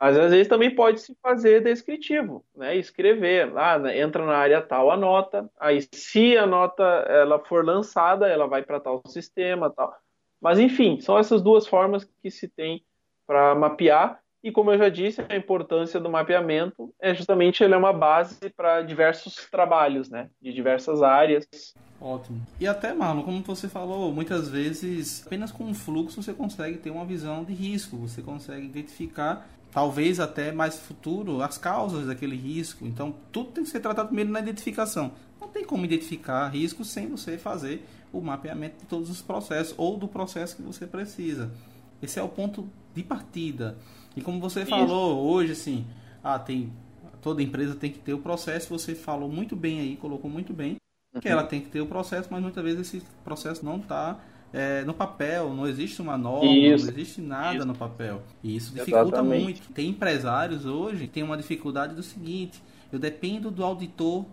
Mas 0.00 0.18
às 0.18 0.32
vezes 0.32 0.48
também 0.48 0.74
pode 0.74 1.00
se 1.00 1.16
fazer 1.22 1.62
descritivo, 1.62 2.44
né? 2.56 2.74
Escrever, 2.74 3.56
ah, 3.56 3.80
entra 3.96 4.26
na 4.26 4.36
área 4.36 4.60
tal 4.60 4.90
a 4.90 4.96
nota, 4.96 5.48
aí 5.60 5.80
se 5.92 6.36
a 6.36 6.44
nota 6.44 6.82
ela 6.82 7.38
for 7.38 7.64
lançada, 7.64 8.26
ela 8.26 8.48
vai 8.48 8.64
para 8.64 8.80
tal 8.80 9.00
sistema, 9.06 9.70
tal. 9.70 9.96
Mas, 10.44 10.58
enfim, 10.58 11.00
são 11.00 11.16
essas 11.16 11.40
duas 11.40 11.66
formas 11.66 12.06
que 12.22 12.30
se 12.30 12.46
tem 12.46 12.84
para 13.26 13.54
mapear. 13.54 14.20
E, 14.42 14.52
como 14.52 14.70
eu 14.70 14.76
já 14.76 14.90
disse, 14.90 15.24
a 15.26 15.34
importância 15.34 15.98
do 15.98 16.10
mapeamento 16.10 16.94
é 17.00 17.14
justamente 17.14 17.64
ele 17.64 17.72
é 17.72 17.76
uma 17.78 17.94
base 17.94 18.50
para 18.54 18.82
diversos 18.82 19.48
trabalhos, 19.50 20.10
né? 20.10 20.28
De 20.42 20.52
diversas 20.52 21.02
áreas. 21.02 21.46
Ótimo. 21.98 22.42
E 22.60 22.66
até, 22.66 22.92
Marlon, 22.92 23.22
como 23.22 23.40
você 23.40 23.70
falou, 23.70 24.12
muitas 24.12 24.50
vezes 24.50 25.24
apenas 25.26 25.50
com 25.50 25.64
um 25.64 25.72
fluxo 25.72 26.22
você 26.22 26.34
consegue 26.34 26.76
ter 26.76 26.90
uma 26.90 27.06
visão 27.06 27.42
de 27.42 27.54
risco, 27.54 27.96
você 27.96 28.20
consegue 28.20 28.66
identificar, 28.66 29.48
talvez 29.72 30.20
até 30.20 30.52
mais 30.52 30.78
futuro, 30.78 31.40
as 31.40 31.56
causas 31.56 32.06
daquele 32.06 32.36
risco. 32.36 32.84
Então, 32.84 33.14
tudo 33.32 33.50
tem 33.50 33.64
que 33.64 33.70
ser 33.70 33.80
tratado 33.80 34.08
primeiro 34.08 34.30
na 34.30 34.40
identificação. 34.40 35.12
Não 35.40 35.48
tem 35.48 35.64
como 35.64 35.86
identificar 35.86 36.48
risco 36.48 36.84
sem 36.84 37.06
você 37.06 37.38
fazer 37.38 37.82
o 38.16 38.22
mapeamento 38.22 38.78
de 38.78 38.86
todos 38.86 39.10
os 39.10 39.20
processos 39.20 39.74
ou 39.76 39.96
do 39.96 40.06
processo 40.06 40.56
que 40.56 40.62
você 40.62 40.86
precisa. 40.86 41.50
Esse 42.02 42.18
é 42.18 42.22
o 42.22 42.28
ponto 42.28 42.68
de 42.94 43.02
partida. 43.02 43.76
E 44.16 44.20
como 44.20 44.40
você 44.40 44.60
Isso. 44.60 44.70
falou 44.70 45.26
hoje, 45.28 45.52
assim, 45.52 45.86
ah, 46.22 46.38
tem 46.38 46.72
toda 47.20 47.42
empresa 47.42 47.74
tem 47.74 47.90
que 47.90 47.98
ter 47.98 48.12
o 48.12 48.18
processo. 48.18 48.68
Você 48.68 48.94
falou 48.94 49.30
muito 49.30 49.56
bem 49.56 49.80
aí, 49.80 49.96
colocou 49.96 50.30
muito 50.30 50.52
bem 50.52 50.76
que 51.20 51.28
ela 51.28 51.44
tem 51.44 51.60
que 51.60 51.68
ter 51.68 51.80
o 51.80 51.86
processo, 51.86 52.28
mas 52.30 52.42
muitas 52.42 52.62
vezes 52.62 52.80
esse 52.94 53.06
processo 53.24 53.64
não 53.64 53.76
está 53.76 54.18
é, 54.52 54.84
no 54.84 54.92
papel, 54.92 55.54
não 55.54 55.66
existe 55.66 56.02
uma 56.02 56.18
norma, 56.18 56.50
isso. 56.50 56.86
não 56.86 56.92
existe 56.92 57.20
nada 57.20 57.56
isso. 57.56 57.66
no 57.66 57.74
papel. 57.74 58.22
E 58.42 58.54
isso 58.56 58.72
dificulta 58.72 59.08
Exatamente. 59.08 59.42
muito. 59.42 59.72
Tem 59.72 59.88
empresários 59.88 60.66
hoje 60.66 61.06
que 61.06 61.12
têm 61.12 61.22
uma 61.22 61.36
dificuldade 61.36 61.94
do 61.94 62.02
seguinte: 62.02 62.62
eu 62.92 62.98
dependo 62.98 63.50
do 63.50 63.64
auditor 63.64 64.26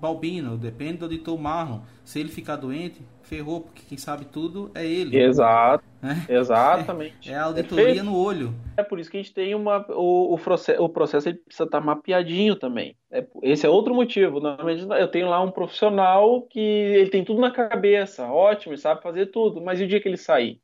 Balbino, 0.00 0.56
depende 0.56 0.98
do 0.98 1.04
auditor 1.06 1.36
Marlon. 1.38 1.80
Se 2.04 2.20
ele 2.20 2.28
ficar 2.28 2.56
doente, 2.56 3.00
ferrou, 3.22 3.62
porque 3.62 3.82
quem 3.86 3.98
sabe 3.98 4.24
tudo 4.24 4.70
é 4.74 4.86
ele. 4.86 5.20
Exato. 5.20 5.84
Né? 6.00 6.24
Exatamente. 6.28 7.28
É, 7.28 7.32
é, 7.32 7.36
a 7.36 7.44
auditoria 7.44 7.84
Perfeito. 7.84 8.06
no 8.06 8.16
olho. 8.16 8.54
É 8.76 8.82
por 8.84 9.00
isso 9.00 9.10
que 9.10 9.16
a 9.16 9.20
gente 9.20 9.34
tem 9.34 9.54
uma. 9.54 9.84
O, 9.90 10.34
o 10.34 10.38
processo, 10.38 10.82
o 10.82 10.88
processo 10.88 11.28
ele 11.28 11.38
precisa 11.38 11.64
estar 11.64 11.80
mapeadinho 11.80 12.54
também. 12.54 12.96
É, 13.10 13.26
esse 13.42 13.66
é 13.66 13.68
outro 13.68 13.92
motivo. 13.94 14.38
Normalmente 14.38 14.86
eu 14.88 15.08
tenho 15.08 15.28
lá 15.28 15.40
um 15.42 15.50
profissional 15.50 16.42
que 16.42 16.60
ele 16.60 17.10
tem 17.10 17.24
tudo 17.24 17.40
na 17.40 17.50
cabeça, 17.50 18.30
ótimo, 18.30 18.74
ele 18.74 18.80
sabe 18.80 19.02
fazer 19.02 19.26
tudo, 19.26 19.60
mas 19.60 19.80
e 19.80 19.84
o 19.84 19.88
dia 19.88 20.00
que 20.00 20.08
ele 20.08 20.16
sair? 20.16 20.60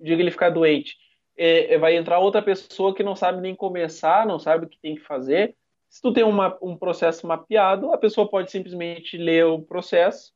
O 0.00 0.04
dia 0.04 0.16
que 0.16 0.22
ele 0.22 0.30
ficar 0.32 0.50
doente? 0.50 0.96
É, 1.36 1.74
é 1.74 1.78
vai 1.78 1.96
entrar 1.96 2.18
outra 2.18 2.42
pessoa 2.42 2.94
que 2.94 3.04
não 3.04 3.14
sabe 3.14 3.40
nem 3.40 3.54
começar, 3.54 4.26
não 4.26 4.40
sabe 4.40 4.66
o 4.66 4.68
que 4.68 4.78
tem 4.78 4.96
que 4.96 5.02
fazer 5.02 5.54
se 5.94 6.02
tu 6.02 6.12
tem 6.12 6.24
uma, 6.24 6.58
um 6.60 6.76
processo 6.76 7.24
mapeado, 7.24 7.92
a 7.92 7.96
pessoa 7.96 8.28
pode 8.28 8.50
simplesmente 8.50 9.16
ler 9.16 9.46
o 9.46 9.62
processo 9.62 10.32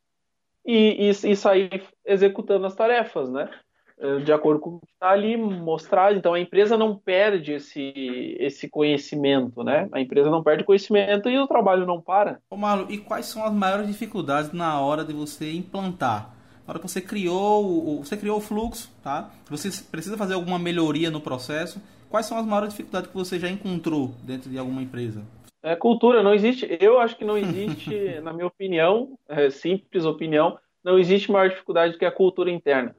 e, 0.64 1.10
e, 1.10 1.10
e 1.10 1.34
sair 1.34 1.82
executando 2.06 2.64
as 2.64 2.76
tarefas, 2.76 3.28
né? 3.28 3.50
Eh, 3.98 4.20
de 4.20 4.32
acordo 4.32 4.60
com 4.60 4.70
o 4.76 4.78
que 4.78 4.92
está 4.92 5.10
ali 5.10 5.36
mostrado. 5.36 6.16
Então 6.16 6.32
a 6.32 6.38
empresa 6.38 6.76
não 6.76 6.96
perde 6.96 7.54
esse, 7.54 7.92
esse 8.38 8.68
conhecimento, 8.68 9.64
né? 9.64 9.88
A 9.90 10.00
empresa 10.00 10.30
não 10.30 10.44
perde 10.44 10.62
conhecimento 10.62 11.28
e 11.28 11.36
o 11.36 11.48
trabalho 11.48 11.84
não 11.84 12.00
para. 12.00 12.38
Ô 12.48 12.56
Marlo, 12.56 12.86
e 12.88 12.96
quais 12.96 13.26
são 13.26 13.44
as 13.44 13.52
maiores 13.52 13.88
dificuldades 13.88 14.52
na 14.52 14.80
hora 14.80 15.04
de 15.04 15.12
você 15.12 15.52
implantar? 15.52 16.36
Na 16.64 16.74
hora 16.74 16.78
que 16.78 16.86
você 16.86 17.00
criou 17.00 17.98
você 17.98 18.16
criou 18.16 18.38
o 18.38 18.40
fluxo, 18.40 18.92
tá? 19.02 19.28
Você 19.50 19.70
precisa 19.90 20.16
fazer 20.16 20.34
alguma 20.34 20.60
melhoria 20.60 21.10
no 21.10 21.20
processo. 21.20 21.82
Quais 22.08 22.26
são 22.26 22.38
as 22.38 22.46
maiores 22.46 22.70
dificuldades 22.70 23.10
que 23.10 23.16
você 23.16 23.40
já 23.40 23.50
encontrou 23.50 24.14
dentro 24.22 24.48
de 24.48 24.56
alguma 24.56 24.80
empresa? 24.80 25.26
É 25.62 25.74
cultura, 25.74 26.22
não 26.22 26.34
existe. 26.34 26.66
Eu 26.80 27.00
acho 27.00 27.16
que 27.16 27.24
não 27.24 27.36
existe, 27.36 27.90
na 28.22 28.32
minha 28.32 28.46
opinião, 28.46 29.18
é, 29.28 29.50
simples 29.50 30.04
opinião, 30.04 30.58
não 30.84 30.98
existe 30.98 31.30
maior 31.30 31.48
dificuldade 31.48 31.92
do 31.92 31.98
que 31.98 32.04
a 32.04 32.12
cultura 32.12 32.50
interna. 32.50 32.94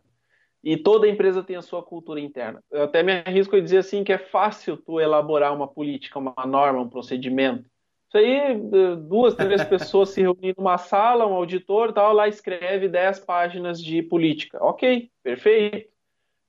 E 0.61 0.75
toda 0.75 1.07
empresa 1.07 1.41
tem 1.41 1.55
a 1.55 1.61
sua 1.61 1.81
cultura 1.81 2.19
interna. 2.19 2.61
Eu 2.69 2.83
até 2.83 3.01
me 3.01 3.23
arrisco 3.25 3.55
a 3.55 3.61
dizer 3.61 3.77
assim 3.77 4.03
que 4.03 4.11
é 4.11 4.17
fácil 4.17 4.75
tu 4.75 4.99
elaborar 4.99 5.55
uma 5.55 5.67
política, 5.67 6.19
uma 6.19 6.35
norma, 6.45 6.81
um 6.81 6.89
procedimento. 6.89 7.65
Isso 8.09 8.17
aí, 8.17 8.59
duas, 9.07 9.35
três 9.35 9.63
pessoas 9.63 10.09
se 10.09 10.21
reunindo 10.21 10.55
numa 10.57 10.77
sala, 10.77 11.25
um 11.25 11.33
auditor 11.33 11.93
tal, 11.93 12.11
lá 12.11 12.27
escreve 12.27 12.89
dez 12.89 13.19
páginas 13.19 13.81
de 13.81 14.01
política. 14.03 14.57
Ok, 14.61 15.09
perfeito. 15.23 15.89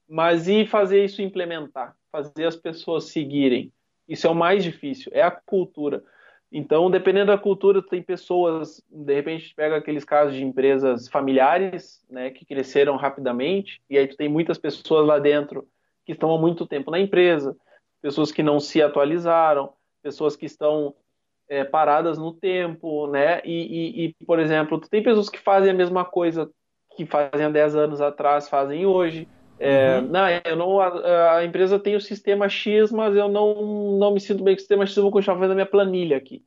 Mas 0.08 0.48
e 0.48 0.66
fazer 0.66 1.04
isso 1.04 1.22
implementar? 1.22 1.94
Fazer 2.10 2.46
as 2.46 2.56
pessoas 2.56 3.04
seguirem? 3.04 3.72
Isso 4.10 4.26
é 4.26 4.30
o 4.30 4.34
mais 4.34 4.64
difícil, 4.64 5.12
é 5.14 5.22
a 5.22 5.30
cultura. 5.30 6.02
Então, 6.50 6.90
dependendo 6.90 7.26
da 7.26 7.38
cultura, 7.38 7.80
tem 7.80 8.02
pessoas, 8.02 8.82
de 8.90 9.14
repente, 9.14 9.54
pega 9.54 9.76
aqueles 9.76 10.04
casos 10.04 10.34
de 10.34 10.42
empresas 10.42 11.06
familiares, 11.06 12.04
né, 12.10 12.28
que 12.30 12.44
cresceram 12.44 12.96
rapidamente, 12.96 13.80
e 13.88 13.96
aí 13.96 14.08
tu 14.08 14.16
tem 14.16 14.28
muitas 14.28 14.58
pessoas 14.58 15.06
lá 15.06 15.20
dentro 15.20 15.64
que 16.04 16.10
estão 16.10 16.34
há 16.34 16.38
muito 16.38 16.66
tempo 16.66 16.90
na 16.90 16.98
empresa, 16.98 17.56
pessoas 18.02 18.32
que 18.32 18.42
não 18.42 18.58
se 18.58 18.82
atualizaram, 18.82 19.72
pessoas 20.02 20.34
que 20.34 20.46
estão 20.46 20.92
é, 21.48 21.62
paradas 21.62 22.18
no 22.18 22.32
tempo, 22.32 23.06
né, 23.06 23.40
e, 23.44 24.06
e, 24.06 24.14
e, 24.20 24.24
por 24.24 24.40
exemplo, 24.40 24.80
tu 24.80 24.90
tem 24.90 25.04
pessoas 25.04 25.28
que 25.28 25.38
fazem 25.38 25.70
a 25.70 25.74
mesma 25.74 26.04
coisa 26.04 26.50
que 26.96 27.06
fazem 27.06 27.46
há 27.46 27.48
10 27.48 27.76
anos 27.76 28.00
atrás, 28.00 28.48
fazem 28.48 28.84
hoje, 28.84 29.28
é, 29.60 29.98
uhum. 29.98 30.08
Não, 30.08 30.26
eu 30.42 30.56
não 30.56 30.80
a, 30.80 31.36
a, 31.36 31.44
empresa 31.44 31.78
tem 31.78 31.94
o 31.94 32.00
sistema 32.00 32.48
X, 32.48 32.90
mas 32.90 33.14
eu 33.14 33.28
não, 33.28 33.98
não 33.98 34.14
me 34.14 34.18
sinto 34.18 34.42
bem 34.42 34.54
com 34.54 34.56
o 34.56 34.60
sistema 34.60 34.86
X, 34.86 34.96
eu 34.96 35.02
vou 35.02 35.12
continuar 35.12 35.36
fazendo 35.36 35.52
a 35.52 35.54
minha 35.54 35.66
planilha 35.66 36.16
aqui. 36.16 36.42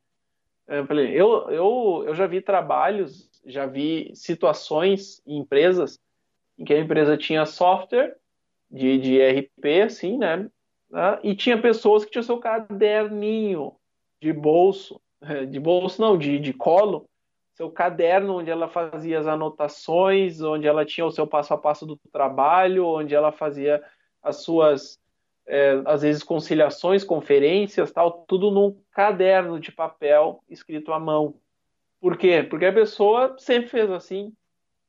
Eu 0.67 0.87
falei, 0.87 1.11
eu, 1.11 1.47
eu, 1.51 2.03
eu 2.07 2.15
já 2.15 2.25
vi 2.25 2.41
trabalhos, 2.41 3.29
já 3.45 3.67
vi 3.67 4.11
situações 4.15 5.21
em 5.27 5.37
empresas 5.37 5.99
em 6.57 6.65
que 6.65 6.73
a 6.73 6.79
empresa 6.79 7.15
tinha 7.15 7.45
software 7.45 8.17
de, 8.71 8.97
de 8.97 9.21
RP, 9.21 9.83
assim, 9.85 10.17
né? 10.17 10.49
né? 10.89 11.19
E 11.21 11.35
tinha 11.35 11.61
pessoas 11.61 12.03
que 12.03 12.09
tinham 12.09 12.23
seu 12.23 12.39
caderninho 12.39 13.75
de 14.19 14.33
bolso, 14.33 14.99
de 15.51 15.59
bolso 15.59 16.01
não, 16.01 16.17
de, 16.17 16.39
de 16.39 16.51
colo, 16.51 17.05
seu 17.53 17.69
caderno 17.69 18.39
onde 18.39 18.49
ela 18.49 18.67
fazia 18.67 19.19
as 19.19 19.27
anotações, 19.27 20.41
onde 20.41 20.67
ela 20.67 20.85
tinha 20.85 21.05
o 21.05 21.11
seu 21.11 21.27
passo 21.27 21.53
a 21.53 21.57
passo 21.57 21.85
do 21.85 21.97
trabalho, 22.11 22.85
onde 22.85 23.13
ela 23.13 23.31
fazia 23.31 23.83
as 24.21 24.43
suas, 24.43 24.99
é, 25.45 25.81
às 25.85 26.01
vezes, 26.01 26.23
conciliações, 26.23 27.03
conferências, 27.03 27.91
tal, 27.91 28.25
tudo 28.27 28.49
num 28.49 28.79
caderno 28.91 29.59
de 29.59 29.71
papel 29.71 30.43
escrito 30.49 30.91
à 30.91 30.99
mão. 30.99 31.35
Por 31.99 32.17
quê? 32.17 32.43
Porque 32.43 32.65
a 32.65 32.73
pessoa 32.73 33.35
sempre 33.37 33.69
fez 33.69 33.91
assim, 33.91 34.33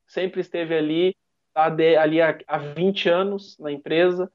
sempre 0.07 0.41
esteve 0.41 0.75
ali, 0.75 1.17
tá 1.53 1.67
ali 1.67 2.21
há, 2.21 2.39
há 2.47 2.59
20 2.59 3.09
anos 3.09 3.59
na 3.59 3.71
empresa, 3.71 4.31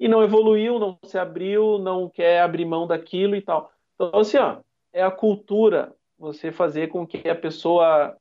e 0.00 0.08
não 0.08 0.22
evoluiu, 0.22 0.78
não 0.78 0.98
se 1.04 1.18
abriu, 1.18 1.78
não 1.78 2.08
quer 2.08 2.40
abrir 2.40 2.64
mão 2.64 2.86
daquilo 2.86 3.34
e 3.34 3.40
tal. 3.40 3.72
Então, 3.94 4.20
assim, 4.20 4.36
ó, 4.36 4.58
é 4.92 5.02
a 5.02 5.10
cultura, 5.10 5.92
você 6.18 6.50
fazer 6.50 6.88
com 6.88 7.06
que 7.06 7.28
a 7.28 7.34
pessoa 7.34 8.16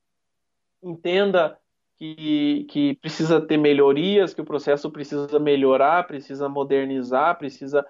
entenda 0.81 1.57
que, 1.97 2.65
que 2.69 2.95
precisa 2.95 3.41
ter 3.41 3.57
melhorias, 3.57 4.33
que 4.33 4.41
o 4.41 4.45
processo 4.45 4.91
precisa 4.91 5.39
melhorar, 5.39 6.05
precisa 6.05 6.47
modernizar, 6.47 7.37
precisa 7.37 7.85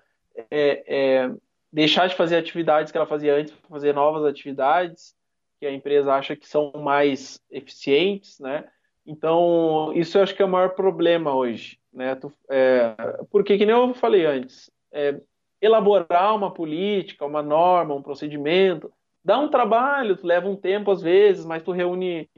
é, 0.50 0.84
é, 0.88 1.32
deixar 1.72 2.08
de 2.08 2.16
fazer 2.16 2.38
atividades 2.38 2.92
que 2.92 2.98
ela 2.98 3.06
fazia 3.06 3.36
antes 3.36 3.54
para 3.54 3.70
fazer 3.70 3.94
novas 3.94 4.24
atividades 4.24 5.16
que 5.60 5.66
a 5.66 5.72
empresa 5.72 6.14
acha 6.14 6.36
que 6.36 6.48
são 6.48 6.72
mais 6.76 7.42
eficientes, 7.50 8.40
né? 8.40 8.66
Então, 9.06 9.92
isso 9.96 10.18
eu 10.18 10.24
acho 10.24 10.36
que 10.36 10.42
é 10.42 10.46
o 10.46 10.50
maior 10.50 10.70
problema 10.70 11.34
hoje, 11.34 11.80
né? 11.92 12.18
É, 12.50 12.96
porque, 13.32 13.58
que 13.58 13.66
nem 13.66 13.76
eu 13.76 13.94
falei 13.94 14.26
antes, 14.26 14.70
é, 14.92 15.20
elaborar 15.62 16.36
uma 16.36 16.54
política, 16.54 17.26
uma 17.26 17.42
norma, 17.42 17.96
um 17.96 18.02
procedimento, 18.02 18.92
dá 19.28 19.38
um 19.38 19.50
trabalho, 19.50 20.16
tu 20.16 20.26
leva 20.26 20.48
um 20.48 20.56
tempo 20.56 20.90
às 20.90 21.02
vezes, 21.02 21.46
mas 21.46 21.62
tu 21.62 21.74
reúne, 21.74 22.30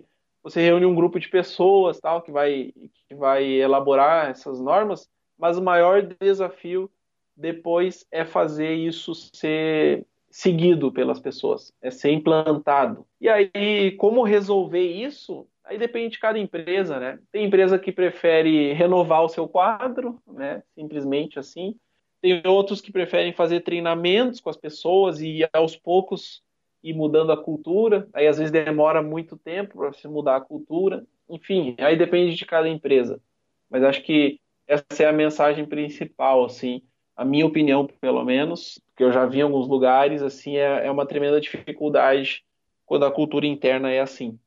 você 0.41 0.59
reúne 0.59 0.87
um 0.87 0.95
grupo 0.95 1.19
de 1.19 1.29
pessoas, 1.29 1.99
tal, 1.99 2.23
que 2.23 2.31
vai 2.31 2.73
que 3.07 3.13
vai 3.13 3.45
elaborar 3.45 4.31
essas 4.31 4.59
normas, 4.59 5.07
mas 5.37 5.55
o 5.55 5.61
maior 5.61 6.01
desafio 6.19 6.89
depois 7.37 8.07
é 8.11 8.25
fazer 8.25 8.73
isso 8.73 9.13
ser 9.13 10.03
seguido 10.31 10.91
pelas 10.91 11.19
pessoas, 11.19 11.71
é 11.79 11.91
ser 11.91 12.11
implantado. 12.11 13.05
E 13.21 13.29
aí, 13.29 13.91
como 13.97 14.23
resolver 14.23 14.81
isso? 14.83 15.45
Aí 15.63 15.77
depende 15.77 16.13
de 16.13 16.19
cada 16.19 16.39
empresa, 16.39 16.99
né? 16.99 17.19
Tem 17.31 17.45
empresa 17.45 17.77
que 17.77 17.91
prefere 17.91 18.73
renovar 18.73 19.23
o 19.23 19.29
seu 19.29 19.47
quadro, 19.47 20.19
né? 20.27 20.63
Simplesmente 20.73 21.37
assim. 21.37 21.75
Tem 22.19 22.41
outros 22.45 22.81
que 22.81 22.91
preferem 22.91 23.31
fazer 23.31 23.59
treinamentos 23.61 24.41
com 24.41 24.49
as 24.49 24.57
pessoas 24.57 25.21
e 25.21 25.47
aos 25.53 25.75
poucos 25.75 26.41
ir 26.83 26.93
mudando 26.93 27.31
a 27.31 27.37
cultura. 27.37 28.07
Aí 28.13 28.27
às 28.27 28.37
vezes 28.37 28.51
demora 28.51 29.01
muito 29.01 29.37
tempo 29.37 29.77
para 29.77 29.93
você 29.93 30.07
mudar 30.07 30.37
a 30.37 30.41
cultura. 30.41 31.05
Enfim, 31.29 31.75
aí 31.79 31.97
depende 31.97 32.35
de 32.35 32.45
cada 32.45 32.67
empresa. 32.67 33.21
Mas 33.69 33.83
acho 33.83 34.03
que 34.03 34.39
essa 34.67 34.85
é 34.99 35.05
a 35.07 35.13
mensagem 35.13 35.65
principal, 35.65 36.45
assim, 36.45 36.81
a 37.15 37.25
minha 37.25 37.45
opinião, 37.45 37.87
pelo 37.99 38.23
menos, 38.23 38.79
que 38.95 39.03
eu 39.03 39.11
já 39.11 39.25
vi 39.25 39.39
em 39.39 39.41
alguns 39.41 39.67
lugares, 39.67 40.21
assim, 40.21 40.57
é, 40.57 40.85
é 40.85 40.91
uma 40.91 41.05
tremenda 41.05 41.41
dificuldade 41.41 42.43
quando 42.85 43.05
a 43.05 43.11
cultura 43.11 43.45
interna 43.45 43.91
é 43.91 43.99
assim. 43.99 44.39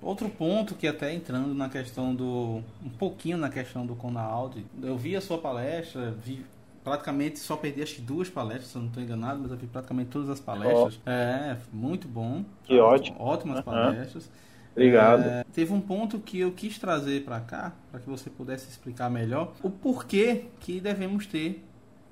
Outro 0.00 0.28
ponto 0.28 0.74
que 0.74 0.86
até 0.86 1.12
entrando 1.12 1.54
na 1.54 1.68
questão 1.68 2.14
do 2.14 2.62
um 2.84 2.90
pouquinho 2.98 3.36
na 3.36 3.50
questão 3.50 3.84
do 3.84 3.96
Conaud, 3.96 4.64
eu 4.82 4.96
vi 4.96 5.16
a 5.16 5.20
sua 5.20 5.38
palestra, 5.38 6.12
vi 6.12 6.44
praticamente 6.88 7.38
só 7.38 7.56
perdi 7.56 7.82
acho 7.82 7.96
que 7.96 8.02
duas 8.02 8.28
palestras, 8.28 8.68
se 8.68 8.76
eu 8.76 8.82
não 8.82 8.88
estou 8.88 9.02
enganado, 9.02 9.40
mas 9.40 9.50
eu 9.50 9.56
vi 9.56 9.66
praticamente 9.66 10.10
todas 10.10 10.30
as 10.30 10.40
palestras. 10.40 10.98
Oh. 11.06 11.10
É, 11.10 11.58
muito 11.72 12.08
bom. 12.08 12.44
Que 12.64 12.78
ótimo. 12.78 13.16
Ótimas 13.20 13.60
palestras. 13.60 14.30
Obrigado. 14.72 15.22
É, 15.22 15.44
teve 15.52 15.72
um 15.72 15.80
ponto 15.80 16.18
que 16.20 16.38
eu 16.38 16.52
quis 16.52 16.78
trazer 16.78 17.24
para 17.24 17.40
cá, 17.40 17.72
para 17.90 18.00
que 18.00 18.08
você 18.08 18.30
pudesse 18.30 18.68
explicar 18.68 19.10
melhor 19.10 19.52
o 19.62 19.70
porquê 19.70 20.44
que 20.60 20.80
devemos 20.80 21.26
ter 21.26 21.64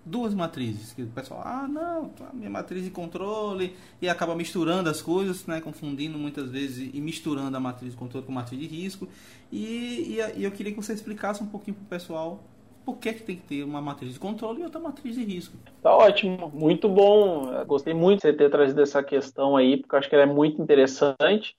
duas 0.05 0.35
matrizes. 0.35 0.93
Que 0.93 1.03
o 1.03 1.07
pessoal, 1.07 1.43
ah, 1.45 1.69
não, 1.69 2.11
a 2.29 2.33
minha 2.33 2.51
matriz 2.51 2.85
de 2.85 2.91
controle 2.91 3.77
e 4.01 4.09
acaba 4.09 4.35
misturando 4.35 4.91
as 4.91 5.01
coisas, 5.01 5.47
né, 5.47 5.61
confundindo 5.61 6.19
muitas 6.19 6.51
vezes 6.51 6.91
e 6.93 7.01
misturando 7.01 7.57
a 7.57 7.61
matriz 7.61 7.93
de 7.93 7.97
controle 7.97 8.27
com 8.27 8.33
a 8.33 8.37
matriz 8.37 8.61
de 8.61 8.67
risco. 8.67 9.09
E, 9.51 10.19
e, 10.19 10.41
e 10.41 10.45
eu 10.45 10.51
queria 10.51 10.73
que 10.73 10.81
você 10.81 10.93
explicasse 10.93 11.43
um 11.43 11.47
pouquinho 11.47 11.77
para 11.77 11.85
o 11.85 11.89
pessoal 11.89 12.45
por 12.87 12.99
que, 12.99 13.15
que 13.15 13.23
tem 13.25 13.37
que 13.37 13.43
ter 13.43 13.65
uma 13.65 13.83
matriz 13.83 14.15
de 14.15 14.21
controle 14.21 14.61
e 14.61 14.65
outra 14.65 14.79
matriz 14.79 15.17
de 15.17 15.25
risco. 15.25 15.59
Tá 15.83 15.95
ótimo, 15.95 16.49
muito 16.55 16.89
bom. 16.89 17.65
Gostei 17.65 17.93
muito 17.93 18.19
de 18.19 18.23
você 18.23 18.33
ter 18.33 18.49
trazido 18.49 18.81
essa 18.81 19.03
questão 19.03 19.57
aí, 19.57 19.77
porque 19.77 19.93
eu 19.93 19.99
acho 19.99 20.09
que 20.09 20.15
ela 20.15 20.23
é 20.23 20.33
muito 20.33 20.63
interessante. 20.63 21.57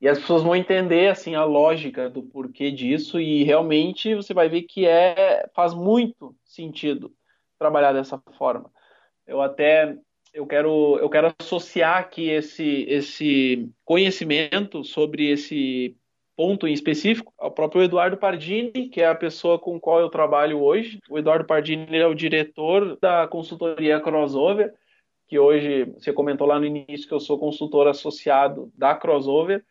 E 0.00 0.08
as 0.08 0.18
pessoas 0.18 0.42
vão 0.42 0.56
entender 0.56 1.08
assim 1.08 1.36
a 1.36 1.44
lógica 1.44 2.10
do 2.10 2.20
porquê 2.20 2.72
disso 2.72 3.20
e 3.20 3.44
realmente 3.44 4.14
você 4.16 4.34
vai 4.34 4.48
ver 4.48 4.62
que 4.62 4.84
é 4.84 5.48
faz 5.54 5.72
muito 5.72 6.34
sentido 6.44 7.12
trabalhar 7.58 7.92
dessa 7.92 8.20
forma. 8.36 8.68
Eu 9.24 9.40
até 9.40 9.96
eu 10.34 10.46
quero 10.46 10.98
eu 10.98 11.08
quero 11.08 11.32
associar 11.38 11.98
aqui 11.98 12.28
esse 12.28 12.84
esse 12.88 13.70
conhecimento 13.84 14.84
sobre 14.84 15.30
esse 15.30 15.96
ponto 16.36 16.68
em 16.68 16.72
específico, 16.72 17.32
ao 17.38 17.50
próprio 17.50 17.82
Eduardo 17.82 18.16
Pardini, 18.16 18.88
que 18.88 19.00
é 19.00 19.06
a 19.06 19.14
pessoa 19.14 19.58
com 19.58 19.80
qual 19.80 20.00
eu 20.00 20.10
trabalho 20.10 20.62
hoje. 20.62 21.00
O 21.08 21.18
Eduardo 21.18 21.46
Pardini 21.46 21.96
é 21.96 22.06
o 22.06 22.14
diretor 22.14 22.98
da 23.00 23.26
consultoria 23.26 23.98
Crossover, 23.98 24.74
que 25.26 25.38
hoje 25.38 25.84
você 25.98 26.12
comentou 26.12 26.46
lá 26.46 26.60
no 26.60 26.66
início 26.66 27.08
que 27.08 27.14
eu 27.14 27.20
sou 27.20 27.38
consultor 27.38 27.88
associado 27.88 28.70
da 28.76 28.94
Crossover. 28.94 29.64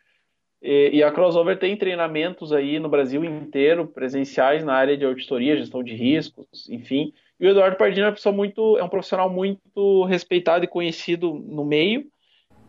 E, 0.62 0.90
e 0.94 1.04
a 1.04 1.12
Crossover 1.12 1.60
tem 1.60 1.78
treinamentos 1.78 2.52
aí 2.52 2.80
no 2.80 2.90
Brasil 2.90 3.24
inteiro, 3.24 3.88
presenciais 3.88 4.66
na 4.66 4.74
área 4.74 4.98
de 4.98 5.06
auditoria, 5.06 5.56
gestão 5.56 5.84
de 5.84 5.94
riscos, 5.94 6.68
enfim. 6.68 7.14
E 7.40 7.46
o 7.46 7.50
Eduardo 7.50 7.78
Pardini 7.78 8.02
é 8.02 8.08
uma 8.08 8.14
pessoa 8.14 8.34
muito, 8.34 8.78
é 8.80 8.84
um 8.84 8.90
profissional 8.90 9.30
muito 9.30 10.04
respeitado 10.06 10.66
e 10.66 10.68
conhecido 10.68 11.34
no 11.34 11.64
meio. 11.64 12.08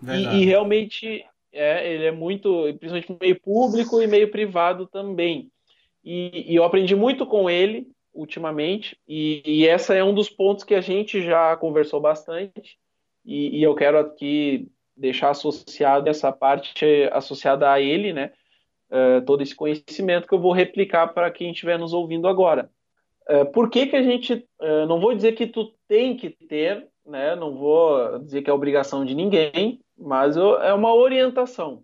E, 0.02 0.42
e, 0.42 0.44
realmente 0.44 1.24
é, 1.56 1.92
ele 1.92 2.04
é 2.04 2.12
muito, 2.12 2.64
principalmente 2.78 3.16
meio 3.20 3.40
público 3.40 4.00
e 4.02 4.06
meio 4.06 4.30
privado 4.30 4.86
também. 4.86 5.50
E, 6.04 6.52
e 6.52 6.54
eu 6.54 6.62
aprendi 6.62 6.94
muito 6.94 7.26
com 7.26 7.48
ele 7.50 7.88
ultimamente, 8.14 8.96
e, 9.06 9.42
e 9.44 9.66
essa 9.66 9.94
é 9.94 10.02
um 10.02 10.14
dos 10.14 10.30
pontos 10.30 10.64
que 10.64 10.74
a 10.74 10.80
gente 10.80 11.20
já 11.20 11.54
conversou 11.56 12.00
bastante, 12.00 12.78
e, 13.24 13.58
e 13.58 13.62
eu 13.62 13.74
quero 13.74 13.98
aqui 13.98 14.68
deixar 14.96 15.30
associado 15.30 16.08
essa 16.08 16.32
parte 16.32 16.86
associada 17.12 17.70
a 17.70 17.80
ele, 17.80 18.12
né? 18.12 18.32
Uh, 18.88 19.20
todo 19.26 19.42
esse 19.42 19.54
conhecimento 19.54 20.28
que 20.28 20.32
eu 20.32 20.40
vou 20.40 20.52
replicar 20.52 21.08
para 21.08 21.30
quem 21.30 21.50
estiver 21.50 21.78
nos 21.78 21.92
ouvindo 21.92 22.28
agora. 22.28 22.70
Uh, 23.28 23.44
por 23.50 23.68
que, 23.68 23.86
que 23.86 23.96
a 23.96 24.02
gente. 24.02 24.46
Uh, 24.60 24.86
não 24.86 25.00
vou 25.00 25.14
dizer 25.14 25.32
que 25.32 25.46
tu 25.46 25.74
tem 25.88 26.16
que 26.16 26.30
ter, 26.30 26.86
né? 27.04 27.34
Não 27.34 27.54
vou 27.54 28.20
dizer 28.20 28.42
que 28.42 28.48
é 28.48 28.52
obrigação 28.52 29.04
de 29.04 29.14
ninguém, 29.14 29.80
mas 29.98 30.36
eu, 30.36 30.60
é 30.60 30.72
uma 30.72 30.94
orientação. 30.94 31.82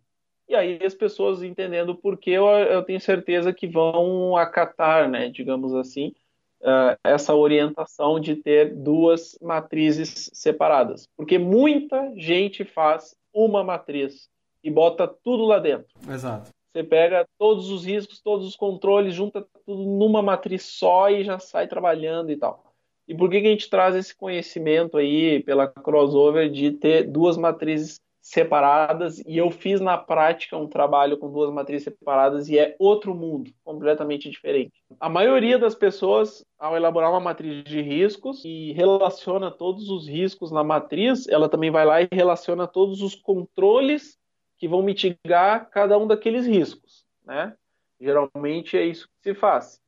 E 0.49 0.55
aí 0.55 0.79
as 0.85 0.95
pessoas 0.95 1.43
entendendo 1.43 1.95
por 1.95 2.19
que 2.19 2.31
eu, 2.31 2.47
eu 2.47 2.83
tenho 2.83 3.01
certeza 3.01 3.53
que 3.53 3.67
vão 3.67 4.37
acatar, 4.37 5.09
né, 5.09 5.29
digamos 5.29 5.75
assim, 5.75 6.13
uh, 6.61 6.97
essa 7.03 7.35
orientação 7.35 8.21
de 8.21 8.37
ter 8.37 8.75
duas 8.75 9.39
matrizes 9.41 10.31
separadas. 10.33 11.09
Porque 11.17 11.39
muita 11.39 12.13
gente 12.17 12.65
faz 12.65 13.17
uma 13.33 13.65
matriz 13.65 14.29
e 14.63 14.71
bota 14.71 15.09
tudo 15.09 15.45
lá 15.45 15.59
dentro. 15.59 15.87
Exato. 16.09 16.51
Você 16.73 16.83
pega 16.83 17.27
todos 17.39 17.71
os 17.71 17.85
riscos, 17.85 18.21
todos 18.21 18.47
os 18.47 18.57
controles, 18.57 19.15
junta 19.15 19.47
tudo 19.67 19.83
numa 19.85 20.23
matriz 20.23 20.63
só 20.63 21.11
e 21.11 21.23
já 21.23 21.39
sai 21.39 21.69
trabalhando 21.69 22.31
e 22.31 22.37
tal. 22.37 22.72
E 23.07 23.15
por 23.15 23.29
que, 23.29 23.41
que 23.41 23.47
a 23.47 23.51
gente 23.51 23.69
traz 23.69 23.95
esse 23.95 24.15
conhecimento 24.15 24.97
aí 24.97 25.43
pela 25.43 25.67
crossover 25.67 26.51
de 26.51 26.71
ter 26.71 27.05
duas 27.05 27.37
matrizes 27.37 28.01
separadas? 28.21 29.19
E 29.27 29.37
eu 29.37 29.51
fiz 29.51 29.81
na 29.81 29.99
prática 29.99 30.57
um 30.57 30.69
trabalho 30.69 31.19
com 31.19 31.31
duas 31.31 31.53
matrizes 31.53 31.85
separadas 31.85 32.49
e 32.49 32.59
é 32.59 32.77
outro 32.79 33.15
mundo, 33.15 33.51
completamente 33.65 34.31
diferente. 34.31 34.73
A 35.01 35.09
maioria 35.09 35.59
das 35.59 35.75
pessoas, 35.75 36.45
ao 36.59 36.77
elaborar 36.77 37.11
uma 37.11 37.21
matriz 37.21 37.65
de 37.65 37.81
riscos 37.81 38.45
e 38.45 38.73
relaciona 38.73 39.51
todos 39.51 39.91
os 39.91 40.07
riscos 40.09 40.53
na 40.53 40.63
matriz, 40.63 41.27
ela 41.29 41.49
também 41.49 41.71
vai 41.71 41.85
lá 41.85 42.03
e 42.03 42.09
relaciona 42.13 42.67
todos 42.67 43.03
os 43.03 43.17
controles 43.17 44.17
que 44.59 44.69
vão 44.69 44.81
mitigar 44.81 45.69
cada 45.71 45.99
um 45.99 46.07
daqueles 46.07 46.47
riscos, 46.47 47.05
né? 47.27 47.53
Geralmente 48.01 48.77
é 48.77 48.85
isso 48.85 49.09
que 49.09 49.31
se 49.31 49.35
faz. 49.35 49.81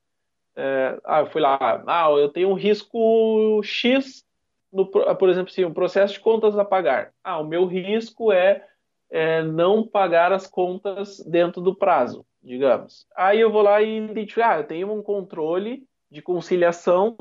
É, 0.56 0.98
ah, 1.04 1.20
eu 1.20 1.26
fui 1.26 1.40
lá, 1.40 1.82
ah, 1.86 2.10
eu 2.10 2.28
tenho 2.28 2.48
um 2.48 2.54
risco 2.54 3.60
X, 3.62 4.24
no, 4.72 4.86
por 4.86 5.28
exemplo, 5.28 5.50
assim, 5.50 5.64
um 5.64 5.74
processo 5.74 6.14
de 6.14 6.20
contas 6.20 6.58
a 6.58 6.64
pagar. 6.64 7.12
Ah, 7.22 7.38
o 7.40 7.46
meu 7.46 7.66
risco 7.66 8.32
é, 8.32 8.64
é, 9.10 9.42
não 9.42 9.86
pagar 9.86 10.32
as 10.32 10.46
contas 10.46 11.20
dentro 11.20 11.60
do 11.60 11.74
prazo, 11.74 12.24
digamos. 12.42 13.06
Aí 13.16 13.40
eu 13.40 13.50
vou 13.50 13.62
lá 13.62 13.82
e 13.82 13.98
identificar, 13.98 14.54
ah, 14.54 14.58
eu 14.58 14.64
tenho 14.64 14.92
um 14.92 15.02
controle 15.02 15.84
de 16.10 16.22
conciliação 16.22 17.16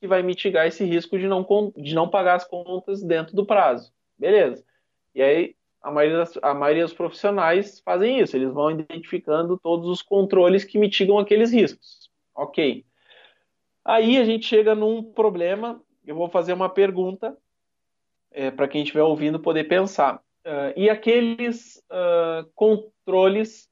que 0.00 0.06
vai 0.06 0.22
mitigar 0.22 0.66
esse 0.66 0.84
risco 0.84 1.18
de 1.18 1.26
não, 1.26 1.46
de 1.76 1.94
não 1.94 2.08
pagar 2.08 2.36
as 2.36 2.44
contas 2.44 3.02
dentro 3.02 3.34
do 3.34 3.44
prazo. 3.44 3.92
Beleza. 4.18 4.64
E 5.14 5.22
aí 5.22 5.54
a 5.82 5.90
maioria, 5.90 6.18
das, 6.18 6.38
a 6.42 6.54
maioria 6.54 6.84
dos 6.84 6.92
profissionais 6.92 7.80
fazem 7.80 8.20
isso, 8.20 8.36
eles 8.36 8.52
vão 8.52 8.70
identificando 8.70 9.58
todos 9.58 9.88
os 9.88 10.02
controles 10.02 10.64
que 10.64 10.78
mitigam 10.78 11.18
aqueles 11.18 11.52
riscos. 11.52 12.07
Ok. 12.38 12.84
Aí 13.84 14.16
a 14.16 14.24
gente 14.24 14.46
chega 14.46 14.72
num 14.72 15.02
problema, 15.02 15.82
eu 16.06 16.14
vou 16.14 16.28
fazer 16.28 16.52
uma 16.52 16.68
pergunta 16.68 17.36
é, 18.30 18.48
para 18.48 18.68
quem 18.68 18.82
estiver 18.82 19.02
ouvindo 19.02 19.40
poder 19.40 19.64
pensar. 19.64 20.22
Uh, 20.46 20.72
e 20.76 20.88
aqueles 20.88 21.82
uh, 21.90 22.48
controles 22.54 23.68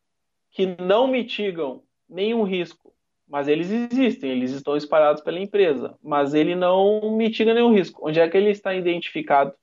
que 0.50 0.66
não 0.82 1.06
mitigam 1.06 1.84
nenhum 2.08 2.42
risco, 2.42 2.92
mas 3.28 3.46
eles 3.46 3.70
existem, 3.70 4.32
eles 4.32 4.50
estão 4.50 4.76
espalhados 4.76 5.22
pela 5.22 5.38
empresa, 5.38 5.96
mas 6.02 6.34
ele 6.34 6.56
não 6.56 7.16
mitiga 7.16 7.54
nenhum 7.54 7.72
risco. 7.72 8.08
Onde 8.08 8.18
é 8.18 8.28
que 8.28 8.36
ele 8.36 8.50
está 8.50 8.74
identificado? 8.74 9.54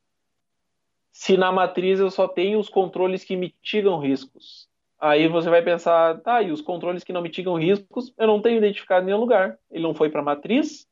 Se 1.12 1.36
na 1.36 1.52
matriz 1.52 2.00
eu 2.00 2.10
só 2.10 2.26
tenho 2.26 2.58
os 2.58 2.70
controles 2.70 3.26
que 3.26 3.36
mitigam 3.36 4.00
riscos. 4.00 4.70
Aí 5.06 5.28
você 5.28 5.50
vai 5.50 5.62
pensar, 5.62 6.22
tá, 6.22 6.42
e 6.42 6.50
os 6.50 6.62
controles 6.62 7.04
que 7.04 7.12
não 7.12 7.22
mitigam 7.22 7.56
riscos, 7.56 8.14
eu 8.18 8.26
não 8.26 8.42
tenho 8.42 8.58
identificado 8.58 9.04
em 9.04 9.08
nenhum 9.08 9.20
lugar. 9.20 9.60
Ele 9.70 9.84
não 9.84 9.94
foi 9.94 10.10
para 10.10 10.22
a 10.22 10.24
matriz, 10.24 10.88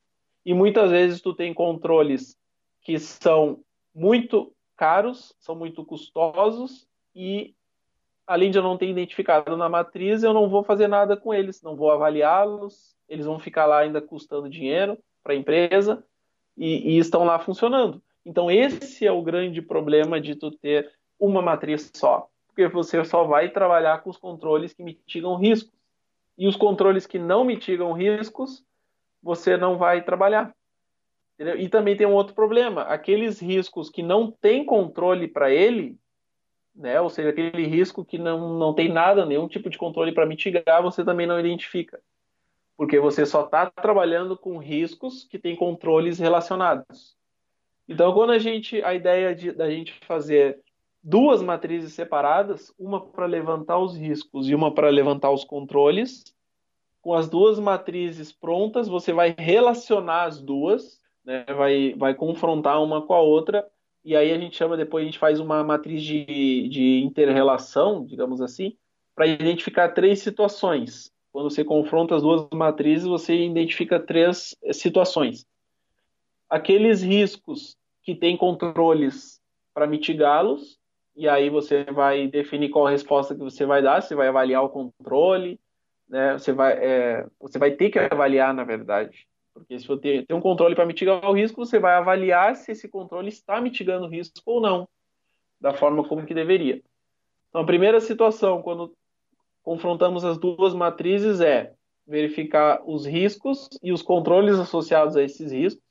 e 0.45 0.53
muitas 0.53 0.91
vezes 0.91 1.21
tu 1.21 1.33
tem 1.33 1.53
controles 1.53 2.35
que 2.81 2.99
são 2.99 3.63
muito 3.95 4.53
caros, 4.75 5.33
são 5.39 5.55
muito 5.55 5.85
custosos 5.85 6.85
e 7.15 7.55
além 8.27 8.51
de 8.51 8.57
eu 8.57 8.63
não 8.63 8.77
ter 8.77 8.89
identificado 8.89 9.55
na 9.55 9.69
matriz, 9.69 10.23
eu 10.23 10.33
não 10.33 10.49
vou 10.49 10.61
fazer 10.61 10.89
nada 10.89 11.15
com 11.15 11.33
eles, 11.33 11.61
não 11.61 11.77
vou 11.77 11.89
avaliá-los, 11.89 12.93
eles 13.07 13.25
vão 13.25 13.39
ficar 13.39 13.65
lá 13.65 13.79
ainda 13.79 14.01
custando 14.01 14.49
dinheiro 14.49 14.97
para 15.23 15.31
a 15.31 15.37
empresa 15.37 16.03
e, 16.57 16.95
e, 16.95 16.97
estão 16.97 17.23
lá 17.23 17.39
funcionando. 17.39 18.01
Então 18.25 18.51
esse 18.51 19.07
é 19.07 19.11
o 19.11 19.21
grande 19.21 19.61
problema 19.61 20.19
de 20.19 20.35
tu 20.35 20.51
ter 20.51 20.91
uma 21.17 21.41
matriz 21.41 21.89
só, 21.95 22.27
porque 22.51 22.67
você 22.67 23.03
só 23.05 23.23
vai 23.23 23.49
trabalhar 23.49 24.01
com 24.03 24.09
os 24.09 24.17
controles 24.17 24.73
que 24.73 24.83
mitigam 24.83 25.35
riscos 25.35 25.73
e 26.37 26.47
os 26.47 26.55
controles 26.55 27.07
que 27.07 27.17
não 27.17 27.43
mitigam 27.43 27.93
riscos 27.93 28.63
você 29.23 29.55
não 29.55 29.77
vai 29.77 30.03
trabalhar. 30.03 30.53
Entendeu? 31.35 31.57
E 31.57 31.69
também 31.69 31.95
tem 31.95 32.05
um 32.05 32.13
outro 32.13 32.35
problema: 32.35 32.83
aqueles 32.83 33.39
riscos 33.39 33.89
que 33.89 34.03
não 34.03 34.31
tem 34.31 34.65
controle 34.65 35.27
para 35.27 35.51
ele, 35.51 35.97
né? 36.75 36.99
ou 36.99 37.09
seja, 37.09 37.29
aquele 37.29 37.65
risco 37.65 38.03
que 38.03 38.17
não, 38.17 38.57
não 38.57 38.73
tem 38.73 38.89
nada, 38.89 39.25
nenhum 39.25 39.47
tipo 39.47 39.69
de 39.69 39.77
controle 39.77 40.11
para 40.11 40.25
mitigar, 40.25 40.83
você 40.83 41.03
também 41.03 41.27
não 41.27 41.39
identifica. 41.39 42.01
Porque 42.75 42.99
você 42.99 43.25
só 43.25 43.45
está 43.45 43.69
trabalhando 43.69 44.35
com 44.35 44.57
riscos 44.57 45.23
que 45.23 45.37
têm 45.37 45.55
controles 45.55 46.19
relacionados. 46.19 47.15
Então, 47.87 48.13
quando 48.13 48.31
a 48.31 48.39
gente, 48.39 48.81
a 48.83 48.93
ideia 48.93 49.35
de, 49.35 49.51
da 49.51 49.69
gente 49.69 49.93
fazer 50.05 50.59
duas 51.03 51.41
matrizes 51.41 51.93
separadas, 51.93 52.73
uma 52.77 53.01
para 53.01 53.25
levantar 53.25 53.79
os 53.79 53.95
riscos 53.95 54.47
e 54.49 54.55
uma 54.55 54.73
para 54.73 54.89
levantar 54.89 55.31
os 55.31 55.43
controles, 55.43 56.23
com 57.01 57.13
as 57.13 57.27
duas 57.27 57.59
matrizes 57.59 58.31
prontas, 58.31 58.87
você 58.87 59.11
vai 59.11 59.35
relacionar 59.37 60.25
as 60.25 60.39
duas 60.39 61.01
né, 61.23 61.45
vai, 61.45 61.93
vai 61.95 62.13
confrontar 62.13 62.81
uma 62.81 63.01
com 63.01 63.13
a 63.13 63.21
outra, 63.21 63.67
e 64.03 64.15
aí 64.15 64.31
a 64.31 64.39
gente 64.39 64.55
chama, 64.55 64.75
depois 64.75 65.03
a 65.03 65.05
gente 65.05 65.19
faz 65.19 65.39
uma 65.39 65.63
matriz 65.63 66.01
de, 66.01 66.67
de 66.69 67.01
inter-relação, 67.03 68.05
digamos 68.05 68.41
assim, 68.41 68.75
para 69.15 69.27
identificar 69.27 69.89
três 69.89 70.19
situações. 70.19 71.11
Quando 71.31 71.49
você 71.49 71.63
confronta 71.63 72.15
as 72.15 72.23
duas 72.23 72.47
matrizes, 72.51 73.07
você 73.07 73.45
identifica 73.45 73.99
três 73.99 74.55
situações. 74.73 75.45
Aqueles 76.49 77.01
riscos 77.01 77.77
que 78.03 78.15
têm 78.15 78.35
controles 78.35 79.39
para 79.73 79.87
mitigá-los, 79.87 80.79
e 81.15 81.27
aí 81.27 81.49
você 81.49 81.83
vai 81.85 82.27
definir 82.27 82.69
qual 82.69 82.87
a 82.87 82.91
resposta 82.91 83.35
que 83.35 83.41
você 83.41 83.65
vai 83.65 83.81
dar, 83.81 84.01
você 84.01 84.15
vai 84.15 84.27
avaliar 84.27 84.63
o 84.63 84.69
controle, 84.69 85.59
né? 86.07 86.33
você, 86.33 86.51
vai, 86.51 86.73
é, 86.73 87.27
você 87.39 87.57
vai 87.59 87.71
ter 87.71 87.89
que 87.89 87.99
avaliar, 87.99 88.53
na 88.53 88.63
verdade, 88.63 89.27
porque 89.53 89.77
se 89.79 89.87
você 89.87 90.23
tem 90.23 90.37
um 90.37 90.41
controle 90.41 90.75
para 90.75 90.85
mitigar 90.85 91.23
o 91.29 91.33
risco, 91.33 91.65
você 91.65 91.79
vai 91.79 91.95
avaliar 91.95 92.55
se 92.55 92.71
esse 92.71 92.87
controle 92.87 93.29
está 93.29 93.59
mitigando 93.59 94.05
o 94.05 94.09
risco 94.09 94.41
ou 94.45 94.61
não, 94.61 94.87
da 95.59 95.73
forma 95.73 96.07
como 96.07 96.25
que 96.25 96.33
deveria. 96.33 96.81
Então, 97.49 97.61
a 97.61 97.65
primeira 97.65 97.99
situação, 97.99 98.61
quando 98.61 98.95
confrontamos 99.61 100.23
as 100.23 100.37
duas 100.37 100.73
matrizes, 100.73 101.41
é 101.41 101.73
verificar 102.07 102.81
os 102.85 103.05
riscos 103.05 103.69
e 103.83 103.91
os 103.91 104.01
controles 104.01 104.57
associados 104.57 105.15
a 105.15 105.23
esses 105.23 105.51
riscos. 105.51 105.83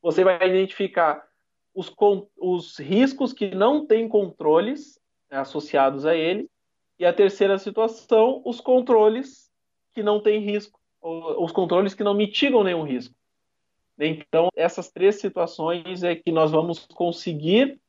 Você 0.00 0.22
vai 0.22 0.48
identificar 0.48 1.26
os, 1.74 1.94
os 2.36 2.78
riscos 2.78 3.32
que 3.32 3.54
não 3.54 3.86
têm 3.86 4.08
controles 4.08 4.98
né, 5.30 5.38
associados 5.38 6.04
a 6.06 6.14
ele. 6.14 6.48
E 6.98 7.06
a 7.06 7.12
terceira 7.12 7.58
situação, 7.58 8.42
os 8.44 8.60
controles 8.60 9.48
que 9.92 10.02
não 10.02 10.20
têm 10.20 10.40
risco 10.40 10.78
os 11.00 11.52
controles 11.52 11.94
que 11.94 12.04
não 12.04 12.14
mitigam 12.14 12.64
nenhum 12.64 12.82
risco. 12.82 13.14
Então, 13.98 14.48
essas 14.54 14.90
três 14.90 15.20
situações 15.20 16.02
é 16.02 16.14
que 16.14 16.30
nós 16.30 16.50
vamos 16.50 16.86
conseguir 16.86 17.80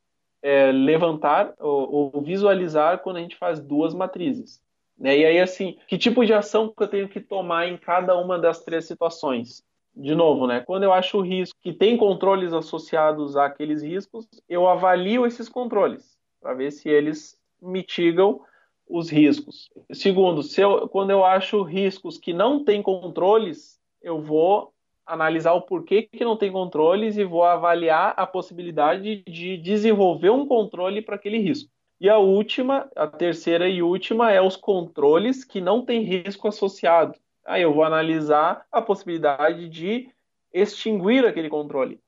é, 0.42 0.72
levantar 0.72 1.54
ou, 1.60 2.14
ou, 2.16 2.22
visualizar 2.22 3.00
quando 3.00 3.18
a 3.18 3.20
gente 3.20 3.36
faz 3.36 3.60
duas 3.60 3.94
matrizes. 3.94 4.62
Né? 4.98 5.20
E 5.20 5.26
aí, 5.26 5.40
assim, 5.40 5.78
que 5.88 5.98
tipo 5.98 6.26
de 6.26 6.34
ação 6.34 6.74
que 6.76 6.82
eu 6.82 6.88
tenho 6.88 7.08
que 7.08 7.20
tomar 7.20 7.68
em 7.68 7.78
cada 7.78 8.18
uma 8.18 8.40
das 8.40 8.64
três 8.64 8.86
situações? 8.86 9.64
De 10.00 10.16
novo, 10.16 10.48
né? 10.48 10.62
Quando 10.62 10.84
eu 10.84 10.94
acho 10.94 11.18
o 11.18 11.22
risco 11.22 11.60
que 11.62 11.74
tem 11.74 11.98
controles 11.98 12.54
associados 12.54 13.36
àqueles 13.36 13.84
riscos, 13.84 14.26
eu 14.48 14.66
avalio 14.66 15.26
esses 15.26 15.50
controles 15.50 16.18
para 16.40 16.54
ver 16.54 16.72
se 16.72 16.88
eles 16.88 17.38
mitigam 17.62 18.40
os 18.88 19.10
riscos. 19.10 19.70
Segundo, 19.92 20.42
se 20.42 20.62
eu, 20.62 20.88
quando 20.88 21.10
eu 21.10 21.26
acho 21.26 21.62
riscos 21.64 22.18
que 22.18 22.32
não 22.32 22.64
têm 22.64 22.82
controles, 22.82 23.78
eu 24.02 24.22
vou 24.22 24.72
analisar 25.06 25.52
o 25.52 25.64
porquê 25.64 26.04
que 26.04 26.24
não 26.24 26.38
tem 26.38 26.50
controles 26.50 27.18
e 27.18 27.26
vou 27.26 27.44
avaliar 27.44 28.14
a 28.16 28.26
possibilidade 28.26 29.22
de 29.28 29.58
desenvolver 29.58 30.30
um 30.30 30.48
controle 30.48 31.02
para 31.02 31.16
aquele 31.16 31.40
risco. 31.40 31.70
E 32.00 32.08
a 32.08 32.18
última, 32.18 32.90
a 32.96 33.06
terceira 33.06 33.68
e 33.68 33.84
última, 33.84 34.32
é 34.32 34.42
os 34.42 34.56
controles 34.56 35.44
que 35.44 35.60
não 35.60 35.84
têm 35.84 36.04
risco 36.04 36.48
associado. 36.48 37.20
Aí 37.50 37.64
eu 37.64 37.74
vou 37.74 37.84
analisar 37.84 38.64
a 38.72 38.80
possibilidade 38.80 39.68
de 39.68 40.08
extinguir 40.54 41.26
aquele 41.26 41.50
controle. 41.50 42.00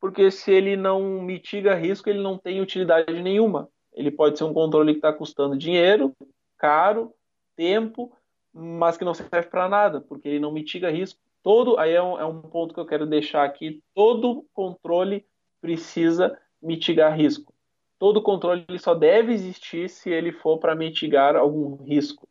Porque 0.00 0.30
se 0.30 0.50
ele 0.50 0.74
não 0.74 1.20
mitiga 1.20 1.74
risco, 1.74 2.08
ele 2.08 2.22
não 2.22 2.38
tem 2.38 2.62
utilidade 2.62 3.22
nenhuma. 3.22 3.68
Ele 3.92 4.10
pode 4.10 4.38
ser 4.38 4.44
um 4.44 4.54
controle 4.54 4.92
que 4.92 4.98
está 4.98 5.12
custando 5.12 5.54
dinheiro, 5.54 6.14
caro, 6.56 7.12
tempo, 7.54 8.10
mas 8.50 8.96
que 8.96 9.04
não 9.04 9.12
serve 9.12 9.50
para 9.50 9.68
nada, 9.68 10.00
porque 10.00 10.28
ele 10.28 10.40
não 10.40 10.50
mitiga 10.50 10.90
risco. 10.90 11.20
Todo, 11.42 11.78
aí 11.78 11.92
é 11.92 12.02
um, 12.02 12.18
é 12.18 12.24
um 12.24 12.40
ponto 12.40 12.72
que 12.72 12.80
eu 12.80 12.86
quero 12.86 13.04
deixar 13.04 13.44
aqui: 13.44 13.82
todo 13.94 14.46
controle 14.54 15.26
precisa 15.60 16.38
mitigar 16.62 17.14
risco. 17.14 17.52
Todo 17.98 18.22
controle 18.22 18.64
só 18.78 18.94
deve 18.94 19.34
existir 19.34 19.90
se 19.90 20.08
ele 20.08 20.32
for 20.32 20.56
para 20.56 20.74
mitigar 20.74 21.36
algum 21.36 21.76
risco. 21.84 22.26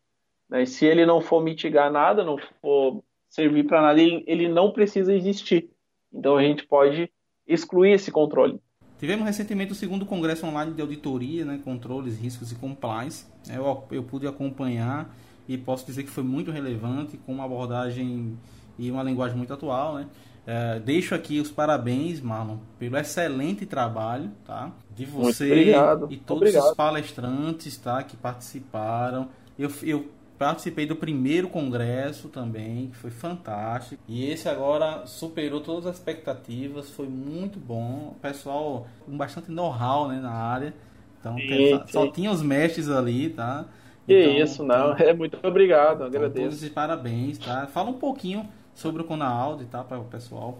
Né? 0.56 0.64
E 0.64 0.68
se 0.68 0.86
ele 0.86 1.06
não 1.06 1.20
for 1.20 1.44
mitigar 1.44 1.92
nada, 1.92 2.24
não 2.24 2.38
for 2.62 3.04
servir 3.30 3.66
para 3.66 3.82
nada, 3.82 4.02
ele, 4.02 4.24
ele 4.26 4.48
não 4.48 4.72
precisa 4.72 5.14
existir. 5.14 5.70
Então 6.14 6.38
a 6.38 6.42
gente 6.42 6.66
pode 6.66 7.12
excluir 7.46 7.92
esse 7.92 8.10
controle. 8.10 8.60
Tivemos 8.98 9.26
recentemente 9.26 9.74
o 9.74 9.76
segundo 9.76 10.06
congresso 10.06 10.46
online 10.46 10.74
de 10.74 10.82
auditoria, 10.82 11.44
né, 11.44 11.60
controles, 11.62 12.18
riscos 12.18 12.54
e 12.54 12.56
compliance. 12.56 13.26
Eu, 13.54 13.84
eu 13.92 14.04
pude 14.04 14.26
acompanhar 14.26 15.14
e 15.48 15.58
posso 15.58 15.86
dizer 15.86 16.04
que 16.04 16.10
foi 16.10 16.24
muito 16.24 16.50
relevante, 16.50 17.18
com 17.18 17.34
uma 17.34 17.44
abordagem 17.44 18.38
e 18.80 18.90
uma 18.90 19.04
linguagem 19.04 19.38
muito 19.38 19.54
atual, 19.54 19.96
né? 19.96 20.08
É, 20.48 20.80
deixo 20.80 21.16
aqui 21.16 21.40
os 21.40 21.52
parabéns, 21.52 22.22
Marlon, 22.22 22.58
pelo 22.78 22.98
excelente 22.98 23.66
trabalho, 23.66 24.32
tá? 24.46 24.72
De 24.96 25.04
você 25.04 25.74
e 26.10 26.18
todos 26.18 26.42
obrigado. 26.42 26.70
os 26.70 26.76
palestrantes, 26.76 27.78
tá? 27.78 28.02
Que 28.04 28.16
participaram. 28.16 29.28
Eu, 29.58 29.72
eu 29.84 30.08
Participei 30.38 30.86
do 30.86 30.96
primeiro 30.96 31.48
congresso 31.48 32.28
também, 32.28 32.88
que 32.88 32.98
foi 32.98 33.10
fantástico. 33.10 34.04
E 34.08 34.30
esse 34.30 34.50
agora 34.50 35.06
superou 35.06 35.62
todas 35.62 35.88
as 35.88 35.96
expectativas, 35.96 36.90
foi 36.90 37.08
muito 37.08 37.58
bom. 37.58 38.14
O 38.16 38.20
pessoal 38.20 38.86
com 39.06 39.16
bastante 39.16 39.50
know-how 39.50 40.10
né, 40.10 40.20
na 40.20 40.32
área. 40.32 40.74
Então, 41.20 41.38
sim, 41.38 41.82
só, 41.88 42.04
sim. 42.04 42.12
tinha 42.12 42.32
os 42.32 42.42
mestres 42.42 42.90
ali, 42.90 43.30
tá? 43.30 43.66
Que 44.06 44.24
então, 44.24 44.44
isso, 44.44 44.64
não. 44.64 44.94
Então, 44.94 45.08
é 45.08 45.14
muito 45.14 45.40
obrigado, 45.42 45.96
então, 45.96 46.08
agradeço. 46.08 46.50
Todos 46.50 46.64
os 46.64 46.70
parabéns, 46.70 47.38
tá? 47.38 47.66
Fala 47.68 47.90
um 47.90 47.98
pouquinho 47.98 48.48
sobre 48.74 49.02
o 49.02 49.06
Conaud, 49.06 49.64
tá, 49.66 49.84
para 49.84 50.00
o 50.00 50.06
pessoal. 50.06 50.60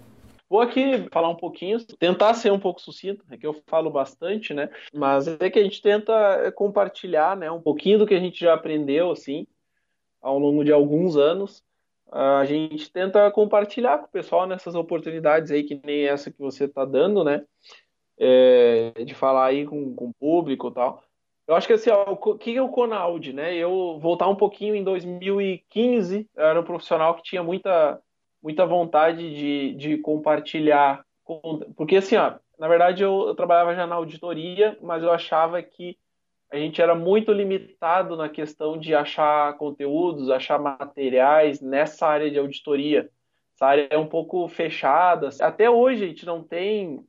Vou 0.50 0.62
aqui 0.62 1.08
falar 1.12 1.30
um 1.30 1.36
pouquinho, 1.36 1.84
tentar 2.00 2.34
ser 2.36 2.52
um 2.52 2.60
pouco 2.60 2.80
sucinto, 2.80 3.26
é 3.30 3.38
que 3.38 3.46
eu 3.46 3.62
falo 3.68 3.90
bastante, 3.90 4.54
né? 4.54 4.70
Mas 4.94 5.28
é 5.28 5.50
que 5.50 5.60
a 5.60 5.64
gente 5.64 5.82
tenta 5.82 6.52
compartilhar, 6.54 7.36
né, 7.36 7.52
um 7.52 7.60
pouquinho 7.60 8.00
do 8.00 8.08
que 8.08 8.14
a 8.14 8.20
gente 8.20 8.40
já 8.40 8.54
aprendeu, 8.54 9.12
assim, 9.12 9.46
ao 10.26 10.40
longo 10.40 10.64
de 10.66 10.72
alguns 10.72 11.16
anos. 11.16 11.64
A 12.12 12.44
gente 12.46 12.92
tenta 12.92 13.30
compartilhar 13.32 14.00
com 14.00 14.06
o 14.06 14.12
pessoal 14.12 14.48
nessas 14.48 14.74
oportunidades 14.74 15.52
aí, 15.52 15.64
que 15.64 15.80
nem 15.84 16.08
essa 16.08 16.32
que 16.32 16.40
você 16.40 16.66
está 16.66 16.84
dando, 16.84 17.24
né? 17.24 17.46
É, 18.18 18.92
de 19.06 19.14
falar 19.14 19.46
aí 19.48 19.66
com, 19.66 19.94
com 19.94 20.10
o 20.10 20.14
público 20.14 20.70
e 20.70 20.74
tal. 20.74 21.04
Eu 21.48 21.56
acho 21.56 21.68
que 21.68 21.74
assim, 21.74 21.92
ó, 21.92 22.12
o 22.12 22.38
que 22.38 22.56
é 22.56 22.62
o 22.62 22.70
Conaldi, 22.70 23.34
né? 23.34 23.56
Eu 23.56 24.00
voltar 24.00 24.28
um 24.28 24.36
pouquinho 24.36 24.74
em 24.74 24.84
2015, 24.84 26.28
eu 26.36 26.46
era 26.46 26.60
um 26.60 26.64
profissional 26.64 27.14
que 27.16 27.24
tinha 27.24 27.44
muita, 27.44 28.02
muita 28.42 28.66
vontade 28.66 29.36
de, 29.36 29.76
de 29.76 29.98
compartilhar, 30.00 31.06
porque 31.76 31.98
assim, 31.98 32.16
ó, 32.16 32.36
na 32.58 32.68
verdade 32.68 33.04
eu, 33.04 33.28
eu 33.28 33.36
trabalhava 33.36 33.76
já 33.76 33.86
na 33.86 33.96
auditoria, 33.96 34.76
mas 34.82 35.04
eu 35.04 35.12
achava 35.12 35.62
que 35.62 35.98
a 36.52 36.58
gente 36.58 36.82
era 36.82 36.96
muito 36.96 37.32
limitado 37.32 38.16
na 38.16 38.30
questão 38.30 38.78
de 38.78 38.94
achar 38.94 39.58
conteúdos, 39.58 40.30
achar 40.30 40.60
materiais 40.60 41.62
nessa 41.62 42.08
área 42.08 42.30
de 42.30 42.40
auditoria. 42.40 43.10
Essa 43.56 43.66
área 43.68 43.88
é 43.90 43.98
um 43.98 44.08
pouco 44.08 44.48
fechada. 44.48 45.30
Até 45.42 45.70
hoje 45.70 46.04
a 46.04 46.08
gente 46.08 46.26
não 46.26 46.44
tem 46.44 47.06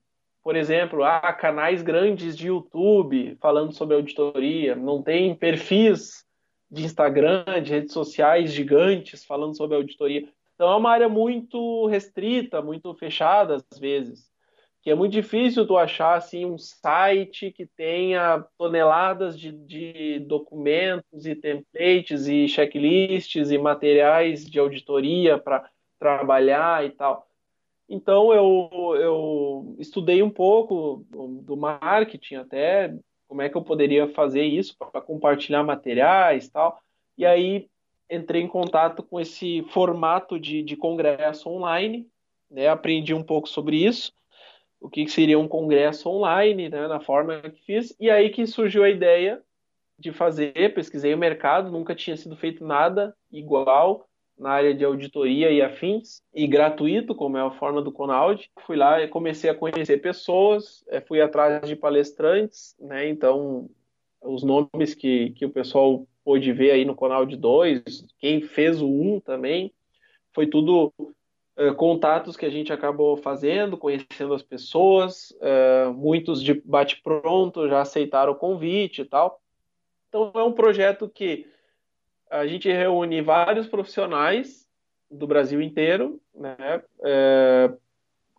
por 0.47 0.55
exemplo, 0.55 1.03
há 1.03 1.33
canais 1.33 1.83
grandes 1.83 2.37
de 2.37 2.47
YouTube 2.47 3.37
falando 3.41 3.73
sobre 3.73 3.97
auditoria, 3.97 4.77
não 4.77 5.03
tem 5.03 5.35
perfis 5.35 6.25
de 6.71 6.85
Instagram, 6.85 7.61
de 7.65 7.73
redes 7.73 7.93
sociais 7.93 8.53
gigantes 8.53 9.25
falando 9.25 9.57
sobre 9.57 9.77
auditoria. 9.77 10.29
Então 10.55 10.71
é 10.71 10.77
uma 10.77 10.93
área 10.93 11.09
muito 11.09 11.89
restrita, 11.89 12.63
muito 12.63 12.95
fechada 12.95 13.57
às 13.57 13.77
vezes, 13.77 14.31
que 14.87 14.91
é 14.93 14.95
muito 14.95 15.11
difícil 15.11 15.67
tu 15.67 15.77
achar 15.77 16.15
assim 16.15 16.45
um 16.45 16.57
site 16.57 17.51
que 17.51 17.67
tenha 17.67 18.47
toneladas 18.57 19.37
de, 19.37 19.51
de 19.51 20.21
documentos 20.21 21.27
e 21.27 21.35
templates 21.35 22.29
e 22.29 22.47
checklists 22.47 23.51
e 23.51 23.59
materiais 23.59 24.47
de 24.47 24.61
auditoria 24.61 25.39
para 25.39 25.69
trabalhar 25.99 26.87
e 26.87 26.91
tal. 26.91 27.27
Então 27.89 28.33
eu, 28.33 28.95
eu 28.95 29.77
estudei 29.81 30.23
um 30.23 30.31
pouco 30.31 31.05
do 31.43 31.57
marketing 31.57 32.37
até, 32.37 32.97
como 33.27 33.43
é 33.43 33.49
que 33.49 33.57
eu 33.57 33.65
poderia 33.65 34.07
fazer 34.11 34.45
isso 34.45 34.77
para 34.79 35.01
compartilhar 35.01 35.65
materiais 35.65 36.49
tal. 36.49 36.81
E 37.19 37.27
aí 37.27 37.67
entrei 38.09 38.41
em 38.41 38.47
contato 38.47 39.03
com 39.03 39.19
esse 39.19 39.65
formato 39.71 40.39
de, 40.39 40.63
de 40.63 40.77
congresso 40.77 41.49
online, 41.49 42.07
né? 42.49 42.69
aprendi 42.69 43.13
um 43.13 43.25
pouco 43.25 43.49
sobre 43.49 43.85
isso, 43.85 44.13
o 44.81 44.89
que 44.89 45.07
seria 45.09 45.39
um 45.39 45.49
congresso 45.49 46.09
online, 46.09 46.69
né? 46.69 46.87
na 46.87 47.01
forma 47.01 47.41
que 47.43 47.65
fiz, 47.65 47.97
e 47.99 48.11
aí 48.11 48.31
que 48.31 48.47
surgiu 48.47 48.85
a 48.85 48.91
ideia 48.91 49.43
de 49.99 50.13
fazer, 50.13 50.75
pesquisei 50.75 51.15
o 51.15 51.19
mercado, 51.19 51.71
nunca 51.71 51.95
tinha 51.95 52.17
sido 52.17 52.37
feito 52.37 52.65
nada 52.65 53.15
igual, 53.33 54.07
na 54.39 54.51
área 54.51 54.75
de 54.75 54.85
auditoria 54.85 55.51
e 55.51 55.63
afins, 55.63 56.21
e 56.35 56.47
gratuito, 56.47 57.15
como 57.15 57.39
é 57.39 57.41
a 57.41 57.51
forma 57.53 57.81
do 57.81 57.91
Conaud. 57.91 58.51
Fui 58.67 58.77
lá 58.77 59.03
e 59.03 59.09
comecei 59.09 59.49
a 59.49 59.55
conhecer 59.55 60.03
pessoas, 60.03 60.85
eh, 60.89 61.01
fui 61.01 61.23
atrás 61.23 61.67
de 61.67 61.75
palestrantes, 61.75 62.77
né? 62.79 63.09
Então, 63.09 63.71
os 64.23 64.43
nomes 64.43 64.95
que, 64.95 65.31
que 65.31 65.47
o 65.47 65.51
pessoal 65.51 66.07
pôde 66.23 66.53
ver 66.53 66.73
aí 66.73 66.85
no 66.85 66.95
Conaud 66.95 67.35
2, 67.35 67.83
quem 68.19 68.43
fez 68.43 68.83
o 68.83 68.89
1 68.89 69.21
também, 69.21 69.73
foi 70.35 70.47
tudo 70.47 70.93
uh, 71.57 71.75
contatos 71.75 72.37
que 72.37 72.47
a 72.47 72.51
gente 72.51 72.73
acabou 72.73 73.17
fazendo, 73.17 73.77
conhecendo 73.77 74.35
as 74.35 74.43
pessoas, 74.43 75.31
uh, 75.41 75.93
muitos 75.93 76.43
de 76.43 76.55
bate-pronto 76.55 77.69
já 77.69 77.81
aceitaram 77.81 78.33
o 78.33 78.37
convite 78.37 79.03
e 79.03 79.05
tal. 79.05 79.41
Então, 80.09 80.33
é 80.35 80.43
um 80.43 80.53
projeto 80.53 81.09
que 81.09 81.47
a 82.31 82.47
gente 82.47 82.71
reúne 82.71 83.21
vários 83.21 83.67
profissionais 83.67 84.69
do 85.11 85.27
Brasil 85.27 85.61
inteiro, 85.61 86.21
né? 86.35 86.83
É, 87.05 87.73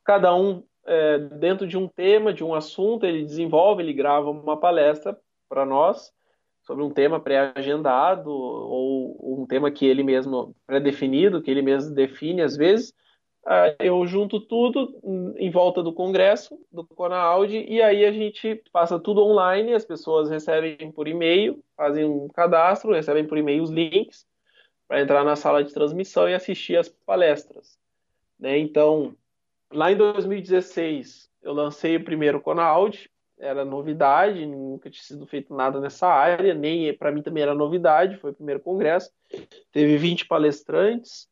cada 0.03 0.35
um 0.35 0.63
dentro 1.37 1.67
de 1.67 1.77
um 1.77 1.87
tema, 1.87 2.33
de 2.33 2.43
um 2.43 2.55
assunto, 2.55 3.05
ele 3.05 3.23
desenvolve, 3.23 3.83
ele 3.83 3.91
grava 3.91 4.29
uma 4.29 4.57
palestra 4.57 5.17
para 5.49 5.65
nós 5.65 6.13
sobre 6.67 6.83
um 6.83 6.89
tema 6.89 7.17
pré-agendado 7.17 8.29
ou 8.29 9.41
um 9.41 9.45
tema 9.45 9.71
que 9.71 9.85
ele 9.85 10.03
mesmo 10.03 10.53
pré-definido, 10.67 11.41
que 11.41 11.49
ele 11.49 11.61
mesmo 11.61 11.95
define 11.95 12.41
às 12.41 12.57
vezes. 12.57 12.93
Ah, 13.49 13.73
eu 13.79 14.05
junto 14.05 14.41
tudo 14.41 14.99
em 15.37 15.49
volta 15.49 15.81
do 15.81 15.93
congresso, 15.93 16.59
do 16.69 16.83
Conaud, 16.83 17.57
e 17.57 17.81
aí 17.81 18.03
a 18.03 18.11
gente 18.11 18.61
passa 18.73 18.99
tudo 18.99 19.23
online, 19.23 19.73
as 19.73 19.85
pessoas 19.85 20.29
recebem 20.29 20.91
por 20.91 21.07
e-mail, 21.07 21.63
fazem 21.77 22.03
um 22.03 22.27
cadastro, 22.27 22.91
recebem 22.91 23.25
por 23.25 23.37
e-mail 23.37 23.63
os 23.63 23.69
links 23.69 24.27
para 24.85 24.99
entrar 24.99 25.23
na 25.23 25.37
sala 25.37 25.63
de 25.63 25.73
transmissão 25.73 26.27
e 26.27 26.33
assistir 26.33 26.75
as 26.75 26.89
palestras. 26.89 27.79
Né? 28.37 28.57
Então, 28.57 29.15
lá 29.71 29.93
em 29.93 29.95
2016, 29.95 31.29
eu 31.41 31.53
lancei 31.53 31.95
o 31.95 32.03
primeiro 32.03 32.41
Conaud, 32.41 33.09
era 33.39 33.63
novidade, 33.63 34.45
nunca 34.45 34.89
tinha 34.89 35.03
sido 35.03 35.25
feito 35.25 35.55
nada 35.55 35.79
nessa 35.79 36.07
área, 36.07 36.53
nem 36.53 36.93
para 36.93 37.13
mim 37.13 37.21
também 37.21 37.43
era 37.43 37.55
novidade, 37.55 38.17
foi 38.17 38.31
o 38.31 38.35
primeiro 38.35 38.59
congresso. 38.59 39.09
Teve 39.71 39.95
20 39.95 40.27
palestrantes, 40.27 41.29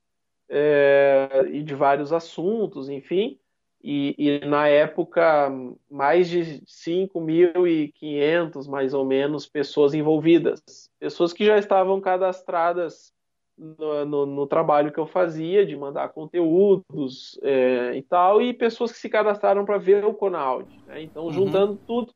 é, 0.49 1.47
e 1.51 1.63
de 1.63 1.73
vários 1.73 2.13
assuntos, 2.13 2.89
enfim. 2.89 3.39
E, 3.83 4.15
e, 4.17 4.39
na 4.47 4.67
época, 4.67 5.51
mais 5.89 6.27
de 6.27 6.61
5.500, 6.65 8.67
mais 8.67 8.95
ou 8.95 9.05
menos, 9.05 9.47
pessoas 9.47 9.93
envolvidas. 9.93 10.89
Pessoas 10.99 11.31
que 11.31 11.45
já 11.45 11.59
estavam 11.59 12.01
cadastradas 12.01 13.13
no, 13.57 14.05
no, 14.05 14.25
no 14.25 14.47
trabalho 14.47 14.91
que 14.91 14.99
eu 14.99 15.05
fazia, 15.05 15.65
de 15.65 15.75
mandar 15.75 16.09
conteúdos 16.09 17.39
é, 17.43 17.95
e 17.95 18.01
tal, 18.01 18.41
e 18.41 18.53
pessoas 18.53 18.91
que 18.91 18.97
se 18.97 19.07
cadastraram 19.07 19.63
para 19.63 19.77
ver 19.77 20.03
o 20.03 20.13
Conaud. 20.13 20.67
Né? 20.87 21.03
Então, 21.03 21.25
uhum. 21.25 21.31
juntando 21.31 21.79
tudo, 21.85 22.11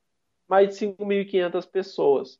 mais 0.47 0.69
de 0.69 0.87
5.500 0.87 1.69
pessoas. 1.69 2.39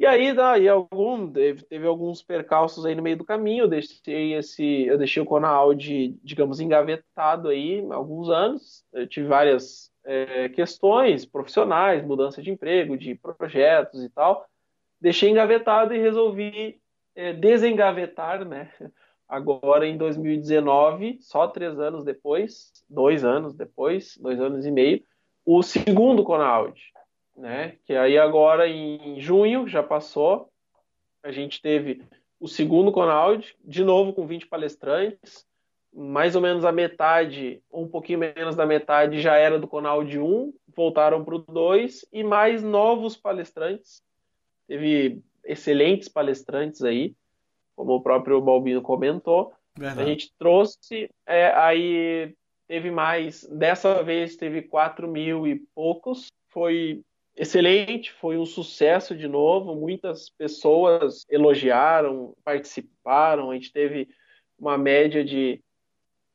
E 0.00 0.06
aí, 0.06 0.32
daí 0.32 0.66
algum, 0.66 1.30
teve, 1.30 1.62
teve, 1.64 1.86
alguns 1.86 2.22
percalços 2.22 2.86
aí 2.86 2.94
no 2.94 3.02
meio 3.02 3.18
do 3.18 3.24
caminho. 3.24 3.64
Eu 3.64 3.68
deixei 3.68 4.32
esse, 4.32 4.86
eu 4.86 4.96
deixei 4.96 5.22
o 5.22 5.26
Conaud, 5.26 6.18
digamos, 6.24 6.58
engavetado 6.58 7.50
aí 7.50 7.86
alguns 7.90 8.30
anos. 8.30 8.82
Eu 8.94 9.06
tive 9.06 9.28
várias 9.28 9.92
é, 10.02 10.48
questões 10.48 11.26
profissionais, 11.26 12.02
mudança 12.02 12.40
de 12.40 12.50
emprego, 12.50 12.96
de 12.96 13.14
projetos 13.14 14.02
e 14.02 14.08
tal. 14.08 14.46
Deixei 14.98 15.28
engavetado 15.28 15.92
e 15.92 15.98
resolvi 15.98 16.80
é, 17.14 17.34
desengavetar, 17.34 18.42
né? 18.46 18.72
Agora 19.28 19.86
em 19.86 19.98
2019, 19.98 21.18
só 21.20 21.46
três 21.46 21.78
anos 21.78 22.04
depois, 22.04 22.72
dois 22.88 23.22
anos 23.22 23.52
depois, 23.52 24.16
dois 24.16 24.40
anos 24.40 24.64
e 24.64 24.70
meio, 24.70 25.02
o 25.44 25.62
segundo 25.62 26.24
Conaud 26.24 26.72
né? 27.40 27.76
Que 27.84 27.94
aí 27.94 28.18
agora 28.18 28.68
em 28.68 29.18
junho 29.18 29.66
já 29.66 29.82
passou, 29.82 30.50
a 31.22 31.32
gente 31.32 31.60
teve 31.60 32.02
o 32.38 32.46
segundo 32.46 32.92
Conaud, 32.92 33.56
de 33.64 33.82
novo 33.82 34.12
com 34.12 34.26
20 34.26 34.46
palestrantes, 34.46 35.46
mais 35.92 36.36
ou 36.36 36.42
menos 36.42 36.64
a 36.64 36.70
metade, 36.70 37.62
um 37.72 37.88
pouquinho 37.88 38.18
menos 38.18 38.54
da 38.54 38.64
metade 38.64 39.20
já 39.20 39.36
era 39.36 39.58
do 39.58 39.66
Conaud 39.66 40.18
1, 40.18 40.52
voltaram 40.76 41.24
para 41.24 41.34
o 41.34 41.38
2 41.38 42.06
e 42.12 42.22
mais 42.22 42.62
novos 42.62 43.16
palestrantes. 43.16 44.02
Teve 44.68 45.20
excelentes 45.44 46.08
palestrantes 46.08 46.82
aí, 46.82 47.14
como 47.74 47.94
o 47.94 48.02
próprio 48.02 48.40
Balbino 48.40 48.82
comentou. 48.82 49.52
Verdade. 49.76 50.02
A 50.02 50.04
gente 50.04 50.32
trouxe, 50.38 51.10
é, 51.26 51.52
aí 51.54 52.34
teve 52.68 52.90
mais, 52.90 53.44
dessa 53.50 54.02
vez 54.02 54.36
teve 54.36 54.62
4 54.62 55.08
mil 55.08 55.46
e 55.46 55.56
poucos, 55.74 56.28
foi 56.48 57.02
excelente, 57.36 58.12
foi 58.12 58.36
um 58.36 58.44
sucesso 58.44 59.16
de 59.16 59.28
novo. 59.28 59.74
Muitas 59.74 60.28
pessoas 60.30 61.24
elogiaram, 61.28 62.34
participaram. 62.44 63.50
A 63.50 63.54
gente 63.54 63.72
teve 63.72 64.08
uma 64.58 64.76
média 64.76 65.24
de 65.24 65.62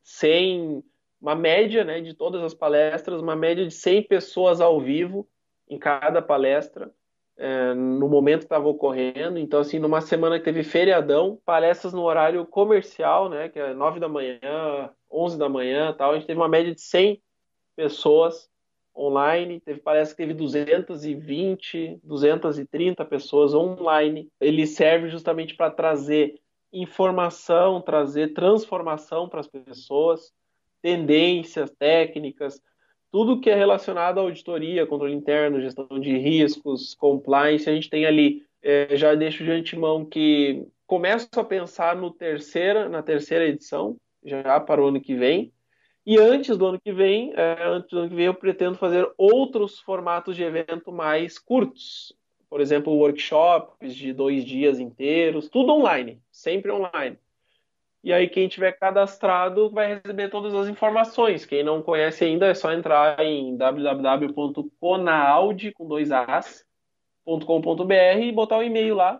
100, 0.03 0.83
uma 1.21 1.35
média, 1.35 1.83
né, 1.83 2.01
de 2.01 2.13
todas 2.13 2.41
as 2.43 2.53
palestras, 2.53 3.21
uma 3.21 3.35
média 3.35 3.65
de 3.65 3.73
100 3.73 4.03
pessoas 4.03 4.61
ao 4.61 4.79
vivo 4.79 5.27
em 5.67 5.77
cada 5.77 6.21
palestra. 6.21 6.91
É, 7.37 7.73
no 7.73 8.07
momento 8.07 8.39
que 8.39 8.45
estava 8.45 8.65
ocorrendo, 8.69 9.37
então 9.37 9.59
assim, 9.59 9.77
numa 9.77 9.99
semana 9.99 10.39
que 10.39 10.45
teve 10.45 10.63
feriadão, 10.63 11.37
palestras 11.43 11.91
no 11.91 12.01
horário 12.03 12.45
comercial, 12.45 13.27
né, 13.27 13.49
que 13.49 13.59
é 13.59 13.73
9 13.73 13.99
da 13.99 14.07
manhã, 14.07 14.39
11 15.11 15.37
da 15.37 15.49
manhã, 15.49 15.93
tal, 15.93 16.11
a 16.11 16.13
gente 16.15 16.27
teve 16.27 16.39
uma 16.39 16.47
média 16.47 16.73
de 16.73 16.79
100 16.79 17.21
pessoas 17.75 18.49
online, 18.95 19.59
teve, 19.59 19.79
parece 19.79 20.11
que 20.11 20.17
teve 20.17 20.33
220, 20.33 21.99
230 22.03 23.05
pessoas 23.05 23.53
online. 23.53 24.29
Ele 24.39 24.65
serve 24.65 25.09
justamente 25.09 25.55
para 25.55 25.71
trazer 25.71 26.39
informação, 26.71 27.81
trazer 27.81 28.33
transformação 28.33 29.29
para 29.29 29.39
as 29.39 29.47
pessoas. 29.47 30.33
tendências, 30.81 31.71
técnicas, 31.71 32.61
tudo 33.15 33.39
que 33.39 33.49
é 33.49 33.55
relacionado 33.55 34.19
à 34.19 34.21
auditoria, 34.21 34.85
controle 34.85 35.15
interno, 35.15 35.61
gestão 35.61 35.87
de 35.99 36.17
riscos, 36.17 36.93
compliance, 36.93 37.69
a 37.69 37.73
gente 37.73 37.89
tem 37.89 38.05
ali. 38.05 38.43
É, 38.61 38.95
já 38.97 39.15
deixo 39.15 39.43
de 39.43 39.51
antemão 39.51 40.03
que 40.03 40.67
começo 40.85 41.29
a 41.37 41.43
pensar 41.43 41.95
no 41.95 42.11
terceira, 42.11 42.89
na 42.89 43.01
terceira 43.01 43.45
edição, 43.45 43.95
já 44.23 44.59
para 44.59 44.83
o 44.83 44.87
ano 44.87 44.99
que 44.99 45.15
vem. 45.15 45.53
E 46.05 46.19
antes 46.19 46.55
do 46.55 46.67
ano 46.67 46.79
que 46.79 46.91
vem, 46.93 47.33
é, 47.35 47.63
antes 47.63 47.89
do 47.89 47.99
ano 47.99 48.09
que 48.09 48.15
vem, 48.15 48.25
eu 48.27 48.33
pretendo 48.33 48.77
fazer 48.77 49.11
outros 49.17 49.79
formatos 49.79 50.35
de 50.35 50.43
evento 50.43 50.91
mais 50.91 51.39
curtos. 51.39 52.15
Por 52.47 52.61
exemplo, 52.61 52.93
workshops 52.93 53.95
de 53.95 54.13
dois 54.13 54.45
dias 54.45 54.79
inteiros, 54.79 55.49
tudo 55.49 55.73
online, 55.73 56.21
sempre 56.31 56.71
online. 56.71 57.17
E 58.03 58.13
aí 58.13 58.29
quem 58.29 58.47
tiver 58.47 58.73
cadastrado 58.73 59.67
vai 59.71 59.95
receber 59.95 60.29
todas 60.29 60.53
as 60.53 60.67
informações. 60.67 61.43
Quem 61.43 61.63
não 61.63 61.81
conhece 61.81 62.23
ainda 62.23 62.45
é 62.45 62.53
só 62.53 62.71
entrar 62.71 63.19
em 63.19 63.57
www.conaud 63.57 64.71
com 65.71 65.87
dois 65.87 66.11
as.com.br 66.11 67.93
e 68.21 68.31
botar 68.31 68.57
o 68.57 68.59
um 68.59 68.63
e-mail 68.63 68.93
lá 68.93 69.19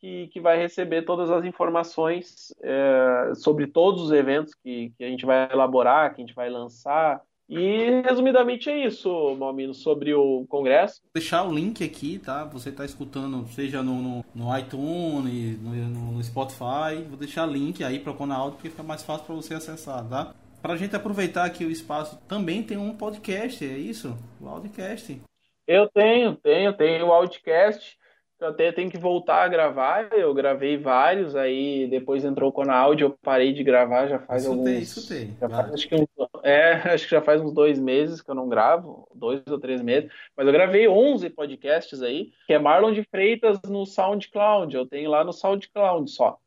que, 0.00 0.28
que 0.28 0.40
vai 0.40 0.58
receber 0.58 1.02
todas 1.02 1.30
as 1.30 1.44
informações 1.44 2.54
é, 2.62 3.32
sobre 3.34 3.66
todos 3.66 4.02
os 4.02 4.12
eventos 4.12 4.54
que, 4.54 4.92
que 4.96 5.04
a 5.04 5.08
gente 5.08 5.26
vai 5.26 5.50
elaborar, 5.52 6.14
que 6.14 6.22
a 6.22 6.26
gente 6.26 6.34
vai 6.34 6.48
lançar, 6.48 7.20
e 7.50 8.02
resumidamente 8.02 8.70
é 8.70 8.86
isso, 8.86 9.34
Malmino, 9.34 9.74
sobre 9.74 10.14
o 10.14 10.46
congresso. 10.48 11.00
Vou 11.02 11.10
deixar 11.12 11.42
o 11.42 11.52
link 11.52 11.82
aqui, 11.82 12.20
tá? 12.20 12.44
Você 12.44 12.68
está 12.68 12.84
escutando, 12.84 13.44
seja 13.48 13.82
no, 13.82 14.00
no, 14.00 14.24
no 14.32 14.56
iTunes, 14.56 15.60
no, 15.60 15.72
no, 16.12 16.22
Spotify, 16.22 17.02
vou 17.08 17.18
deixar 17.18 17.46
link 17.46 17.82
aí 17.82 17.98
para 17.98 18.12
o 18.12 18.14
Conaud, 18.14 18.52
porque 18.52 18.70
fica 18.70 18.84
mais 18.84 19.02
fácil 19.02 19.26
para 19.26 19.34
você 19.34 19.54
acessar, 19.54 20.08
tá? 20.08 20.32
Para 20.62 20.74
a 20.74 20.76
gente 20.76 20.94
aproveitar 20.94 21.44
aqui 21.44 21.64
o 21.64 21.70
espaço, 21.72 22.20
também 22.28 22.62
tem 22.62 22.76
um 22.76 22.96
podcast, 22.96 23.64
é 23.64 23.76
isso? 23.76 24.16
O 24.40 24.46
Audcast. 24.46 25.20
Eu 25.66 25.88
tenho, 25.88 26.36
tenho, 26.36 26.72
tenho 26.72 27.06
o 27.06 27.12
Audcast. 27.12 27.98
Eu 28.40 28.48
até 28.48 28.72
tenho 28.72 28.90
que 28.90 28.98
voltar 28.98 29.42
a 29.42 29.48
gravar. 29.48 30.08
Eu 30.12 30.32
gravei 30.32 30.78
vários, 30.78 31.36
aí 31.36 31.86
depois 31.88 32.24
entrou 32.24 32.50
com 32.50 32.62
a 32.62 32.74
áudio, 32.74 33.08
eu 33.08 33.18
parei 33.22 33.52
de 33.52 33.62
gravar 33.62 34.06
já 34.08 34.18
faz 34.18 34.44
escutei, 34.44 34.74
alguns. 34.74 34.96
Escutei, 34.96 35.30
já 35.38 35.48
faz, 35.48 35.74
acho 35.74 35.88
que 35.88 35.94
um, 35.94 36.06
é, 36.42 36.72
acho 36.94 37.04
que 37.04 37.10
já 37.10 37.20
faz 37.20 37.40
uns 37.42 37.52
dois 37.52 37.78
meses 37.78 38.22
que 38.22 38.30
eu 38.30 38.34
não 38.34 38.48
gravo, 38.48 39.06
dois 39.14 39.42
ou 39.46 39.58
três 39.58 39.82
meses. 39.82 40.10
Mas 40.34 40.46
eu 40.46 40.52
gravei 40.52 40.88
11 40.88 41.28
podcasts 41.30 42.02
aí, 42.02 42.32
que 42.46 42.54
é 42.54 42.58
Marlon 42.58 42.92
de 42.92 43.04
Freitas 43.04 43.60
no 43.68 43.84
SoundCloud. 43.84 44.74
Eu 44.74 44.86
tenho 44.86 45.10
lá 45.10 45.22
no 45.22 45.32
SoundCloud 45.32 46.10
só. 46.10 46.38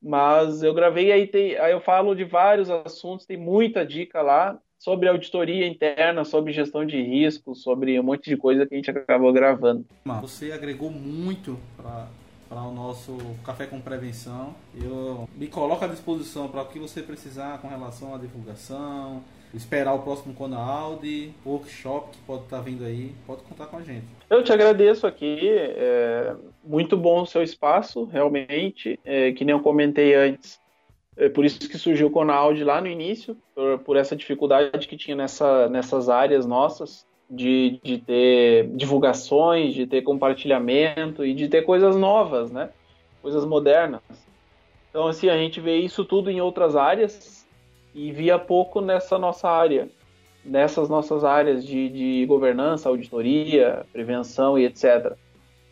Mas 0.00 0.62
eu 0.62 0.72
gravei 0.72 1.12
aí, 1.12 1.26
tem, 1.26 1.56
aí 1.58 1.72
eu 1.72 1.80
falo 1.80 2.14
de 2.14 2.24
vários 2.24 2.70
assuntos, 2.70 3.26
tem 3.26 3.36
muita 3.36 3.84
dica 3.84 4.22
lá 4.22 4.58
sobre 4.86 5.08
auditoria 5.08 5.66
interna, 5.66 6.24
sobre 6.24 6.52
gestão 6.52 6.86
de 6.86 7.02
risco, 7.02 7.56
sobre 7.56 7.98
um 7.98 8.04
monte 8.04 8.30
de 8.30 8.36
coisa 8.36 8.64
que 8.64 8.72
a 8.72 8.76
gente 8.76 8.88
acabou 8.88 9.32
gravando. 9.32 9.84
Você 10.20 10.52
agregou 10.52 10.92
muito 10.92 11.58
para 11.76 12.62
o 12.62 12.70
nosso 12.72 13.18
Café 13.44 13.66
com 13.66 13.80
Prevenção. 13.80 14.54
Eu 14.80 15.28
me 15.34 15.48
coloco 15.48 15.84
à 15.84 15.88
disposição 15.88 16.46
para 16.46 16.62
o 16.62 16.66
que 16.66 16.78
você 16.78 17.02
precisar 17.02 17.58
com 17.58 17.66
relação 17.66 18.14
à 18.14 18.18
divulgação, 18.18 19.24
esperar 19.52 19.92
o 19.92 20.02
próximo 20.02 20.32
Conaudi, 20.34 21.32
workshop 21.44 22.12
que 22.12 22.18
pode 22.24 22.44
estar 22.44 22.58
tá 22.58 22.62
vindo 22.62 22.84
aí, 22.84 23.12
pode 23.26 23.42
contar 23.42 23.66
com 23.66 23.78
a 23.78 23.82
gente. 23.82 24.06
Eu 24.30 24.44
te 24.44 24.52
agradeço 24.52 25.04
aqui, 25.04 25.48
é 25.50 26.32
muito 26.62 26.96
bom 26.96 27.22
o 27.22 27.26
seu 27.26 27.42
espaço, 27.42 28.04
realmente, 28.04 29.00
é, 29.04 29.32
que 29.32 29.44
nem 29.44 29.52
eu 29.52 29.60
comentei 29.60 30.14
antes, 30.14 30.60
é 31.16 31.28
por 31.28 31.44
isso 31.44 31.68
que 31.68 31.78
surgiu 31.78 32.08
o 32.08 32.10
Conaud 32.10 32.62
lá 32.62 32.80
no 32.80 32.86
início, 32.86 33.36
por, 33.54 33.78
por 33.78 33.96
essa 33.96 34.14
dificuldade 34.14 34.86
que 34.86 34.96
tinha 34.96 35.16
nessa, 35.16 35.68
nessas 35.68 36.08
áreas 36.08 36.46
nossas, 36.46 37.06
de, 37.28 37.80
de 37.82 37.98
ter 37.98 38.68
divulgações, 38.74 39.74
de 39.74 39.86
ter 39.86 40.02
compartilhamento 40.02 41.24
e 41.24 41.34
de 41.34 41.48
ter 41.48 41.62
coisas 41.62 41.96
novas, 41.96 42.52
né? 42.52 42.70
Coisas 43.22 43.44
modernas. 43.44 44.02
Então, 44.90 45.08
assim, 45.08 45.28
a 45.28 45.36
gente 45.36 45.60
vê 45.60 45.76
isso 45.76 46.04
tudo 46.04 46.30
em 46.30 46.40
outras 46.40 46.76
áreas 46.76 47.46
e 47.94 48.12
via 48.12 48.38
pouco 48.38 48.80
nessa 48.80 49.18
nossa 49.18 49.48
área, 49.48 49.88
nessas 50.44 50.88
nossas 50.88 51.24
áreas 51.24 51.64
de, 51.64 51.88
de 51.88 52.26
governança, 52.26 52.88
auditoria, 52.88 53.84
prevenção 53.92 54.58
e 54.58 54.64
etc. 54.64 55.16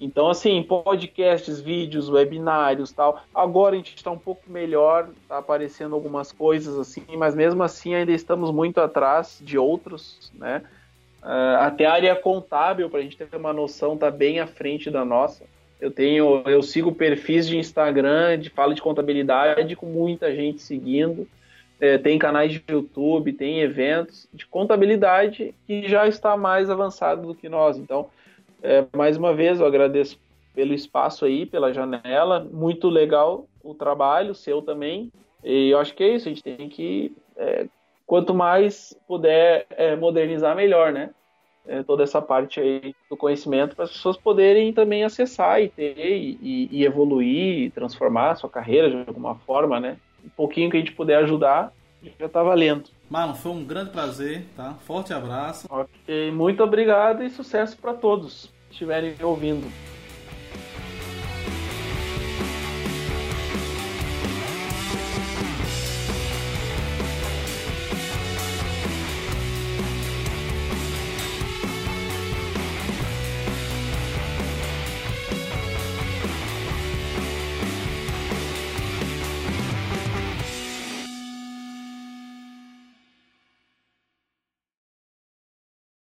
Então, 0.01 0.29
assim, 0.29 0.63
podcasts, 0.63 1.61
vídeos, 1.61 2.09
webinários 2.09 2.93
tal. 2.93 3.23
Agora 3.35 3.75
a 3.75 3.79
gente 3.79 3.95
está 3.95 4.11
um 4.11 4.19
pouco 4.19 4.43
melhor, 4.51 5.09
está 5.23 5.39
aparecendo 5.39 5.95
algumas 5.95 6.33
coisas 6.33 6.77
assim, 6.79 7.05
mas 7.17 7.35
mesmo 7.35 7.63
assim 7.63 7.95
ainda 7.95 8.13
estamos 8.13 8.51
muito 8.51 8.81
atrás 8.81 9.39
de 9.41 9.57
outros, 9.57 10.33
né? 10.35 10.63
Uh, 11.23 11.57
até 11.61 11.87
a 11.87 11.93
área 11.93 12.17
contábil, 12.17 12.91
para 12.91 12.99
a 12.99 13.03
gente 13.03 13.17
ter 13.17 13.35
uma 13.35 13.53
noção, 13.53 13.95
está 13.95 14.11
bem 14.11 14.41
à 14.41 14.47
frente 14.47 14.91
da 14.91 15.05
nossa. 15.05 15.45
Eu 15.81 15.91
tenho, 15.91 16.43
eu 16.47 16.63
sigo 16.63 16.93
perfis 16.93 17.47
de 17.47 17.57
Instagram 17.57 18.39
de 18.39 18.51
fala 18.51 18.75
de 18.75 18.83
contabilidade 18.83 19.77
com 19.77 19.87
muita 19.87 20.35
gente 20.35 20.61
seguindo. 20.61 21.27
É, 21.81 21.99
tem 21.99 22.19
canais 22.19 22.53
de 22.53 22.63
YouTube, 22.69 23.33
tem 23.33 23.61
eventos 23.61 24.29
de 24.33 24.47
contabilidade 24.47 25.55
que 25.67 25.89
já 25.89 26.07
está 26.07 26.37
mais 26.37 26.71
avançado 26.71 27.27
do 27.27 27.35
que 27.35 27.49
nós. 27.49 27.77
Então, 27.77 28.09
é, 28.65 28.87
mais 28.97 29.19
uma 29.19 29.35
vez, 29.35 29.61
eu 29.61 29.67
agradeço 29.67 30.19
pelo 30.55 30.73
espaço 30.73 31.27
aí, 31.27 31.45
pela 31.45 31.73
janela. 31.73 32.41
Muito 32.51 32.89
legal 32.89 33.47
o 33.63 33.75
trabalho, 33.75 34.35
seu 34.35 34.63
também. 34.63 35.13
E 35.45 35.69
eu 35.69 35.79
acho 35.79 35.95
que 35.95 36.03
é 36.03 36.15
isso, 36.15 36.29
a 36.29 36.33
gente 36.33 36.43
tem 36.43 36.69
que. 36.71 37.15
É, 37.37 37.67
quanto 38.07 38.33
mais 38.33 38.99
puder 39.07 39.67
é, 39.71 39.95
modernizar, 39.95 40.57
melhor, 40.57 40.93
né? 40.93 41.11
É, 41.67 41.83
toda 41.83 42.03
essa 42.03 42.21
parte 42.21 42.61
aí 42.61 42.95
do 43.09 43.17
conhecimento 43.17 43.75
para 43.75 43.85
as 43.85 43.93
pessoas 43.93 44.17
poderem 44.17 44.73
também 44.73 45.05
acessar 45.05 45.63
e 45.63 45.69
ter 45.69 45.95
e, 45.99 46.69
e 46.71 46.85
evoluir, 46.85 47.65
e 47.65 47.71
transformar 47.71 48.31
a 48.31 48.37
sua 48.37 48.51
carreira 48.51 48.91
de 48.91 48.97
alguma 49.07 49.35
forma, 49.35 49.79
né? 49.79 49.99
Um 50.25 50.31
pouquinho 50.31 50.71
que 50.71 50.77
a 50.79 50.81
gente 50.81 50.93
puder 50.93 51.17
ajudar 51.19 51.71
já 52.19 52.27
está 52.27 52.43
valendo. 52.43 52.91
Marlon, 53.09 53.35
foi 53.35 53.53
um 53.53 53.65
grande 53.65 53.91
prazer, 53.91 54.45
tá? 54.55 54.75
Forte 54.87 55.13
abraço. 55.13 55.67
Ok, 55.71 56.31
muito 56.33 56.63
obrigado 56.63 57.23
e 57.23 57.31
sucesso 57.31 57.77
para 57.79 57.95
todos 57.95 58.54
estiverem 58.75 59.15
ouvindo. 59.23 59.71